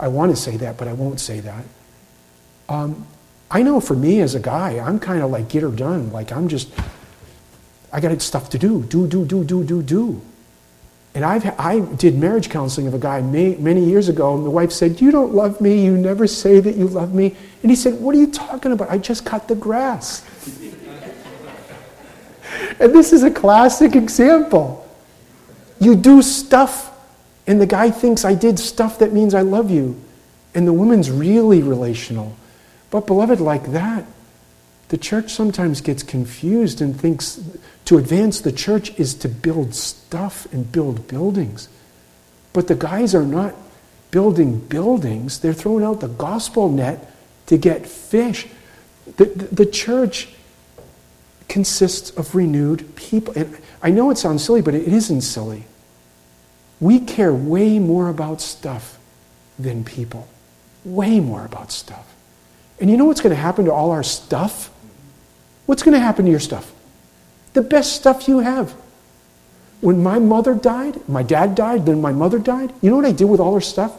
I 0.00 0.08
want 0.08 0.34
to 0.34 0.36
say 0.36 0.56
that, 0.56 0.76
but 0.76 0.88
I 0.88 0.92
won't 0.92 1.20
say 1.20 1.38
that. 1.38 1.64
Um, 2.68 3.06
I 3.50 3.62
know 3.62 3.80
for 3.80 3.94
me 3.94 4.20
as 4.20 4.34
a 4.34 4.40
guy, 4.40 4.78
I'm 4.78 5.00
kind 5.00 5.22
of 5.22 5.30
like 5.30 5.48
get 5.48 5.62
her 5.62 5.70
done. 5.70 6.12
Like 6.12 6.30
I'm 6.30 6.48
just, 6.48 6.72
I 7.92 8.00
got 8.00 8.20
stuff 8.22 8.50
to 8.50 8.58
do. 8.58 8.82
Do, 8.84 9.06
do, 9.06 9.24
do, 9.24 9.42
do, 9.42 9.64
do, 9.64 9.82
do. 9.82 10.22
And 11.12 11.24
I've, 11.24 11.44
I 11.58 11.80
did 11.80 12.16
marriage 12.16 12.50
counseling 12.50 12.86
of 12.86 12.94
a 12.94 12.98
guy 12.98 13.20
may, 13.20 13.56
many 13.56 13.84
years 13.84 14.08
ago, 14.08 14.36
and 14.36 14.46
the 14.46 14.50
wife 14.50 14.70
said, 14.70 15.00
You 15.00 15.10
don't 15.10 15.34
love 15.34 15.60
me. 15.60 15.84
You 15.84 15.96
never 15.96 16.28
say 16.28 16.60
that 16.60 16.76
you 16.76 16.86
love 16.86 17.12
me. 17.12 17.34
And 17.62 17.70
he 17.70 17.74
said, 17.74 17.94
What 17.94 18.14
are 18.14 18.18
you 18.18 18.28
talking 18.28 18.70
about? 18.70 18.90
I 18.90 18.98
just 18.98 19.26
cut 19.26 19.48
the 19.48 19.56
grass. 19.56 20.24
and 22.78 22.94
this 22.94 23.12
is 23.12 23.24
a 23.24 23.30
classic 23.30 23.96
example. 23.96 24.88
You 25.80 25.96
do 25.96 26.22
stuff, 26.22 26.96
and 27.48 27.60
the 27.60 27.66
guy 27.66 27.90
thinks 27.90 28.24
I 28.24 28.34
did 28.34 28.60
stuff 28.60 29.00
that 29.00 29.12
means 29.12 29.34
I 29.34 29.42
love 29.42 29.68
you. 29.68 30.00
And 30.54 30.68
the 30.68 30.72
woman's 30.72 31.10
really 31.10 31.62
relational. 31.62 32.36
But, 32.90 33.06
beloved, 33.06 33.40
like 33.40 33.72
that, 33.72 34.04
the 34.88 34.98
church 34.98 35.32
sometimes 35.32 35.80
gets 35.80 36.02
confused 36.02 36.80
and 36.80 36.98
thinks 36.98 37.40
to 37.84 37.98
advance 37.98 38.40
the 38.40 38.52
church 38.52 38.98
is 38.98 39.14
to 39.16 39.28
build 39.28 39.74
stuff 39.74 40.52
and 40.52 40.70
build 40.70 41.06
buildings. 41.06 41.68
But 42.52 42.66
the 42.66 42.74
guys 42.74 43.14
are 43.14 43.24
not 43.24 43.54
building 44.10 44.58
buildings, 44.58 45.38
they're 45.38 45.52
throwing 45.52 45.84
out 45.84 46.00
the 46.00 46.08
gospel 46.08 46.68
net 46.68 47.14
to 47.46 47.56
get 47.56 47.86
fish. 47.86 48.48
The, 49.16 49.26
the, 49.26 49.44
the 49.54 49.66
church 49.66 50.28
consists 51.48 52.10
of 52.10 52.34
renewed 52.34 52.96
people. 52.96 53.34
And 53.36 53.56
I 53.82 53.90
know 53.90 54.10
it 54.10 54.18
sounds 54.18 54.44
silly, 54.44 54.62
but 54.62 54.74
it 54.74 54.88
isn't 54.88 55.20
silly. 55.20 55.64
We 56.80 56.98
care 57.00 57.32
way 57.32 57.78
more 57.78 58.08
about 58.08 58.40
stuff 58.40 58.98
than 59.58 59.84
people. 59.84 60.26
Way 60.84 61.20
more 61.20 61.44
about 61.44 61.70
stuff. 61.70 62.09
And 62.80 62.90
you 62.90 62.96
know 62.96 63.04
what's 63.04 63.20
going 63.20 63.34
to 63.34 63.40
happen 63.40 63.66
to 63.66 63.72
all 63.72 63.90
our 63.90 64.02
stuff? 64.02 64.70
What's 65.66 65.82
going 65.82 65.94
to 65.94 66.00
happen 66.00 66.24
to 66.24 66.30
your 66.30 66.40
stuff? 66.40 66.72
The 67.52 67.62
best 67.62 67.94
stuff 67.94 68.26
you 68.26 68.40
have. 68.40 68.74
When 69.80 70.02
my 70.02 70.18
mother 70.18 70.54
died, 70.54 71.08
my 71.08 71.22
dad 71.22 71.54
died, 71.54 71.86
then 71.86 72.00
my 72.00 72.12
mother 72.12 72.38
died, 72.38 72.72
you 72.82 72.90
know 72.90 72.96
what 72.96 73.06
I 73.06 73.12
did 73.12 73.24
with 73.24 73.40
all 73.40 73.54
her 73.54 73.60
stuff? 73.60 73.92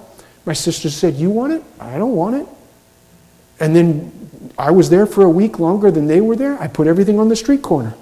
My 0.46 0.54
sister 0.54 0.89
said, 0.89 1.15
You 1.15 1.30
want 1.30 1.54
it? 1.54 1.63
I 1.80 1.98
don't 1.98 2.15
want 2.15 2.36
it. 2.36 2.48
And 3.60 3.76
then 3.76 4.12
I 4.58 4.72
was 4.72 4.89
there 4.89 5.06
for 5.06 5.24
a 5.24 5.30
week 5.30 5.60
longer 5.60 5.91
than 5.91 6.08
they 6.08 6.22
were 6.22 6.36
there. 6.36 6.60
I 6.62 6.67
put 6.67 6.88
everything 6.88 7.20
on 7.20 7.30
the 7.30 7.36
street 7.36 7.62
corner. 7.62 7.94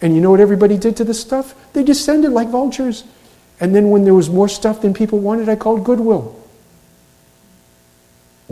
And 0.00 0.14
you 0.14 0.20
know 0.20 0.30
what 0.30 0.40
everybody 0.40 0.76
did 0.76 0.96
to 0.96 1.04
the 1.04 1.14
stuff? 1.14 1.54
They 1.74 1.84
descended 1.84 2.32
like 2.32 2.48
vultures. 2.48 3.04
And 3.60 3.74
then 3.74 3.90
when 3.90 4.04
there 4.04 4.14
was 4.14 4.28
more 4.28 4.48
stuff 4.48 4.82
than 4.82 4.94
people 4.94 5.20
wanted, 5.20 5.48
I 5.48 5.56
called 5.56 5.84
Goodwill. 5.84 6.41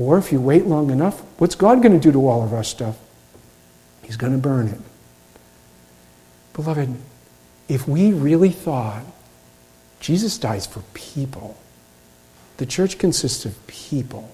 Or 0.00 0.16
if 0.16 0.32
you 0.32 0.40
wait 0.40 0.64
long 0.64 0.88
enough, 0.88 1.20
what's 1.36 1.54
God 1.54 1.82
going 1.82 1.92
to 1.92 2.00
do 2.00 2.10
to 2.10 2.26
all 2.26 2.42
of 2.42 2.54
our 2.54 2.64
stuff? 2.64 2.96
He's 4.02 4.16
going 4.16 4.32
to 4.32 4.38
burn 4.38 4.68
it. 4.68 4.80
Beloved, 6.54 6.96
if 7.68 7.86
we 7.86 8.10
really 8.10 8.48
thought 8.48 9.02
Jesus 10.00 10.38
dies 10.38 10.66
for 10.66 10.80
people, 10.94 11.58
the 12.56 12.64
church 12.64 12.96
consists 12.96 13.44
of 13.44 13.66
people, 13.66 14.32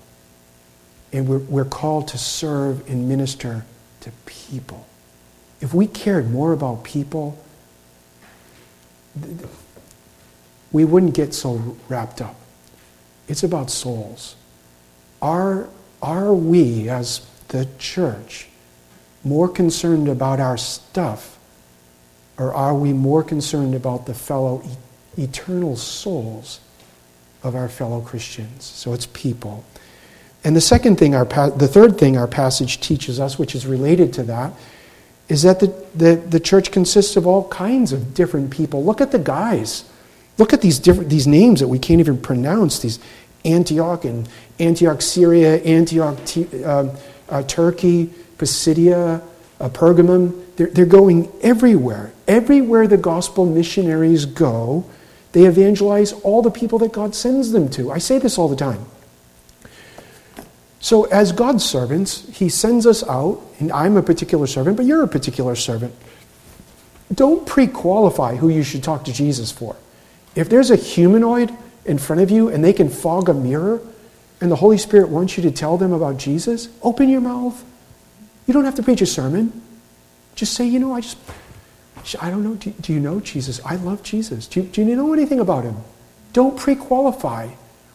and 1.12 1.26
we're, 1.26 1.38
we're 1.38 1.64
called 1.64 2.06
to 2.08 2.18
serve 2.18 2.88
and 2.88 3.08
minister 3.08 3.64
to 4.02 4.12
people. 4.24 4.86
If 5.60 5.74
we 5.74 5.88
cared 5.88 6.30
more 6.30 6.52
about 6.52 6.84
people, 6.84 7.44
we 10.70 10.84
wouldn't 10.84 11.14
get 11.14 11.34
so 11.34 11.76
wrapped 11.88 12.20
up. 12.20 12.36
It's 13.26 13.42
about 13.42 13.68
souls. 13.68 14.36
Are, 15.20 15.68
are 16.02 16.34
we, 16.34 16.88
as 16.88 17.26
the 17.48 17.68
church, 17.78 18.48
more 19.24 19.48
concerned 19.48 20.08
about 20.08 20.40
our 20.40 20.56
stuff, 20.56 21.38
or 22.38 22.52
are 22.54 22.74
we 22.74 22.92
more 22.92 23.22
concerned 23.22 23.74
about 23.74 24.06
the 24.06 24.14
fellow 24.14 24.62
e- 24.64 25.22
eternal 25.22 25.76
souls 25.76 26.60
of 27.42 27.54
our 27.54 27.68
fellow 27.68 28.00
Christians? 28.00 28.64
So 28.64 28.92
it's 28.92 29.06
people. 29.06 29.64
And 30.44 30.54
the 30.54 30.60
second 30.60 30.96
thing, 30.96 31.14
our 31.14 31.24
pa- 31.24 31.50
the 31.50 31.66
third 31.66 31.98
thing 31.98 32.16
our 32.16 32.28
passage 32.28 32.80
teaches 32.80 33.18
us, 33.18 33.38
which 33.38 33.54
is 33.54 33.66
related 33.66 34.12
to 34.14 34.22
that, 34.24 34.52
is 35.28 35.42
that 35.42 35.58
the, 35.58 35.74
the, 35.94 36.16
the 36.16 36.38
church 36.38 36.70
consists 36.70 37.16
of 37.16 37.26
all 37.26 37.48
kinds 37.48 37.92
of 37.92 38.14
different 38.14 38.50
people. 38.50 38.84
Look 38.84 39.00
at 39.00 39.10
the 39.10 39.18
guys. 39.18 39.84
Look 40.38 40.52
at 40.52 40.60
these 40.60 40.78
different 40.78 41.10
these 41.10 41.26
names 41.26 41.60
that 41.60 41.68
we 41.68 41.78
can't 41.78 41.98
even 41.98 42.18
pronounce. 42.18 42.78
These 42.78 43.00
Antioch 43.46 44.04
and 44.04 44.28
Antioch, 44.58 45.00
Syria, 45.02 45.62
Antioch, 45.62 46.18
uh, 46.64 46.88
uh, 47.28 47.42
Turkey, 47.44 48.10
Pisidia, 48.38 49.22
uh, 49.60 49.68
Pergamum. 49.68 50.44
They're, 50.56 50.68
they're 50.68 50.86
going 50.86 51.30
everywhere. 51.42 52.12
Everywhere 52.26 52.86
the 52.86 52.96
gospel 52.96 53.46
missionaries 53.46 54.26
go, 54.26 54.84
they 55.32 55.44
evangelize 55.44 56.12
all 56.12 56.42
the 56.42 56.50
people 56.50 56.78
that 56.80 56.92
God 56.92 57.14
sends 57.14 57.52
them 57.52 57.68
to. 57.70 57.92
I 57.92 57.98
say 57.98 58.18
this 58.18 58.38
all 58.38 58.48
the 58.48 58.56
time. 58.56 58.84
So, 60.80 61.04
as 61.04 61.32
God's 61.32 61.64
servants, 61.64 62.28
He 62.38 62.48
sends 62.48 62.86
us 62.86 63.02
out, 63.08 63.40
and 63.58 63.72
I'm 63.72 63.96
a 63.96 64.02
particular 64.02 64.46
servant, 64.46 64.76
but 64.76 64.86
you're 64.86 65.02
a 65.02 65.08
particular 65.08 65.56
servant. 65.56 65.94
Don't 67.12 67.46
pre 67.46 67.66
qualify 67.66 68.36
who 68.36 68.48
you 68.48 68.62
should 68.62 68.82
talk 68.82 69.04
to 69.04 69.12
Jesus 69.12 69.50
for. 69.50 69.76
If 70.34 70.48
there's 70.48 70.70
a 70.70 70.76
humanoid 70.76 71.56
in 71.86 71.98
front 71.98 72.22
of 72.22 72.30
you 72.30 72.48
and 72.48 72.62
they 72.62 72.72
can 72.72 72.88
fog 72.88 73.28
a 73.28 73.34
mirror, 73.34 73.80
and 74.40 74.50
the 74.50 74.56
Holy 74.56 74.78
Spirit 74.78 75.08
wants 75.08 75.36
you 75.36 75.42
to 75.44 75.50
tell 75.50 75.78
them 75.78 75.92
about 75.92 76.18
Jesus, 76.18 76.68
open 76.82 77.08
your 77.08 77.20
mouth. 77.20 77.64
You 78.46 78.54
don't 78.54 78.64
have 78.64 78.74
to 78.76 78.82
preach 78.82 79.00
a 79.00 79.06
sermon. 79.06 79.62
Just 80.34 80.54
say, 80.54 80.66
you 80.66 80.78
know, 80.78 80.92
I 80.94 81.00
just, 81.00 81.16
I 82.20 82.30
don't 82.30 82.44
know, 82.44 82.54
do, 82.54 82.70
do 82.70 82.92
you 82.92 83.00
know 83.00 83.20
Jesus? 83.20 83.60
I 83.64 83.76
love 83.76 84.02
Jesus. 84.02 84.46
Do 84.46 84.60
you, 84.60 84.66
do 84.68 84.84
you 84.84 84.94
know 84.94 85.12
anything 85.12 85.40
about 85.40 85.64
him? 85.64 85.76
Don't 86.32 86.58
pre 86.58 86.74
qualify. 86.74 87.48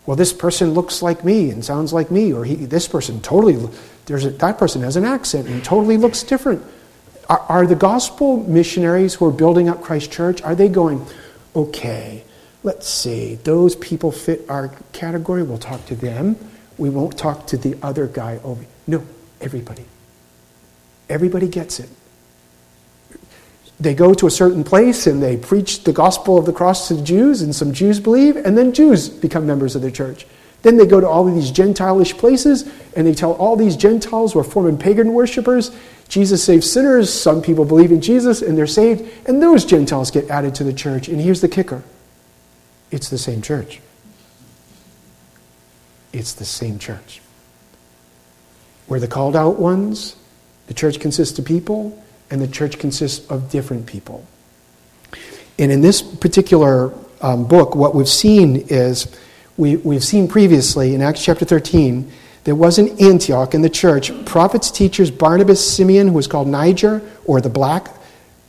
Well, 0.06 0.18
this 0.18 0.34
person 0.34 0.72
looks 0.72 1.04
like 1.04 1.24
me 1.24 1.52
and 1.52 1.64
sounds 1.64 1.94
like 1.94 2.10
me, 2.10 2.34
or 2.34 2.44
he, 2.44 2.56
this 2.56 2.88
person 2.88 3.22
totally, 3.22 3.70
there's 4.08 4.26
a, 4.26 4.32
that 4.32 4.58
person 4.58 4.82
has 4.82 4.96
an 4.96 5.06
accent 5.06 5.48
and 5.48 5.64
totally 5.64 5.98
looks 5.98 6.24
different. 6.24 6.64
Are, 7.30 7.40
are 7.40 7.68
the 7.68 7.76
gospel 7.76 8.38
missionaries 8.38 9.14
who 9.14 9.26
are 9.26 9.32
building 9.32 9.70
up 9.70 9.84
Christ 9.84 10.12
Church, 10.12 10.42
are 10.42 10.56
they 10.56 10.70
going, 10.70 11.06
okay, 11.56 12.24
let's 12.64 12.88
see, 12.88 13.36
those 13.36 13.76
people 13.76 14.12
fit 14.12 14.46
our 14.50 14.70
category, 14.94 15.44
we'll 15.44 15.58
talk 15.58 15.86
to 15.88 15.96
them. 15.96 16.38
We 16.78 16.90
won't 16.90 17.18
talk 17.18 17.48
to 17.48 17.58
the 17.58 17.76
other 17.84 18.08
guy 18.08 18.40
over. 18.44 18.66
No, 18.88 19.06
everybody. 19.40 19.86
Everybody 21.10 21.48
gets 21.48 21.80
it. 21.80 21.90
They 23.80 23.94
go 23.94 24.14
to 24.14 24.28
a 24.28 24.32
certain 24.32 24.64
place 24.64 25.08
and 25.08 25.22
they 25.22 25.38
preach 25.38 25.84
the 25.84 25.94
gospel 25.94 26.38
of 26.38 26.46
the 26.46 26.54
cross 26.54 26.88
to 26.88 26.96
the 26.96 27.02
Jews, 27.02 27.42
and 27.42 27.54
some 27.54 27.74
Jews 27.74 28.00
believe, 28.00 28.36
and 28.36 28.58
then 28.58 28.74
Jews 28.74 29.10
become 29.10 29.46
members 29.46 29.76
of 29.76 29.82
the 29.82 29.92
church. 29.92 30.26
Then 30.62 30.78
they 30.78 30.86
go 30.86 31.00
to 31.00 31.08
all 31.08 31.28
of 31.28 31.34
these 31.34 31.50
Gentile-ish 31.50 32.16
places 32.18 32.72
and 32.96 33.08
they 33.08 33.16
tell 33.16 33.34
all 33.34 33.56
these 33.56 33.76
Gentiles 33.76 34.34
who 34.34 34.40
are 34.40 34.44
former 34.44 34.76
pagan 34.76 35.14
worshippers, 35.14 35.72
Jesus 36.08 36.44
saves 36.44 36.72
sinners. 36.72 37.12
Some 37.12 37.42
people 37.42 37.66
believe 37.66 37.92
in 37.92 38.02
Jesus 38.02 38.44
and 38.44 38.58
they're 38.58 38.68
saved, 38.68 39.28
and 39.28 39.42
those 39.42 39.66
Gentiles 39.66 40.12
get 40.12 40.30
added 40.30 40.54
to 40.56 40.64
the 40.64 40.74
church. 40.74 41.08
And 41.08 41.20
here's 41.20 41.42
the 41.42 41.50
kicker 41.50 41.84
it's 42.92 43.10
the 43.10 43.18
same 43.18 43.42
church. 43.42 43.80
It's 46.14 46.34
the 46.34 46.46
same 46.46 46.78
church. 46.78 47.22
We're 48.88 49.00
the 49.00 49.08
called 49.08 49.36
out 49.36 49.58
ones. 49.58 50.18
The 50.68 50.74
church 50.74 51.00
consists 51.00 51.40
of 51.40 51.46
people, 51.46 52.02
and 52.30 52.42
the 52.42 52.48
church 52.48 52.78
consists 52.78 53.30
of 53.30 53.50
different 53.50 53.86
people. 53.86 54.26
And 55.58 55.72
in 55.72 55.82
this 55.82 56.02
particular 56.02 56.94
um, 57.22 57.48
book, 57.48 57.76
what 57.76 57.96
we've 57.96 58.10
seen 58.10 58.58
is 58.68 59.08
we, 59.58 59.78
we've 59.78 60.04
seen 60.04 60.28
previously 60.28 60.94
in 60.94 61.02
Acts 61.02 61.24
chapter 61.24 61.46
13, 61.46 62.12
there 62.44 62.56
was 62.56 62.80
in 62.80 63.00
Antioch 63.00 63.54
in 63.54 63.62
the 63.62 63.70
church 63.70 64.12
prophets, 64.26 64.72
teachers, 64.72 65.12
Barnabas, 65.12 65.76
Simeon, 65.76 66.08
who 66.08 66.14
was 66.14 66.28
called 66.28 66.48
Niger, 66.48 67.02
or 67.26 67.40
the 67.40 67.50
Black, 67.50 67.88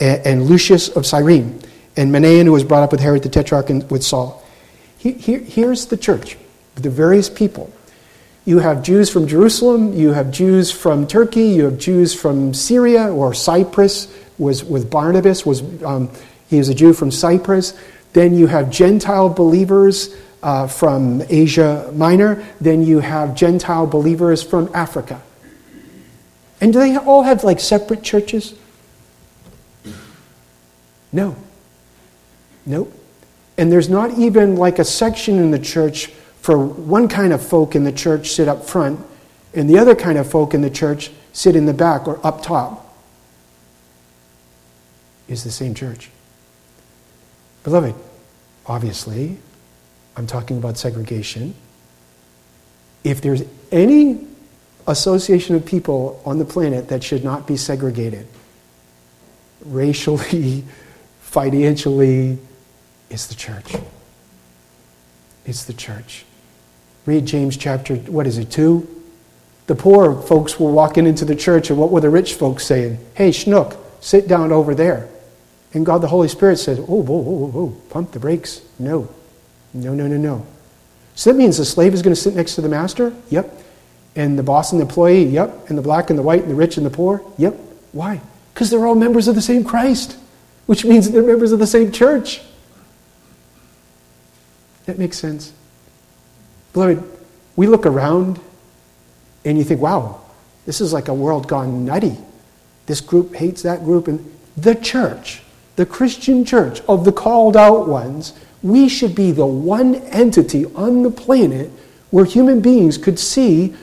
and, 0.00 0.26
and 0.26 0.42
Lucius 0.46 0.88
of 0.88 1.06
Cyrene 1.06 1.60
and 1.96 2.12
Manaen, 2.12 2.44
who 2.44 2.52
was 2.52 2.64
brought 2.64 2.82
up 2.82 2.92
with 2.92 3.00
Herod 3.00 3.22
the 3.22 3.28
Tetrarch 3.28 3.70
and 3.70 3.88
with 3.90 4.02
Saul. 4.02 4.42
He, 4.98 5.12
he, 5.12 5.38
here's 5.38 5.86
the 5.86 5.96
church, 5.96 6.36
the 6.74 6.90
various 6.90 7.28
people. 7.28 7.72
You 8.44 8.58
have 8.58 8.82
Jews 8.82 9.10
from 9.10 9.26
Jerusalem, 9.26 9.92
you 9.92 10.12
have 10.12 10.30
Jews 10.30 10.70
from 10.70 11.06
Turkey, 11.06 11.48
you 11.48 11.64
have 11.64 11.78
Jews 11.78 12.12
from 12.14 12.54
Syria 12.54 13.12
or 13.12 13.34
Cyprus, 13.34 14.12
was 14.38 14.64
with 14.64 14.90
Barnabas, 14.90 15.46
was 15.46 15.62
um, 15.84 16.10
he 16.48 16.58
is 16.58 16.68
a 16.68 16.74
Jew 16.74 16.92
from 16.92 17.10
Cyprus. 17.10 17.72
Then 18.12 18.34
you 18.34 18.46
have 18.46 18.70
Gentile 18.70 19.28
believers 19.28 20.14
uh, 20.42 20.66
from 20.66 21.22
Asia 21.28 21.90
Minor. 21.94 22.44
Then 22.60 22.84
you 22.84 23.00
have 23.00 23.34
Gentile 23.34 23.86
believers 23.86 24.42
from 24.42 24.70
Africa. 24.74 25.22
And 26.60 26.72
do 26.72 26.78
they 26.78 26.96
all 26.96 27.22
have 27.22 27.42
like 27.42 27.58
separate 27.58 28.02
churches? 28.02 28.54
No. 31.10 31.36
Nope. 32.66 32.92
And 33.58 33.70
there's 33.70 33.88
not 33.88 34.18
even 34.18 34.56
like 34.56 34.78
a 34.78 34.84
section 34.84 35.38
in 35.38 35.50
the 35.50 35.58
church 35.58 36.06
for 36.40 36.58
one 36.58 37.08
kind 37.08 37.32
of 37.32 37.44
folk 37.46 37.76
in 37.76 37.84
the 37.84 37.92
church 37.92 38.30
sit 38.30 38.48
up 38.48 38.64
front 38.64 39.00
and 39.54 39.68
the 39.68 39.78
other 39.78 39.94
kind 39.94 40.18
of 40.18 40.28
folk 40.28 40.54
in 40.54 40.62
the 40.62 40.70
church 40.70 41.10
sit 41.32 41.54
in 41.54 41.66
the 41.66 41.74
back 41.74 42.08
or 42.08 42.24
up 42.26 42.42
top. 42.42 42.78
Is 45.28 45.44
the 45.44 45.50
same 45.50 45.74
church. 45.74 46.10
Beloved, 47.62 47.94
obviously, 48.66 49.38
I'm 50.16 50.26
talking 50.26 50.58
about 50.58 50.76
segregation. 50.76 51.54
If 53.04 53.20
there's 53.20 53.42
any 53.70 54.26
association 54.86 55.54
of 55.54 55.64
people 55.64 56.20
on 56.26 56.38
the 56.38 56.44
planet 56.44 56.88
that 56.88 57.04
should 57.04 57.24
not 57.24 57.46
be 57.46 57.56
segregated, 57.56 58.26
racially, 59.64 60.64
financially, 61.20 62.38
it's 63.12 63.26
the 63.26 63.34
church. 63.34 63.74
It's 65.44 65.64
the 65.64 65.74
church. 65.74 66.24
Read 67.04 67.26
James 67.26 67.56
chapter, 67.56 67.96
what 67.96 68.26
is 68.26 68.38
it, 68.38 68.50
2? 68.50 68.88
The 69.66 69.74
poor 69.74 70.20
folks 70.22 70.58
were 70.58 70.72
walking 70.72 71.06
into 71.06 71.24
the 71.24 71.36
church, 71.36 71.70
and 71.70 71.78
what 71.78 71.90
were 71.90 72.00
the 72.00 72.10
rich 72.10 72.34
folks 72.34 72.64
saying? 72.64 72.98
Hey, 73.14 73.30
schnook, 73.30 73.76
sit 74.00 74.26
down 74.28 74.50
over 74.50 74.74
there. 74.74 75.08
And 75.74 75.84
God 75.86 75.98
the 75.98 76.08
Holy 76.08 76.28
Spirit 76.28 76.58
said, 76.58 76.78
Oh, 76.78 77.02
whoa, 77.02 77.18
whoa, 77.18 77.32
whoa, 77.32 77.48
whoa, 77.48 77.68
pump 77.90 78.12
the 78.12 78.18
brakes. 78.18 78.62
No. 78.78 79.08
No, 79.74 79.94
no, 79.94 80.06
no, 80.06 80.16
no. 80.16 80.46
So 81.14 81.32
that 81.32 81.38
means 81.38 81.58
the 81.58 81.64
slave 81.64 81.94
is 81.94 82.02
going 82.02 82.14
to 82.14 82.20
sit 82.20 82.34
next 82.34 82.54
to 82.56 82.60
the 82.60 82.68
master? 82.68 83.14
Yep. 83.30 83.58
And 84.16 84.38
the 84.38 84.42
boss 84.42 84.72
and 84.72 84.80
the 84.80 84.84
employee? 84.84 85.24
Yep. 85.24 85.68
And 85.68 85.78
the 85.78 85.82
black 85.82 86.10
and 86.10 86.18
the 86.18 86.22
white 86.22 86.42
and 86.42 86.50
the 86.50 86.54
rich 86.54 86.76
and 86.76 86.84
the 86.84 86.90
poor? 86.90 87.22
Yep. 87.38 87.54
Why? 87.92 88.20
Because 88.52 88.70
they're 88.70 88.86
all 88.86 88.94
members 88.94 89.28
of 89.28 89.34
the 89.34 89.42
same 89.42 89.64
Christ, 89.64 90.18
which 90.66 90.84
means 90.84 91.10
they're 91.10 91.22
members 91.22 91.52
of 91.52 91.58
the 91.58 91.66
same 91.66 91.90
church. 91.92 92.42
That 94.86 94.98
makes 94.98 95.18
sense. 95.18 95.52
Beloved, 96.72 97.02
we 97.56 97.66
look 97.66 97.86
around 97.86 98.40
and 99.44 99.58
you 99.58 99.64
think, 99.64 99.80
wow, 99.80 100.20
this 100.66 100.80
is 100.80 100.92
like 100.92 101.08
a 101.08 101.14
world 101.14 101.48
gone 101.48 101.84
nutty. 101.84 102.16
This 102.86 103.00
group 103.00 103.34
hates 103.34 103.62
that 103.62 103.84
group. 103.84 104.08
And 104.08 104.32
the 104.56 104.74
church, 104.74 105.42
the 105.76 105.86
Christian 105.86 106.44
church 106.44 106.80
of 106.82 107.04
the 107.04 107.12
called 107.12 107.56
out 107.56 107.88
ones, 107.88 108.32
we 108.62 108.88
should 108.88 109.14
be 109.14 109.32
the 109.32 109.46
one 109.46 109.94
entity 109.94 110.66
on 110.74 111.02
the 111.02 111.10
planet 111.10 111.70
where 112.10 112.24
human 112.24 112.60
beings 112.60 112.98
could 112.98 113.18
see 113.18 113.74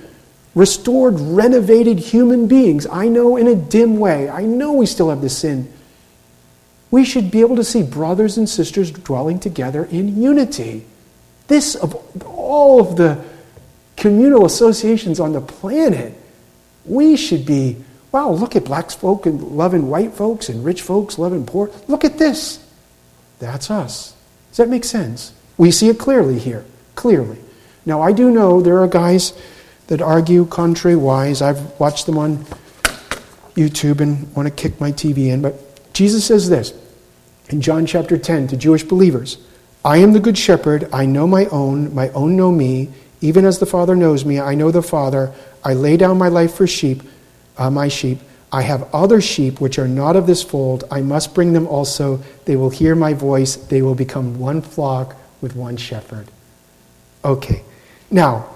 restored, 0.55 1.19
renovated 1.19 1.99
human 1.99 2.47
beings. 2.47 2.87
I 2.87 3.07
know 3.07 3.37
in 3.37 3.47
a 3.47 3.55
dim 3.55 3.97
way. 3.97 4.29
I 4.29 4.43
know 4.43 4.73
we 4.73 4.85
still 4.85 5.09
have 5.09 5.21
the 5.21 5.29
sin. 5.29 5.71
We 6.91 7.05
should 7.05 7.29
be 7.29 7.41
able 7.41 7.55
to 7.57 7.63
see 7.63 7.83
brothers 7.83 8.37
and 8.37 8.49
sisters 8.49 8.91
dwelling 8.91 9.39
together 9.39 9.85
in 9.85 10.21
unity. 10.21 10.85
This, 11.49 11.75
of 11.75 11.93
all 12.25 12.79
of 12.79 12.95
the 12.95 13.21
communal 13.97 14.45
associations 14.45 15.19
on 15.19 15.33
the 15.33 15.41
planet, 15.41 16.13
we 16.85 17.17
should 17.17 17.45
be 17.45 17.83
wow, 18.11 18.31
look 18.31 18.55
at 18.55 18.65
black 18.65 18.89
folk 18.89 19.25
and 19.25 19.41
loving 19.41 19.87
white 19.87 20.13
folks 20.13 20.49
and 20.49 20.65
rich 20.65 20.81
folks 20.81 21.19
loving 21.19 21.45
poor. 21.45 21.69
Look 21.87 22.03
at 22.03 22.17
this. 22.17 22.65
That's 23.39 23.69
us. 23.69 24.15
Does 24.49 24.57
that 24.57 24.69
make 24.69 24.83
sense? 24.83 25.33
We 25.57 25.71
see 25.71 25.89
it 25.89 25.99
clearly 25.99 26.39
here. 26.39 26.65
Clearly. 26.95 27.37
Now, 27.85 28.01
I 28.01 28.11
do 28.11 28.31
know 28.31 28.61
there 28.61 28.79
are 28.79 28.87
guys 28.87 29.33
that 29.87 30.01
argue 30.01 30.45
contrary-wise. 30.45 31.41
I've 31.41 31.79
watched 31.79 32.05
them 32.05 32.17
on 32.17 32.37
YouTube 33.55 34.01
and 34.01 34.33
want 34.35 34.47
to 34.47 34.53
kick 34.53 34.79
my 34.79 34.91
TV 34.91 35.27
in. 35.27 35.41
But 35.41 35.93
Jesus 35.93 36.25
says 36.25 36.49
this 36.49 36.73
in 37.49 37.61
John 37.61 37.85
chapter 37.85 38.17
10 38.17 38.47
to 38.47 38.57
Jewish 38.57 38.83
believers 38.83 39.37
I 39.83 39.97
am 39.97 40.13
the 40.13 40.19
good 40.19 40.37
shepherd. 40.37 40.89
I 40.91 41.05
know 41.05 41.25
my 41.25 41.45
own. 41.45 41.93
My 41.93 42.09
own 42.09 42.35
know 42.35 42.51
me. 42.51 42.89
Even 43.21 43.45
as 43.45 43.59
the 43.59 43.65
Father 43.65 43.95
knows 43.95 44.25
me, 44.25 44.39
I 44.39 44.55
know 44.55 44.71
the 44.71 44.81
Father. 44.81 45.33
I 45.63 45.73
lay 45.73 45.97
down 45.97 46.17
my 46.17 46.29
life 46.29 46.53
for 46.53 46.67
sheep, 46.67 47.03
uh, 47.57 47.69
my 47.69 47.87
sheep. 47.87 48.19
I 48.51 48.61
have 48.61 48.93
other 48.93 49.21
sheep 49.21 49.61
which 49.61 49.77
are 49.77 49.87
not 49.87 50.15
of 50.15 50.25
this 50.25 50.41
fold. 50.41 50.83
I 50.89 51.01
must 51.01 51.35
bring 51.35 51.53
them 51.53 51.67
also. 51.67 52.21
They 52.45 52.55
will 52.55 52.69
hear 52.69 52.95
my 52.95 53.13
voice. 53.13 53.55
They 53.55 53.81
will 53.81 53.95
become 53.95 54.39
one 54.39 54.61
flock 54.61 55.15
with 55.41 55.55
one 55.55 55.77
shepherd. 55.77 56.27
Okay. 57.23 57.63
Now, 58.09 58.49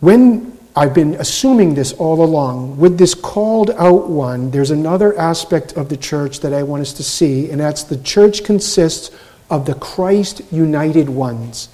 when 0.00 0.58
I've 0.74 0.92
been 0.92 1.14
assuming 1.14 1.74
this 1.74 1.92
all 1.92 2.22
along, 2.22 2.78
with 2.78 2.98
this 2.98 3.14
called 3.14 3.70
out 3.70 4.08
one, 4.08 4.50
there's 4.50 4.70
another 4.70 5.16
aspect 5.18 5.74
of 5.74 5.88
the 5.88 5.96
church 5.96 6.40
that 6.40 6.52
I 6.52 6.64
want 6.64 6.82
us 6.82 6.92
to 6.94 7.04
see, 7.04 7.50
and 7.50 7.60
that's 7.60 7.84
the 7.84 7.98
church 7.98 8.44
consists 8.44 9.10
of 9.50 9.66
the 9.66 9.74
Christ 9.74 10.42
united 10.52 11.08
ones. 11.08 11.68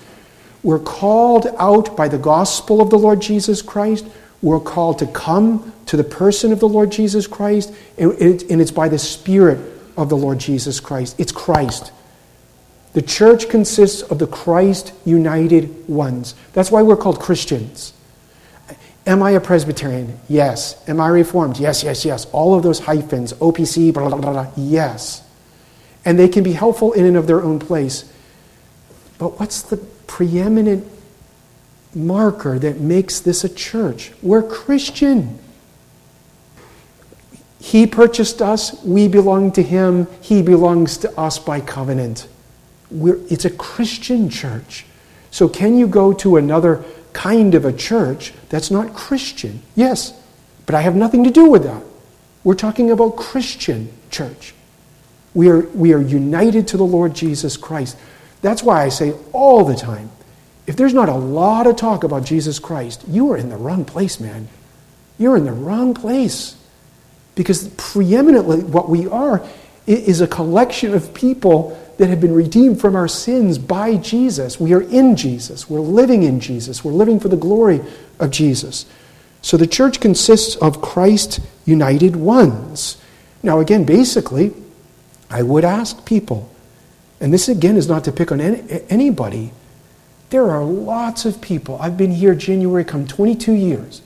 We're 0.62 0.78
called 0.78 1.46
out 1.58 1.96
by 1.96 2.08
the 2.08 2.18
gospel 2.18 2.80
of 2.80 2.90
the 2.90 2.98
Lord 2.98 3.20
Jesus 3.20 3.62
Christ. 3.62 4.06
We're 4.42 4.60
called 4.60 4.98
to 5.00 5.06
come 5.06 5.72
to 5.86 5.96
the 5.96 6.04
person 6.04 6.52
of 6.52 6.60
the 6.60 6.68
Lord 6.68 6.92
Jesus 6.92 7.26
Christ, 7.26 7.72
and 7.98 8.14
it's 8.20 8.70
by 8.70 8.88
the 8.88 8.98
Spirit 8.98 9.58
of 9.96 10.08
the 10.08 10.16
Lord 10.16 10.38
Jesus 10.38 10.80
Christ. 10.80 11.18
It's 11.18 11.32
Christ. 11.32 11.92
The 12.92 13.02
church 13.02 13.48
consists 13.48 14.02
of 14.02 14.18
the 14.18 14.26
Christ 14.26 14.92
united 15.04 15.88
ones. 15.88 16.34
That's 16.52 16.70
why 16.70 16.82
we're 16.82 16.96
called 16.96 17.20
Christians. 17.20 17.92
Am 19.06 19.22
I 19.22 19.32
a 19.32 19.40
Presbyterian? 19.40 20.20
Yes. 20.28 20.80
Am 20.88 21.00
I 21.00 21.08
Reformed? 21.08 21.58
Yes, 21.58 21.82
yes, 21.82 22.04
yes. 22.04 22.26
All 22.26 22.54
of 22.54 22.62
those 22.62 22.78
hyphens, 22.78 23.32
OPC, 23.34 23.92
blah, 23.92 24.08
blah, 24.08 24.18
blah. 24.18 24.52
Yes. 24.56 25.22
And 26.04 26.18
they 26.18 26.28
can 26.28 26.42
be 26.42 26.52
helpful 26.52 26.92
in 26.92 27.04
and 27.04 27.16
of 27.16 27.26
their 27.26 27.42
own 27.42 27.58
place. 27.58 28.10
But 29.18 29.38
what's 29.38 29.62
the 29.62 29.76
preeminent 29.76 30.86
marker 31.94 32.58
that 32.58 32.80
makes 32.80 33.20
this 33.20 33.44
a 33.44 33.48
church? 33.48 34.12
We're 34.22 34.42
Christian. 34.42 35.38
He 37.60 37.86
purchased 37.86 38.42
us, 38.42 38.82
we 38.82 39.06
belong 39.06 39.52
to 39.52 39.62
Him, 39.62 40.08
He 40.20 40.42
belongs 40.42 40.98
to 40.98 41.18
us 41.18 41.38
by 41.38 41.60
covenant. 41.60 42.26
We're, 42.90 43.20
it's 43.30 43.44
a 43.44 43.50
Christian 43.50 44.28
church. 44.28 44.84
So, 45.30 45.48
can 45.48 45.78
you 45.78 45.86
go 45.86 46.12
to 46.14 46.36
another 46.36 46.84
kind 47.12 47.54
of 47.54 47.64
a 47.64 47.72
church 47.72 48.34
that's 48.48 48.70
not 48.70 48.94
Christian? 48.94 49.62
Yes, 49.76 50.12
but 50.66 50.74
I 50.74 50.80
have 50.80 50.96
nothing 50.96 51.22
to 51.24 51.30
do 51.30 51.48
with 51.48 51.62
that. 51.62 51.82
We're 52.44 52.54
talking 52.54 52.90
about 52.90 53.16
Christian 53.16 53.92
church. 54.10 54.54
We 55.34 55.48
are, 55.48 55.60
we 55.60 55.92
are 55.94 56.00
united 56.00 56.68
to 56.68 56.76
the 56.76 56.84
Lord 56.84 57.14
Jesus 57.14 57.56
Christ. 57.56 57.96
That's 58.42 58.62
why 58.62 58.82
I 58.82 58.88
say 58.88 59.14
all 59.32 59.64
the 59.64 59.76
time 59.76 60.10
if 60.66 60.76
there's 60.76 60.94
not 60.94 61.08
a 61.08 61.14
lot 61.14 61.66
of 61.66 61.76
talk 61.76 62.04
about 62.04 62.24
Jesus 62.24 62.58
Christ, 62.58 63.04
you 63.08 63.32
are 63.32 63.36
in 63.36 63.48
the 63.48 63.56
wrong 63.56 63.84
place, 63.84 64.20
man. 64.20 64.48
You're 65.18 65.36
in 65.36 65.44
the 65.44 65.52
wrong 65.52 65.92
place. 65.92 66.56
Because 67.34 67.68
preeminently, 67.76 68.60
what 68.60 68.88
we 68.88 69.08
are 69.08 69.44
is 69.86 70.20
a 70.20 70.26
collection 70.26 70.94
of 70.94 71.12
people 71.14 71.78
that 71.98 72.08
have 72.08 72.20
been 72.20 72.34
redeemed 72.34 72.80
from 72.80 72.94
our 72.94 73.08
sins 73.08 73.58
by 73.58 73.96
Jesus. 73.96 74.60
We 74.60 74.72
are 74.72 74.82
in 74.82 75.16
Jesus. 75.16 75.68
We're 75.68 75.80
living 75.80 76.22
in 76.22 76.40
Jesus. 76.40 76.84
We're 76.84 76.92
living 76.92 77.18
for 77.18 77.28
the 77.28 77.36
glory 77.36 77.80
of 78.20 78.30
Jesus. 78.30 78.86
So 79.40 79.56
the 79.56 79.66
church 79.66 79.98
consists 80.00 80.54
of 80.56 80.80
Christ 80.80 81.40
united 81.64 82.14
ones. 82.14 82.96
Now, 83.42 83.58
again, 83.58 83.84
basically, 83.84 84.54
I 85.32 85.42
would 85.42 85.64
ask 85.64 86.04
people, 86.04 86.50
and 87.18 87.32
this 87.32 87.48
again 87.48 87.76
is 87.76 87.88
not 87.88 88.04
to 88.04 88.12
pick 88.12 88.30
on 88.30 88.40
any, 88.40 88.82
anybody, 88.90 89.52
there 90.28 90.50
are 90.50 90.62
lots 90.62 91.24
of 91.24 91.40
people. 91.40 91.78
I've 91.80 91.96
been 91.96 92.10
here 92.12 92.34
January 92.34 92.84
come 92.84 93.06
22 93.06 93.52
years. 93.52 94.02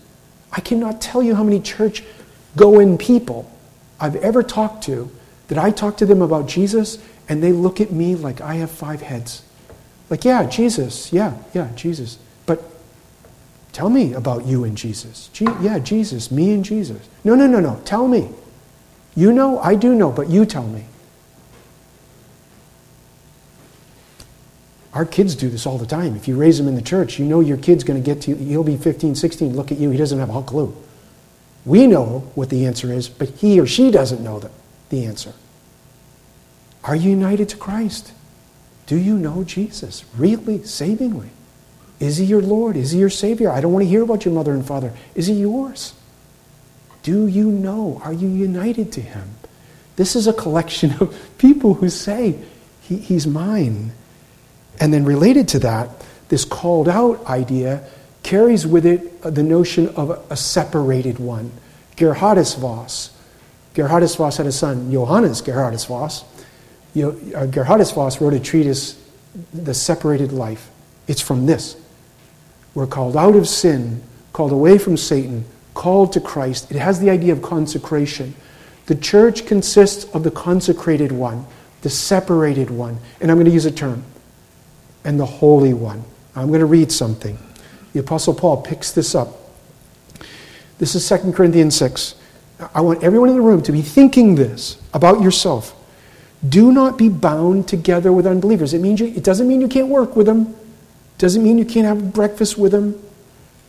I 0.52 0.60
cannot 0.60 1.00
tell 1.00 1.22
you 1.22 1.34
how 1.34 1.42
many 1.42 1.60
church 1.60 2.04
going 2.56 2.96
people 2.96 3.50
I've 3.98 4.16
ever 4.16 4.42
talked 4.42 4.84
to 4.84 5.10
that 5.48 5.58
I 5.58 5.70
talk 5.70 5.96
to 5.98 6.06
them 6.06 6.22
about 6.22 6.46
Jesus 6.46 6.98
and 7.28 7.42
they 7.42 7.52
look 7.52 7.80
at 7.80 7.90
me 7.90 8.14
like 8.14 8.40
I 8.40 8.54
have 8.54 8.70
five 8.70 9.02
heads. 9.02 9.42
Like, 10.08 10.24
yeah, 10.24 10.44
Jesus, 10.44 11.12
yeah, 11.12 11.36
yeah, 11.52 11.70
Jesus. 11.74 12.18
But 12.46 12.62
tell 13.72 13.90
me 13.90 14.12
about 14.12 14.46
you 14.46 14.62
and 14.62 14.76
Jesus. 14.76 15.28
Je- 15.32 15.46
yeah, 15.60 15.80
Jesus, 15.80 16.30
me 16.30 16.52
and 16.52 16.64
Jesus. 16.64 17.08
No, 17.24 17.34
no, 17.34 17.46
no, 17.48 17.58
no. 17.58 17.80
Tell 17.84 18.06
me. 18.06 18.28
You 19.16 19.32
know, 19.32 19.58
I 19.58 19.74
do 19.74 19.94
know, 19.94 20.12
but 20.12 20.28
you 20.28 20.44
tell 20.44 20.66
me. 20.66 20.84
Our 24.96 25.04
kids 25.04 25.34
do 25.34 25.50
this 25.50 25.66
all 25.66 25.76
the 25.76 25.84
time. 25.84 26.16
If 26.16 26.26
you 26.26 26.38
raise 26.38 26.56
them 26.56 26.68
in 26.68 26.74
the 26.74 26.80
church, 26.80 27.18
you 27.18 27.26
know 27.26 27.40
your 27.40 27.58
kid's 27.58 27.84
going 27.84 28.02
to 28.02 28.14
get 28.14 28.22
to, 28.22 28.30
you. 28.30 28.36
he'll 28.36 28.64
be 28.64 28.78
15, 28.78 29.14
16, 29.14 29.54
look 29.54 29.70
at 29.70 29.76
you, 29.76 29.90
he 29.90 29.98
doesn't 29.98 30.18
have 30.18 30.34
a 30.34 30.42
clue. 30.42 30.74
We 31.66 31.86
know 31.86 32.30
what 32.34 32.48
the 32.48 32.64
answer 32.64 32.90
is, 32.90 33.06
but 33.06 33.28
he 33.28 33.60
or 33.60 33.66
she 33.66 33.90
doesn't 33.90 34.24
know 34.24 34.38
the, 34.38 34.50
the 34.88 35.04
answer. 35.04 35.34
Are 36.82 36.96
you 36.96 37.10
united 37.10 37.50
to 37.50 37.58
Christ? 37.58 38.14
Do 38.86 38.96
you 38.96 39.18
know 39.18 39.44
Jesus 39.44 40.06
really, 40.16 40.62
savingly? 40.64 41.28
Is 42.00 42.16
he 42.16 42.24
your 42.24 42.40
Lord? 42.40 42.74
Is 42.74 42.92
he 42.92 42.98
your 42.98 43.10
Savior? 43.10 43.50
I 43.50 43.60
don't 43.60 43.74
want 43.74 43.82
to 43.82 43.88
hear 43.90 44.02
about 44.02 44.24
your 44.24 44.32
mother 44.32 44.54
and 44.54 44.66
father. 44.66 44.94
Is 45.14 45.26
he 45.26 45.34
yours? 45.34 45.92
Do 47.02 47.26
you 47.26 47.50
know? 47.50 48.00
Are 48.02 48.14
you 48.14 48.28
united 48.28 48.92
to 48.92 49.02
him? 49.02 49.34
This 49.96 50.16
is 50.16 50.26
a 50.26 50.32
collection 50.32 50.92
of 51.00 51.14
people 51.36 51.74
who 51.74 51.90
say, 51.90 52.38
he, 52.80 52.96
He's 52.96 53.26
mine. 53.26 53.92
And 54.80 54.92
then 54.92 55.04
related 55.04 55.48
to 55.48 55.58
that, 55.60 55.90
this 56.28 56.44
called 56.44 56.88
out 56.88 57.24
idea 57.26 57.84
carries 58.22 58.66
with 58.66 58.84
it 58.84 59.22
the 59.22 59.42
notion 59.42 59.88
of 59.90 60.10
a 60.30 60.36
separated 60.36 61.18
one. 61.18 61.52
Geerhardus 61.96 62.58
Vos. 62.58 63.10
Geerhardus 63.74 64.16
Vos 64.16 64.36
had 64.36 64.46
a 64.46 64.52
son, 64.52 64.90
Johannes 64.90 65.40
Geerhardus 65.42 65.86
Vos. 65.86 66.22
Uh, 66.22 67.46
Geerhardus 67.46 67.94
Vos 67.94 68.20
wrote 68.20 68.34
a 68.34 68.40
treatise, 68.40 69.00
The 69.52 69.74
Separated 69.74 70.32
Life. 70.32 70.70
It's 71.06 71.20
from 71.20 71.46
this. 71.46 71.76
We're 72.74 72.86
called 72.86 73.16
out 73.16 73.36
of 73.36 73.46
sin, 73.46 74.02
called 74.32 74.52
away 74.52 74.78
from 74.78 74.96
Satan, 74.96 75.44
called 75.74 76.12
to 76.14 76.20
Christ. 76.20 76.70
It 76.70 76.78
has 76.78 77.00
the 77.00 77.10
idea 77.10 77.32
of 77.32 77.42
consecration. 77.42 78.34
The 78.86 78.94
church 78.94 79.46
consists 79.46 80.04
of 80.14 80.24
the 80.24 80.30
consecrated 80.30 81.12
one, 81.12 81.46
the 81.82 81.90
separated 81.90 82.70
one, 82.70 82.98
and 83.20 83.30
I'm 83.30 83.36
going 83.36 83.46
to 83.46 83.52
use 83.52 83.66
a 83.66 83.70
term, 83.70 84.04
and 85.06 85.18
the 85.18 85.24
holy 85.24 85.72
one. 85.72 86.04
I'm 86.34 86.48
going 86.48 86.60
to 86.60 86.66
read 86.66 86.92
something. 86.92 87.38
The 87.94 88.00
Apostle 88.00 88.34
Paul 88.34 88.60
picks 88.60 88.92
this 88.92 89.14
up. 89.14 89.28
This 90.78 90.94
is 90.94 91.08
2 91.08 91.32
Corinthians 91.32 91.74
6. 91.76 92.16
I 92.74 92.80
want 92.80 93.02
everyone 93.02 93.30
in 93.30 93.36
the 93.36 93.42
room 93.42 93.62
to 93.62 93.72
be 93.72 93.82
thinking 93.82 94.34
this 94.34 94.76
about 94.92 95.22
yourself. 95.22 95.74
Do 96.46 96.72
not 96.72 96.98
be 96.98 97.08
bound 97.08 97.68
together 97.68 98.12
with 98.12 98.26
unbelievers. 98.26 98.74
It, 98.74 98.80
means 98.80 99.00
you, 99.00 99.06
it 99.06 99.24
doesn't 99.24 99.48
mean 99.48 99.60
you 99.60 99.68
can't 99.68 99.88
work 99.88 100.16
with 100.16 100.26
them, 100.26 100.48
it 100.48 101.18
doesn't 101.18 101.42
mean 101.42 101.56
you 101.56 101.64
can't 101.64 101.86
have 101.86 102.12
breakfast 102.12 102.58
with 102.58 102.72
them. 102.72 103.00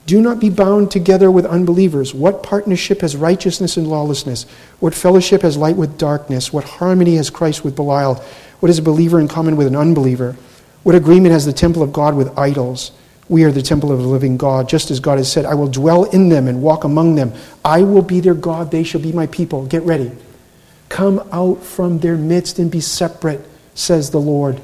Do 0.07 0.21
not 0.21 0.39
be 0.39 0.49
bound 0.49 0.89
together 0.89 1.29
with 1.29 1.45
unbelievers. 1.45 2.13
What 2.13 2.41
partnership 2.41 3.01
has 3.01 3.15
righteousness 3.15 3.75
and 3.77 3.87
lawlessness? 3.87 4.45
What 4.79 4.95
fellowship 4.95 5.41
has 5.41 5.57
light 5.57 5.75
with 5.75 5.97
darkness? 5.97 6.51
What 6.51 6.63
harmony 6.63 7.17
has 7.17 7.29
Christ 7.29 7.65
with 7.65 7.75
Belial? 7.75 8.15
What 8.59 8.69
is 8.69 8.79
a 8.79 8.81
believer 8.81 9.19
in 9.19 9.27
common 9.27 9.57
with 9.57 9.67
an 9.67 9.75
unbeliever? 9.75 10.37
What 10.83 10.95
agreement 10.95 11.33
has 11.33 11.45
the 11.45 11.53
temple 11.53 11.83
of 11.83 11.91
God 11.91 12.15
with 12.15 12.37
idols? 12.37 12.91
We 13.29 13.43
are 13.43 13.51
the 13.51 13.61
temple 13.61 13.91
of 13.91 13.99
the 13.99 14.07
living 14.07 14.37
God, 14.37 14.69
just 14.69 14.89
as 14.89 15.01
God 15.01 15.17
has 15.17 15.31
said, 15.31 15.45
I 15.45 15.53
will 15.53 15.67
dwell 15.67 16.05
in 16.05 16.29
them 16.29 16.47
and 16.47 16.61
walk 16.61 16.85
among 16.85 17.15
them. 17.15 17.33
I 17.65 17.81
will 17.81 18.01
be 18.01 18.21
their 18.21 18.33
God, 18.33 18.71
they 18.71 18.83
shall 18.83 19.01
be 19.01 19.11
my 19.11 19.27
people. 19.27 19.65
Get 19.65 19.83
ready. 19.83 20.11
Come 20.87 21.27
out 21.33 21.61
from 21.61 21.99
their 21.99 22.15
midst 22.15 22.57
and 22.59 22.71
be 22.71 22.79
separate, 22.79 23.45
says 23.75 24.11
the 24.11 24.21
Lord. 24.21 24.61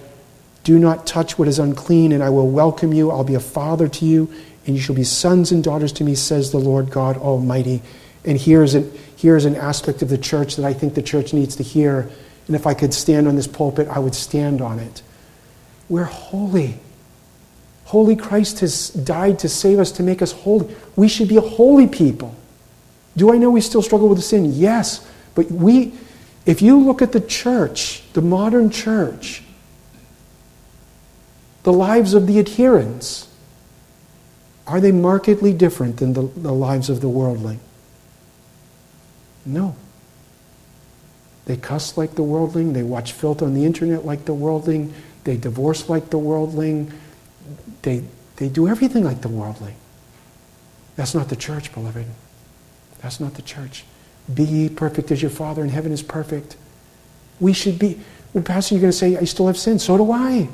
Do 0.63 0.79
not 0.79 1.05
touch 1.05 1.37
what 1.37 1.49
is 1.49 1.59
unclean, 1.59 2.13
and 2.13 2.23
I 2.23 2.29
will 2.29 2.49
welcome 2.49 2.93
you. 2.93 3.11
I'll 3.11 3.25
be 3.25 3.35
a 3.35 3.41
father 3.41 3.89
to 3.89 4.05
you, 4.05 4.33
and 4.65 4.77
you 4.77 4.81
shall 4.81 4.95
be 4.95 5.03
sons 5.03 5.51
and 5.51 5.61
daughters 5.61 5.91
to 5.93 6.05
me, 6.05 6.15
says 6.15 6.51
the 6.51 6.57
Lord 6.57 6.89
God 6.89 7.17
Almighty. 7.17 7.81
And 8.23 8.37
here's 8.37 8.73
an, 8.73 8.89
here's 9.17 9.43
an 9.43 9.57
aspect 9.57 10.01
of 10.01 10.07
the 10.07 10.17
church 10.17 10.55
that 10.55 10.65
I 10.65 10.71
think 10.71 10.93
the 10.93 11.01
church 11.01 11.33
needs 11.33 11.57
to 11.57 11.63
hear. 11.63 12.09
And 12.47 12.55
if 12.55 12.65
I 12.65 12.73
could 12.73 12.93
stand 12.93 13.27
on 13.27 13.35
this 13.35 13.47
pulpit, 13.47 13.89
I 13.89 13.99
would 13.99 14.15
stand 14.15 14.61
on 14.61 14.79
it. 14.79 15.01
We're 15.89 16.03
holy. 16.05 16.79
Holy 17.85 18.15
Christ 18.15 18.59
has 18.61 18.89
died 18.89 19.39
to 19.39 19.49
save 19.49 19.79
us, 19.79 19.91
to 19.93 20.03
make 20.03 20.21
us 20.21 20.31
holy. 20.31 20.75
We 20.95 21.07
should 21.07 21.27
be 21.27 21.37
a 21.37 21.41
holy 21.41 21.87
people. 21.87 22.35
Do 23.15 23.31
I 23.31 23.37
know 23.37 23.51
we 23.51 23.61
still 23.61 23.81
struggle 23.81 24.09
with 24.09 24.23
sin? 24.23 24.53
Yes. 24.53 25.07
But 25.35 25.51
we, 25.51 25.93
if 26.45 26.61
you 26.61 26.79
look 26.79 27.01
at 27.01 27.11
the 27.11 27.21
church, 27.21 28.03
the 28.13 28.21
modern 28.21 28.69
church, 28.69 29.43
the 31.63 31.73
lives 31.73 32.13
of 32.13 32.27
the 32.27 32.39
adherents, 32.39 33.27
are 34.65 34.79
they 34.79 34.91
markedly 34.91 35.53
different 35.53 35.97
than 35.97 36.13
the, 36.13 36.23
the 36.23 36.53
lives 36.53 36.89
of 36.89 37.01
the 37.01 37.09
worldling? 37.09 37.59
No. 39.45 39.75
They 41.45 41.57
cuss 41.57 41.97
like 41.97 42.15
the 42.15 42.23
worldling. 42.23 42.73
They 42.73 42.83
watch 42.83 43.11
filth 43.11 43.41
on 43.41 43.53
the 43.53 43.65
internet 43.65 44.05
like 44.05 44.25
the 44.25 44.33
worldling. 44.33 44.93
They 45.23 45.37
divorce 45.37 45.89
like 45.89 46.09
the 46.09 46.17
worldling. 46.17 46.91
They, 47.81 48.03
they 48.37 48.49
do 48.49 48.67
everything 48.67 49.03
like 49.03 49.21
the 49.21 49.29
worldling. 49.29 49.75
That's 50.95 51.15
not 51.15 51.29
the 51.29 51.35
church, 51.35 51.73
beloved. 51.73 52.05
That's 53.01 53.19
not 53.19 53.33
the 53.35 53.41
church. 53.41 53.85
Be 54.33 54.43
ye 54.43 54.69
perfect 54.69 55.11
as 55.11 55.21
your 55.21 55.31
Father 55.31 55.63
in 55.63 55.69
heaven 55.69 55.91
is 55.91 56.03
perfect. 56.03 56.55
We 57.39 57.53
should 57.53 57.79
be. 57.79 57.99
Well, 58.33 58.43
Pastor, 58.43 58.75
you're 58.75 58.81
going 58.81 58.91
to 58.91 58.97
say, 58.97 59.17
I 59.17 59.25
still 59.25 59.47
have 59.47 59.57
sin. 59.57 59.79
So 59.79 59.97
do 59.97 60.11
I. 60.11 60.49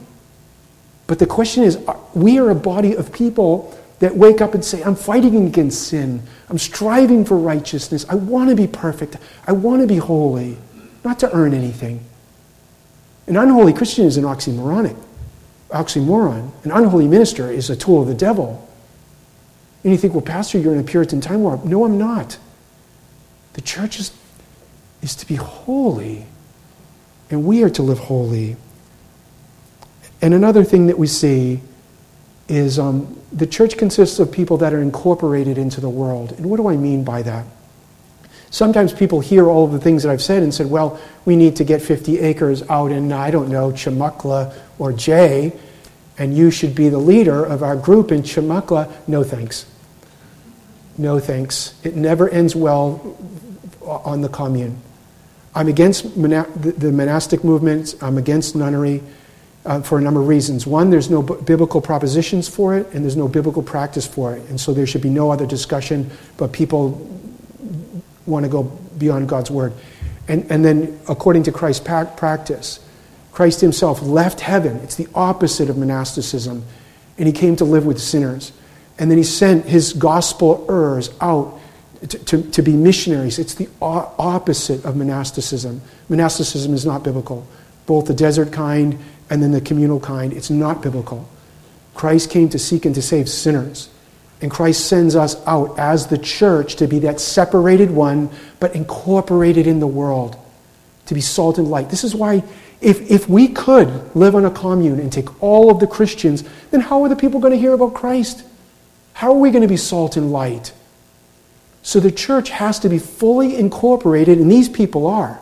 But 1.08 1.20
the 1.20 1.26
question 1.26 1.64
is, 1.64 1.78
we 2.14 2.40
are 2.40 2.50
a 2.50 2.56
body 2.56 2.96
of 2.96 3.12
people 3.12 3.78
that 4.00 4.16
wake 4.16 4.42
up 4.42 4.54
and 4.54 4.64
say, 4.64 4.82
I'm 4.84 4.96
fighting 4.96 5.46
against 5.48 5.88
sin. 5.88 6.22
I'm 6.50 6.58
striving 6.58 7.26
for 7.26 7.38
righteousness. 7.38 8.06
I 8.10 8.16
want 8.16 8.50
to 8.50 8.56
be 8.56 8.68
perfect. 8.68 9.18
I 9.46 9.52
want 9.52 9.82
to 9.82 9.88
be 9.88 9.98
holy, 9.98 10.58
not 11.04 11.20
to 11.20 11.32
earn 11.34 11.54
anything. 11.54 12.06
An 13.30 13.38
unholy 13.38 13.74
Christian 13.74 14.06
is 14.06 14.18
an 14.18 14.24
oxymoronic. 14.24 14.98
Oxymoron. 15.70 16.52
An 16.66 16.72
unholy 16.72 17.08
minister 17.08 17.52
is 17.52 17.70
a 17.70 17.76
tool 17.76 18.02
of 18.02 18.08
the 18.08 18.16
devil. 18.16 18.68
And 19.84 19.94
you 19.94 19.98
think, 19.98 20.14
well, 20.14 20.22
Pastor, 20.22 20.58
you're 20.58 20.74
in 20.74 20.80
a 20.80 20.84
Puritan 20.84 21.22
time 21.22 21.44
warp. 21.44 21.64
No, 21.64 21.86
I'm 21.86 22.00
not. 22.00 22.40
The 23.54 23.62
church 23.62 24.00
is, 24.00 24.12
is 25.02 25.16
to 25.16 25.28
be 25.28 25.36
holy, 25.36 26.26
and 27.30 27.46
we 27.46 27.64
are 27.64 27.70
to 27.70 27.84
live 27.84 28.00
holy. 28.00 28.58
And 30.22 30.34
another 30.34 30.64
thing 30.64 30.88
that 30.88 30.98
we 30.98 31.08
see 31.08 31.62
is 32.48 32.80
um, 32.80 33.16
the 33.32 33.46
church 33.46 33.78
consists 33.78 34.18
of 34.18 34.32
people 34.32 34.58
that 34.58 34.74
are 34.74 34.82
incorporated 34.82 35.58
into 35.58 35.80
the 35.80 35.90
world. 35.90 36.32
And 36.34 36.50
what 36.50 36.58
do 36.58 36.68
I 36.68 36.78
mean 36.78 37.04
by 37.04 37.22
that? 37.22 37.46
Sometimes 38.52 38.94
people 38.94 39.20
hear 39.20 39.48
all 39.48 39.66
of 39.66 39.72
the 39.72 39.80
things 39.80 40.04
that 40.04 40.12
I've 40.12 40.22
said 40.22 40.42
and 40.42 40.54
said, 40.54 40.70
well, 40.70 41.00
we 41.26 41.36
need 41.36 41.56
to 41.58 41.64
get 41.64 41.82
50 41.82 42.20
acres 42.20 42.64
out 42.70 42.92
in, 42.92 43.12
I 43.12 43.30
don't 43.30 43.50
know, 43.50 43.72
Chumuckla 43.72 44.54
or 44.80 44.92
Jay, 44.92 45.58
and 46.18 46.36
you 46.36 46.50
should 46.52 46.74
be 46.74 46.90
the 46.90 46.98
leader 46.98 47.46
of 47.46 47.62
our 47.62 47.76
group 47.76 48.12
in 48.12 48.24
Chumuckla. 48.24 48.92
No 49.08 49.24
thanks. 49.24 49.66
No 50.98 51.20
thanks. 51.20 51.80
It 51.84 51.96
never 51.96 52.28
ends 52.28 52.56
well 52.56 53.18
on 53.82 54.22
the 54.22 54.30
commune. 54.30 54.82
I'm 55.56 55.68
against 55.68 56.04
the 56.22 56.92
monastic 56.92 57.44
movement, 57.44 57.96
I'm 58.02 58.18
against 58.18 58.56
nunnery 58.56 59.02
uh, 59.66 59.82
for 59.82 59.98
a 59.98 60.02
number 60.02 60.22
of 60.22 60.28
reasons. 60.28 60.66
One, 60.66 60.90
there's 60.90 61.10
no 61.10 61.22
b- 61.22 61.36
biblical 61.44 61.82
propositions 61.82 62.48
for 62.48 62.78
it, 62.78 62.88
and 62.94 63.04
there's 63.04 63.18
no 63.18 63.28
biblical 63.28 63.64
practice 63.64 64.08
for 64.08 64.36
it. 64.36 64.48
And 64.50 64.60
so 64.60 64.74
there 64.74 64.88
should 64.88 65.02
be 65.02 65.10
no 65.10 65.32
other 65.32 65.46
discussion, 65.46 66.10
but 66.38 66.52
people 66.52 67.19
want 68.30 68.46
to 68.46 68.50
go 68.50 68.64
beyond 68.64 69.28
God's 69.28 69.52
word. 69.52 69.74
And, 70.28 70.50
and 70.52 70.64
then, 70.64 71.00
according 71.10 71.44
to 71.44 71.52
Christ's 71.52 71.84
practice, 71.84 72.80
Christ 73.32 73.62
himself 73.62 74.02
left 74.02 74.42
heaven. 74.42 74.78
It's 74.78 74.96
the 74.96 75.08
opposite 75.16 75.70
of 75.70 75.78
monasticism. 75.78 76.64
And 77.18 77.28
he 77.28 77.34
came 77.34 77.56
to 77.58 77.66
live 77.66 77.86
with 77.86 78.00
sinners. 78.00 78.52
And 78.98 79.10
then 79.10 79.18
he 79.18 79.24
sent 79.24 79.66
his 79.66 79.94
gospelers 79.94 81.14
out 81.22 81.60
to, 82.08 82.20
to, 82.26 82.44
to 82.52 82.62
be 82.62 82.74
missionaries. 82.74 83.40
It's 83.40 83.56
the 83.56 83.70
opposite 83.82 84.86
of 84.86 84.96
monasticism. 84.96 85.82
Monasticism 86.08 86.74
is 86.74 86.86
not 86.86 87.04
biblical, 87.04 87.48
both 87.86 88.06
the 88.06 88.14
desert 88.14 88.52
kind 88.52 88.98
and 89.30 89.44
then 89.44 89.52
the 89.52 89.62
communal 89.62 90.00
kind. 90.00 90.34
It's 90.34 90.50
not 90.50 90.82
biblical. 90.82 91.28
Christ 91.94 92.30
came 92.30 92.50
to 92.50 92.60
seek 92.60 92.86
and 92.86 92.96
to 92.96 93.02
save 93.02 93.30
sinners. 93.30 93.90
And 94.42 94.50
Christ 94.50 94.88
sends 94.88 95.16
us 95.16 95.36
out 95.46 95.78
as 95.78 96.08
the 96.08 96.18
church 96.18 96.76
to 96.78 96.88
be 96.88 97.00
that 97.00 97.20
separated 97.20 97.92
one, 97.92 98.30
but 98.60 98.76
incorporated 98.76 99.68
in 99.68 99.80
the 99.80 99.88
world, 99.88 100.38
to 101.08 101.14
be 101.14 101.22
salt 101.22 101.58
and 101.58 101.70
light. 101.70 101.90
This 101.90 102.04
is 102.04 102.16
why, 102.16 102.44
if, 102.80 103.12
if 103.12 103.28
we 103.28 103.50
could 103.50 104.16
live 104.16 104.36
on 104.36 104.46
a 104.46 104.52
commune 104.52 105.00
and 105.00 105.12
take 105.12 105.44
all 105.44 105.70
of 105.70 105.80
the 105.80 105.88
Christians, 105.88 106.44
then 106.72 106.80
how 106.80 107.04
are 107.04 107.10
the 107.10 107.16
people 107.18 107.42
going 107.42 107.54
to 107.54 107.60
hear 107.60 107.74
about 107.74 107.94
Christ? 107.94 108.46
How 109.14 109.32
are 109.32 109.40
we 109.40 109.52
going 109.52 109.64
to 109.64 109.68
be 109.68 109.78
salt 109.78 110.16
and 110.16 110.32
light? 110.32 110.72
So 111.82 112.00
the 112.00 112.12
church 112.12 112.50
has 112.50 112.80
to 112.80 112.90
be 112.90 113.00
fully 113.00 113.58
incorporated, 113.58 114.38
and 114.38 114.50
these 114.50 114.70
people 114.70 115.08
are. 115.08 115.42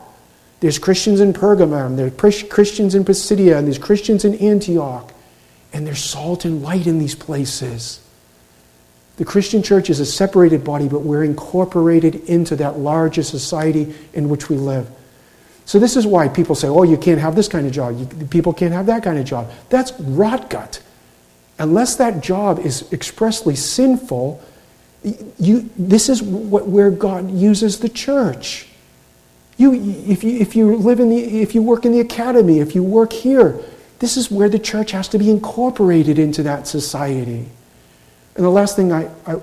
There's 0.59 0.79
Christians 0.79 1.19
in 1.19 1.33
Pergamum, 1.33 1.97
there's 1.97 2.41
Christians 2.43 2.95
in 2.95 3.05
Pisidia, 3.05 3.59
and 3.59 3.67
there's 3.67 3.77
Christians 3.77 4.25
in 4.25 4.33
Antioch. 4.35 5.13
And 5.73 5.85
there's 5.85 6.03
salt 6.03 6.45
and 6.45 6.63
light 6.63 6.87
in 6.87 6.97
these 6.97 7.13
places. 7.13 7.99
The 9.18 9.26
Christian 9.26 9.63
church 9.63 9.89
is 9.89 9.99
a 9.99 10.05
separated 10.05 10.63
body, 10.63 10.88
but 10.88 11.01
we're 11.01 11.24
incorporated 11.24 12.15
into 12.30 12.55
that 12.57 12.80
larger 12.80 13.24
society 13.24 13.93
in 14.13 14.30
which 14.30 14.47
we 14.47 14.55
live. 14.57 14.89
So, 15.65 15.80
this 15.80 15.97
is 15.97 16.07
why 16.07 16.30
people 16.30 16.55
say, 16.55 16.68
oh, 16.68 16.84
you 16.84 16.97
can't 16.97 17.20
have 17.20 17.36
this 17.36 17.47
kind 17.47 17.65
of 17.68 17.74
job. 17.74 17.99
You, 17.99 18.28
people 18.28 18.53
can't 18.53 18.74
have 18.74 18.86
that 18.86 19.03
kind 19.03 19.18
of 19.18 19.26
job. 19.26 19.51
That's 19.70 19.91
rot 19.99 20.49
gut. 20.49 20.82
Unless 21.59 21.95
that 21.95 22.22
job 22.22 22.59
is 22.59 22.91
expressly 22.93 23.55
sinful, 23.55 24.41
you, 25.38 25.70
this 25.78 26.09
is 26.09 26.22
what, 26.22 26.68
where 26.68 26.91
God 26.91 27.32
uses 27.32 27.80
the 27.80 27.89
church. 27.89 28.68
You, 29.57 29.74
if, 30.07 30.24
you, 30.24 30.38
if 30.38 30.55
you 30.55 30.76
live 30.76 30.99
in 30.99 31.09
the, 31.09 31.41
if 31.41 31.55
you 31.55 31.63
work 31.63 31.86
in 31.86 31.91
the 31.91 31.99
academy, 31.99 32.59
if 32.59 32.76
you 32.76 32.84
work 32.84 33.11
here, 33.11 33.59
this 33.99 34.15
is 34.15 34.30
where 34.30 34.49
the 34.49 34.59
church 34.59 34.91
has 34.91 35.07
to 35.09 35.18
be 35.18 35.32
incorporated 35.32 36.20
into 36.20 36.43
that 36.43 36.68
society. 36.68 37.47
And 38.38 38.45
the 38.45 38.51
last 38.51 38.75
thing 38.75 38.93
I, 38.93 39.09
I 39.25 39.39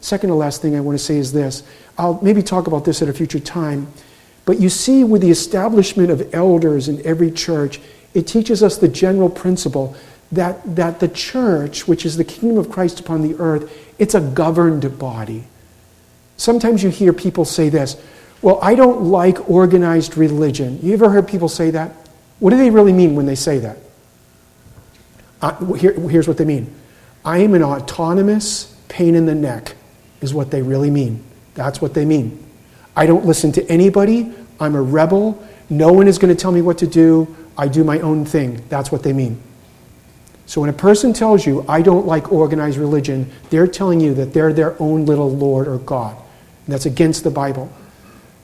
second 0.00 0.30
to 0.30 0.34
last 0.34 0.62
thing 0.62 0.76
I 0.76 0.80
want 0.80 0.96
to 0.96 1.04
say 1.04 1.16
is 1.16 1.32
this. 1.32 1.64
I'll 1.98 2.20
maybe 2.22 2.42
talk 2.42 2.68
about 2.68 2.84
this 2.84 3.02
at 3.02 3.08
a 3.08 3.12
future 3.12 3.40
time, 3.40 3.88
But 4.44 4.60
you 4.60 4.68
see, 4.68 5.02
with 5.02 5.20
the 5.20 5.30
establishment 5.30 6.10
of 6.10 6.32
elders 6.32 6.88
in 6.88 7.04
every 7.04 7.32
church, 7.32 7.80
it 8.14 8.28
teaches 8.28 8.62
us 8.62 8.78
the 8.78 8.88
general 8.88 9.28
principle 9.28 9.96
that, 10.32 10.76
that 10.76 11.00
the 11.00 11.08
church, 11.08 11.88
which 11.88 12.06
is 12.06 12.16
the 12.16 12.24
kingdom 12.24 12.56
of 12.56 12.70
Christ 12.70 13.00
upon 13.00 13.22
the 13.22 13.34
earth, 13.40 13.70
it's 13.98 14.14
a 14.14 14.20
governed 14.20 14.96
body. 14.98 15.44
Sometimes 16.36 16.84
you 16.84 16.88
hear 16.88 17.12
people 17.12 17.44
say 17.44 17.68
this 17.68 18.00
Well, 18.42 18.60
I 18.62 18.76
don't 18.76 19.02
like 19.02 19.50
organized 19.50 20.16
religion. 20.16 20.78
You 20.82 20.92
ever 20.92 21.10
heard 21.10 21.26
people 21.26 21.48
say 21.48 21.72
that? 21.72 21.90
What 22.38 22.50
do 22.50 22.56
they 22.56 22.70
really 22.70 22.92
mean 22.92 23.16
when 23.16 23.26
they 23.26 23.34
say 23.34 23.58
that? 23.58 23.76
Uh, 25.42 25.74
here, 25.74 25.94
here's 25.94 26.28
what 26.28 26.38
they 26.38 26.44
mean 26.44 26.72
I 27.24 27.38
am 27.38 27.54
an 27.54 27.62
autonomous 27.62 28.76
pain 28.88 29.14
in 29.14 29.26
the 29.26 29.34
neck, 29.34 29.74
is 30.20 30.32
what 30.32 30.50
they 30.50 30.62
really 30.62 30.90
mean. 30.90 31.22
That's 31.54 31.80
what 31.80 31.94
they 31.94 32.04
mean. 32.04 32.44
I 32.96 33.06
don't 33.06 33.24
listen 33.24 33.52
to 33.52 33.66
anybody. 33.70 34.32
I'm 34.58 34.74
a 34.74 34.82
rebel. 34.82 35.42
No 35.68 35.92
one 35.92 36.08
is 36.08 36.18
going 36.18 36.34
to 36.34 36.40
tell 36.40 36.52
me 36.52 36.62
what 36.62 36.78
to 36.78 36.86
do. 36.86 37.34
I 37.56 37.68
do 37.68 37.84
my 37.84 38.00
own 38.00 38.24
thing. 38.24 38.62
That's 38.68 38.90
what 38.90 39.02
they 39.02 39.12
mean. 39.12 39.40
So 40.46 40.60
when 40.60 40.70
a 40.70 40.74
person 40.74 41.12
tells 41.12 41.46
you, 41.46 41.64
I 41.68 41.80
don't 41.80 42.06
like 42.06 42.32
organized 42.32 42.76
religion, 42.76 43.30
they're 43.50 43.68
telling 43.68 44.00
you 44.00 44.14
that 44.14 44.32
they're 44.32 44.52
their 44.52 44.74
own 44.82 45.06
little 45.06 45.30
Lord 45.30 45.68
or 45.68 45.78
God. 45.78 46.16
And 46.16 46.74
that's 46.74 46.86
against 46.86 47.22
the 47.22 47.30
Bible. 47.30 47.72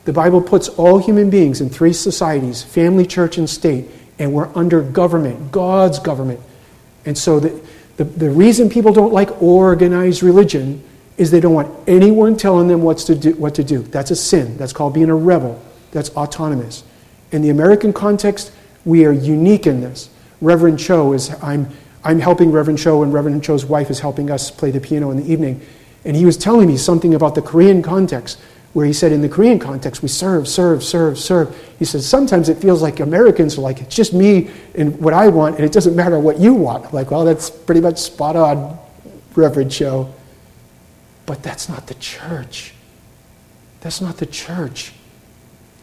The 0.05 0.13
Bible 0.13 0.41
puts 0.41 0.69
all 0.69 0.99
human 0.99 1.31
beings 1.31 1.61
in 1.61 1.69
three 1.69 1.93
societies 1.93 2.63
family, 2.63 3.07
church, 3.07 3.39
and 3.39 3.51
state, 3.51 3.87
and 4.21 4.33
we're 4.33 4.57
under 4.57 4.83
government, 4.83 5.51
God's 5.51 5.99
government. 5.99 6.39
And 7.05 7.19
so 7.19 7.41
the, 7.41 7.61
the, 7.97 8.05
the 8.05 8.31
reason 8.31 8.69
people 8.69 8.93
don't 8.93 9.13
like 9.13 9.43
organized 9.43 10.23
religion 10.23 10.83
is 11.17 11.31
they 11.31 11.41
don't 11.41 11.55
want 11.55 11.75
anyone 11.89 12.37
telling 12.37 12.69
them 12.69 12.83
what's 12.83 13.05
to 13.05 13.15
do, 13.15 13.33
what 13.35 13.55
to 13.55 13.65
do. 13.65 13.83
That's 13.83 14.11
a 14.11 14.17
sin. 14.17 14.57
That's 14.59 14.73
called 14.73 14.93
being 14.95 15.09
a 15.09 15.17
rebel. 15.17 15.63
That's 15.93 16.11
autonomous. 16.11 16.85
In 17.33 17.43
the 17.43 17.49
American 17.51 17.93
context, 17.93 18.53
we 18.85 19.07
are 19.07 19.13
unique 19.13 19.67
in 19.67 19.81
this. 19.81 20.11
Reverend 20.43 20.79
Cho 20.79 21.15
is, 21.15 21.35
I'm, 21.43 21.69
I'm 22.05 22.21
helping 22.21 22.53
Reverend 22.53 22.79
Cho, 22.79 23.03
and 23.03 23.13
Reverend 23.13 23.43
Cho's 23.43 23.65
wife 23.65 23.91
is 23.91 24.01
helping 24.01 24.31
us 24.31 24.51
play 24.51 24.71
the 24.71 24.81
piano 24.81 25.11
in 25.11 25.17
the 25.17 25.33
evening. 25.33 25.63
And 26.05 26.15
he 26.15 26.27
was 26.27 26.37
telling 26.37 26.69
me 26.69 26.77
something 26.77 27.15
about 27.15 27.35
the 27.35 27.43
Korean 27.43 27.83
context, 27.83 28.39
where 28.77 28.85
he 28.85 28.93
said, 28.93 29.11
in 29.11 29.23
the 29.23 29.29
Korean 29.29 29.59
context, 29.59 30.03
we 30.03 30.09
serve, 30.09 30.47
serve, 30.47 30.85
serve, 30.85 31.19
serve. 31.19 31.57
He 31.79 31.87
says, 31.87 32.07
sometimes 32.07 32.51
it 32.51 32.59
feels 32.59 32.83
like 32.83 33.01
Americans 33.01 33.57
are 33.57 33.63
like, 33.63 33.81
it's 33.81 33.97
just 33.97 34.13
me 34.13 34.51
and 34.75 35.01
what 35.01 35.15
I 35.15 35.29
want, 35.29 35.57
and 35.57 35.65
it 35.65 35.73
doesn't 35.73 35.97
matter 35.97 36.19
what 36.21 36.39
you 36.39 36.53
want. 36.53 36.85
I'm 36.85 36.93
like, 36.93 37.11
well, 37.11 37.25
that's 37.25 37.49
pretty 37.49 37.81
much 37.81 37.97
spot 37.97 38.37
on, 38.37 38.79
Reverend 39.35 39.71
Cho. 39.71 40.13
But 41.25 41.43
that's 41.43 41.71
not 41.71 41.87
the 41.87 41.95
church. 41.95 42.75
That's 43.81 44.03
not 44.03 44.19
the 44.19 44.27
church. 44.27 44.93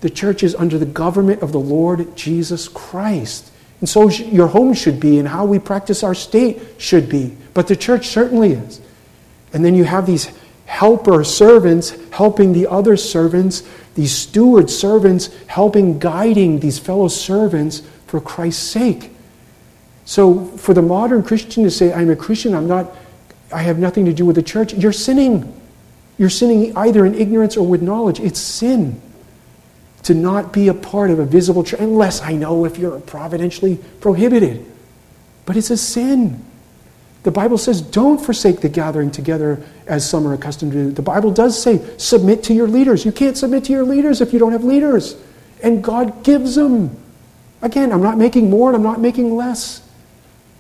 The 0.02 0.12
church 0.12 0.44
is 0.44 0.54
under 0.54 0.78
the 0.78 0.86
government 0.86 1.41
of 1.41 1.52
the 1.52 1.60
Lord 1.60 2.16
Jesus 2.16 2.68
Christ. 2.68 3.52
And 3.80 3.89
so 3.89 4.08
your 4.08 4.50
home 4.50 4.76
should 4.76 5.00
be, 5.00 5.18
and 5.18 5.28
how 5.28 5.46
we 5.46 5.58
practice 5.58 6.04
our 6.04 6.14
state 6.14 6.62
should 6.78 7.10
be. 7.10 7.36
But 7.56 7.68
the 7.68 7.76
church 7.76 8.10
certainly 8.10 8.52
is. 8.52 8.82
And 9.52 9.66
then 9.66 9.74
you 9.74 9.84
have 9.84 10.06
these 10.06 10.32
helper 10.74 11.24
servants 11.24 11.96
helping 12.10 12.52
the 12.52 12.66
other 12.66 12.98
servants, 12.98 13.62
these 13.94 14.12
steward 14.12 14.72
servants 14.72 15.30
helping, 15.46 16.00
guiding 16.00 16.60
these 16.60 16.80
fellow 16.80 17.08
servants 17.08 17.84
for 18.08 18.20
Christ's 18.20 18.64
sake. 18.64 19.12
So 20.06 20.46
for 20.58 20.74
the 20.74 20.82
modern 20.82 21.22
Christian 21.22 21.64
to 21.64 21.70
say, 21.70 21.94
I'm 21.94 22.10
a 22.10 22.16
Christian, 22.16 22.56
I'm 22.56 22.68
not 22.68 22.96
I 23.54 23.62
have 23.62 23.78
nothing 23.78 24.06
to 24.06 24.14
do 24.14 24.26
with 24.26 24.36
the 24.36 24.42
church, 24.42 24.74
you're 24.74 24.92
sinning. 24.92 25.62
You're 26.18 26.32
sinning 26.32 26.76
either 26.76 27.06
in 27.06 27.14
ignorance 27.14 27.56
or 27.56 27.68
with 27.68 27.84
knowledge. 27.84 28.20
It's 28.20 28.40
sin 28.40 29.00
to 30.04 30.16
not 30.16 30.52
be 30.52 30.70
a 30.70 30.74
part 30.74 31.12
of 31.12 31.20
a 31.20 31.26
visible 31.26 31.64
church, 31.64 31.80
unless 31.80 32.20
I 32.22 32.34
know 32.34 32.66
if 32.66 32.80
you're 32.80 33.00
providentially 33.00 33.78
prohibited. 34.02 34.66
But 35.46 35.56
it's 35.56 35.70
a 35.70 35.78
sin. 35.78 36.44
The 37.24 37.32
Bible 37.32 37.58
says, 37.58 37.82
don't 37.82 38.20
forsake 38.20 38.60
the 38.60 38.70
gathering 38.70 39.10
together 39.10 39.64
as 39.88 40.08
some 40.08 40.28
are 40.28 40.34
accustomed 40.34 40.74
to. 40.74 40.92
The 40.92 41.02
Bible 41.02 41.32
does 41.32 41.62
say, 41.62 41.82
submit 41.98 42.44
to 42.44 42.54
your 42.54 42.68
leaders. 42.68 43.06
You 43.06 43.14
can't 43.14 43.38
submit 43.38 43.64
to 43.66 43.72
your 43.72 43.86
leaders 43.86 44.20
if 44.20 44.34
you 44.34 44.40
don't 44.40 44.52
have 44.52 44.66
leaders. 44.66 45.16
And 45.62 45.82
God 45.82 46.24
gives 46.24 46.56
them. 46.56 46.98
Again, 47.62 47.94
I'm 47.94 48.04
not 48.04 48.18
making 48.18 48.50
more 48.50 48.70
and 48.70 48.76
I'm 48.76 48.84
not 48.84 49.00
making 49.00 49.36
less. 49.36 49.82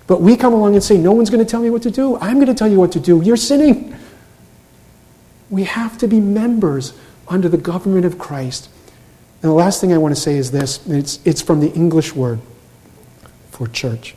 But 0.07 0.21
we 0.21 0.37
come 0.37 0.53
along 0.53 0.75
and 0.75 0.83
say, 0.83 0.97
No 0.97 1.11
one's 1.11 1.29
going 1.29 1.43
to 1.43 1.49
tell 1.49 1.61
me 1.61 1.69
what 1.69 1.83
to 1.83 1.91
do. 1.91 2.17
I'm 2.17 2.35
going 2.35 2.47
to 2.47 2.53
tell 2.53 2.69
you 2.69 2.79
what 2.79 2.93
to 2.93 2.99
do. 2.99 3.21
You're 3.21 3.37
sinning. 3.37 3.95
We 5.49 5.65
have 5.65 5.97
to 5.97 6.07
be 6.07 6.21
members 6.21 6.93
under 7.27 7.49
the 7.49 7.57
government 7.57 8.05
of 8.05 8.17
Christ. 8.17 8.69
And 9.41 9.49
the 9.49 9.55
last 9.55 9.81
thing 9.81 9.91
I 9.91 9.97
want 9.97 10.15
to 10.15 10.19
say 10.19 10.37
is 10.37 10.51
this 10.51 10.85
it's, 10.87 11.19
it's 11.25 11.41
from 11.41 11.59
the 11.59 11.71
English 11.73 12.15
word 12.15 12.39
for 13.51 13.67
church. 13.67 14.15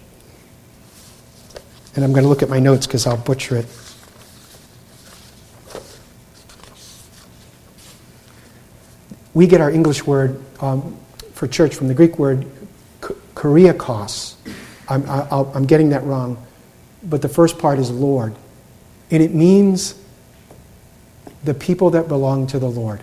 And 1.96 2.04
I'm 2.04 2.12
going 2.12 2.22
to 2.22 2.28
look 2.28 2.42
at 2.42 2.48
my 2.48 2.60
notes 2.60 2.86
because 2.86 3.06
I'll 3.06 3.16
butcher 3.16 3.56
it. 3.56 3.66
We 9.34 9.46
get 9.46 9.60
our 9.60 9.70
English 9.70 10.06
word 10.06 10.40
um, 10.60 10.96
for 11.32 11.46
church 11.48 11.74
from 11.74 11.88
the 11.88 11.94
Greek 11.94 12.18
word 12.18 12.46
kuriakos 13.34 14.36
I'm, 14.88 15.04
I'm 15.08 15.66
getting 15.66 15.90
that 15.90 16.04
wrong. 16.04 16.44
But 17.02 17.22
the 17.22 17.28
first 17.28 17.58
part 17.58 17.78
is 17.78 17.90
Lord. 17.90 18.34
And 19.10 19.22
it 19.22 19.34
means 19.34 19.94
the 21.44 21.54
people 21.54 21.90
that 21.90 22.08
belong 22.08 22.46
to 22.48 22.58
the 22.58 22.68
Lord. 22.68 23.00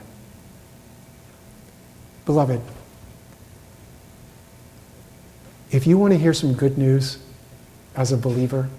Beloved, 2.26 2.62
if 5.72 5.88
you 5.88 5.98
want 5.98 6.14
to 6.14 6.20
hear 6.20 6.34
some 6.34 6.54
good 6.54 6.78
news 6.78 7.18
as 7.96 8.12
a 8.12 8.18
believer, 8.18 8.70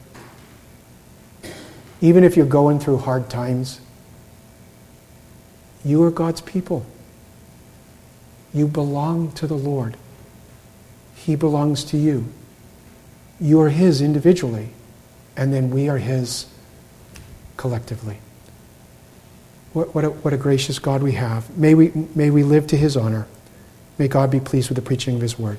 even 2.05 2.22
if 2.22 2.36
you're 2.36 2.44
going 2.44 2.78
through 2.78 2.98
hard 2.98 3.30
times, 3.30 3.80
you 5.82 6.02
are 6.02 6.11
God's 6.11 6.42
people. 6.42 6.84
You 8.52 8.68
belong 8.68 9.32
to 9.32 9.46
the 9.46 9.57
Lord. 9.57 9.96
He 11.14 11.34
belongs 11.34 11.82
to 11.84 11.96
you. 11.96 12.28
You 13.40 13.59
are 13.62 13.70
His 13.70 14.02
individually, 14.02 14.68
and 15.34 15.50
then 15.50 15.70
we 15.70 15.88
are 15.88 15.96
His 15.96 16.46
collectively. 17.57 18.18
What, 19.72 19.94
what, 19.94 20.05
a, 20.05 20.11
what 20.11 20.34
a 20.34 20.36
gracious 20.36 20.78
God 20.78 21.02
we 21.02 21.12
have. 21.12 21.57
May 21.57 21.74
we, 21.74 21.90
may 22.14 22.28
we 22.28 22.42
live 22.42 22.66
to 22.66 22.76
His 22.76 22.98
honor. 22.98 23.26
May 23.96 24.09
God 24.09 24.30
be 24.30 24.40
pleased 24.40 24.68
with 24.68 24.76
the 24.76 24.82
preaching 24.82 25.14
of 25.14 25.22
His 25.22 25.38
word. 25.38 25.57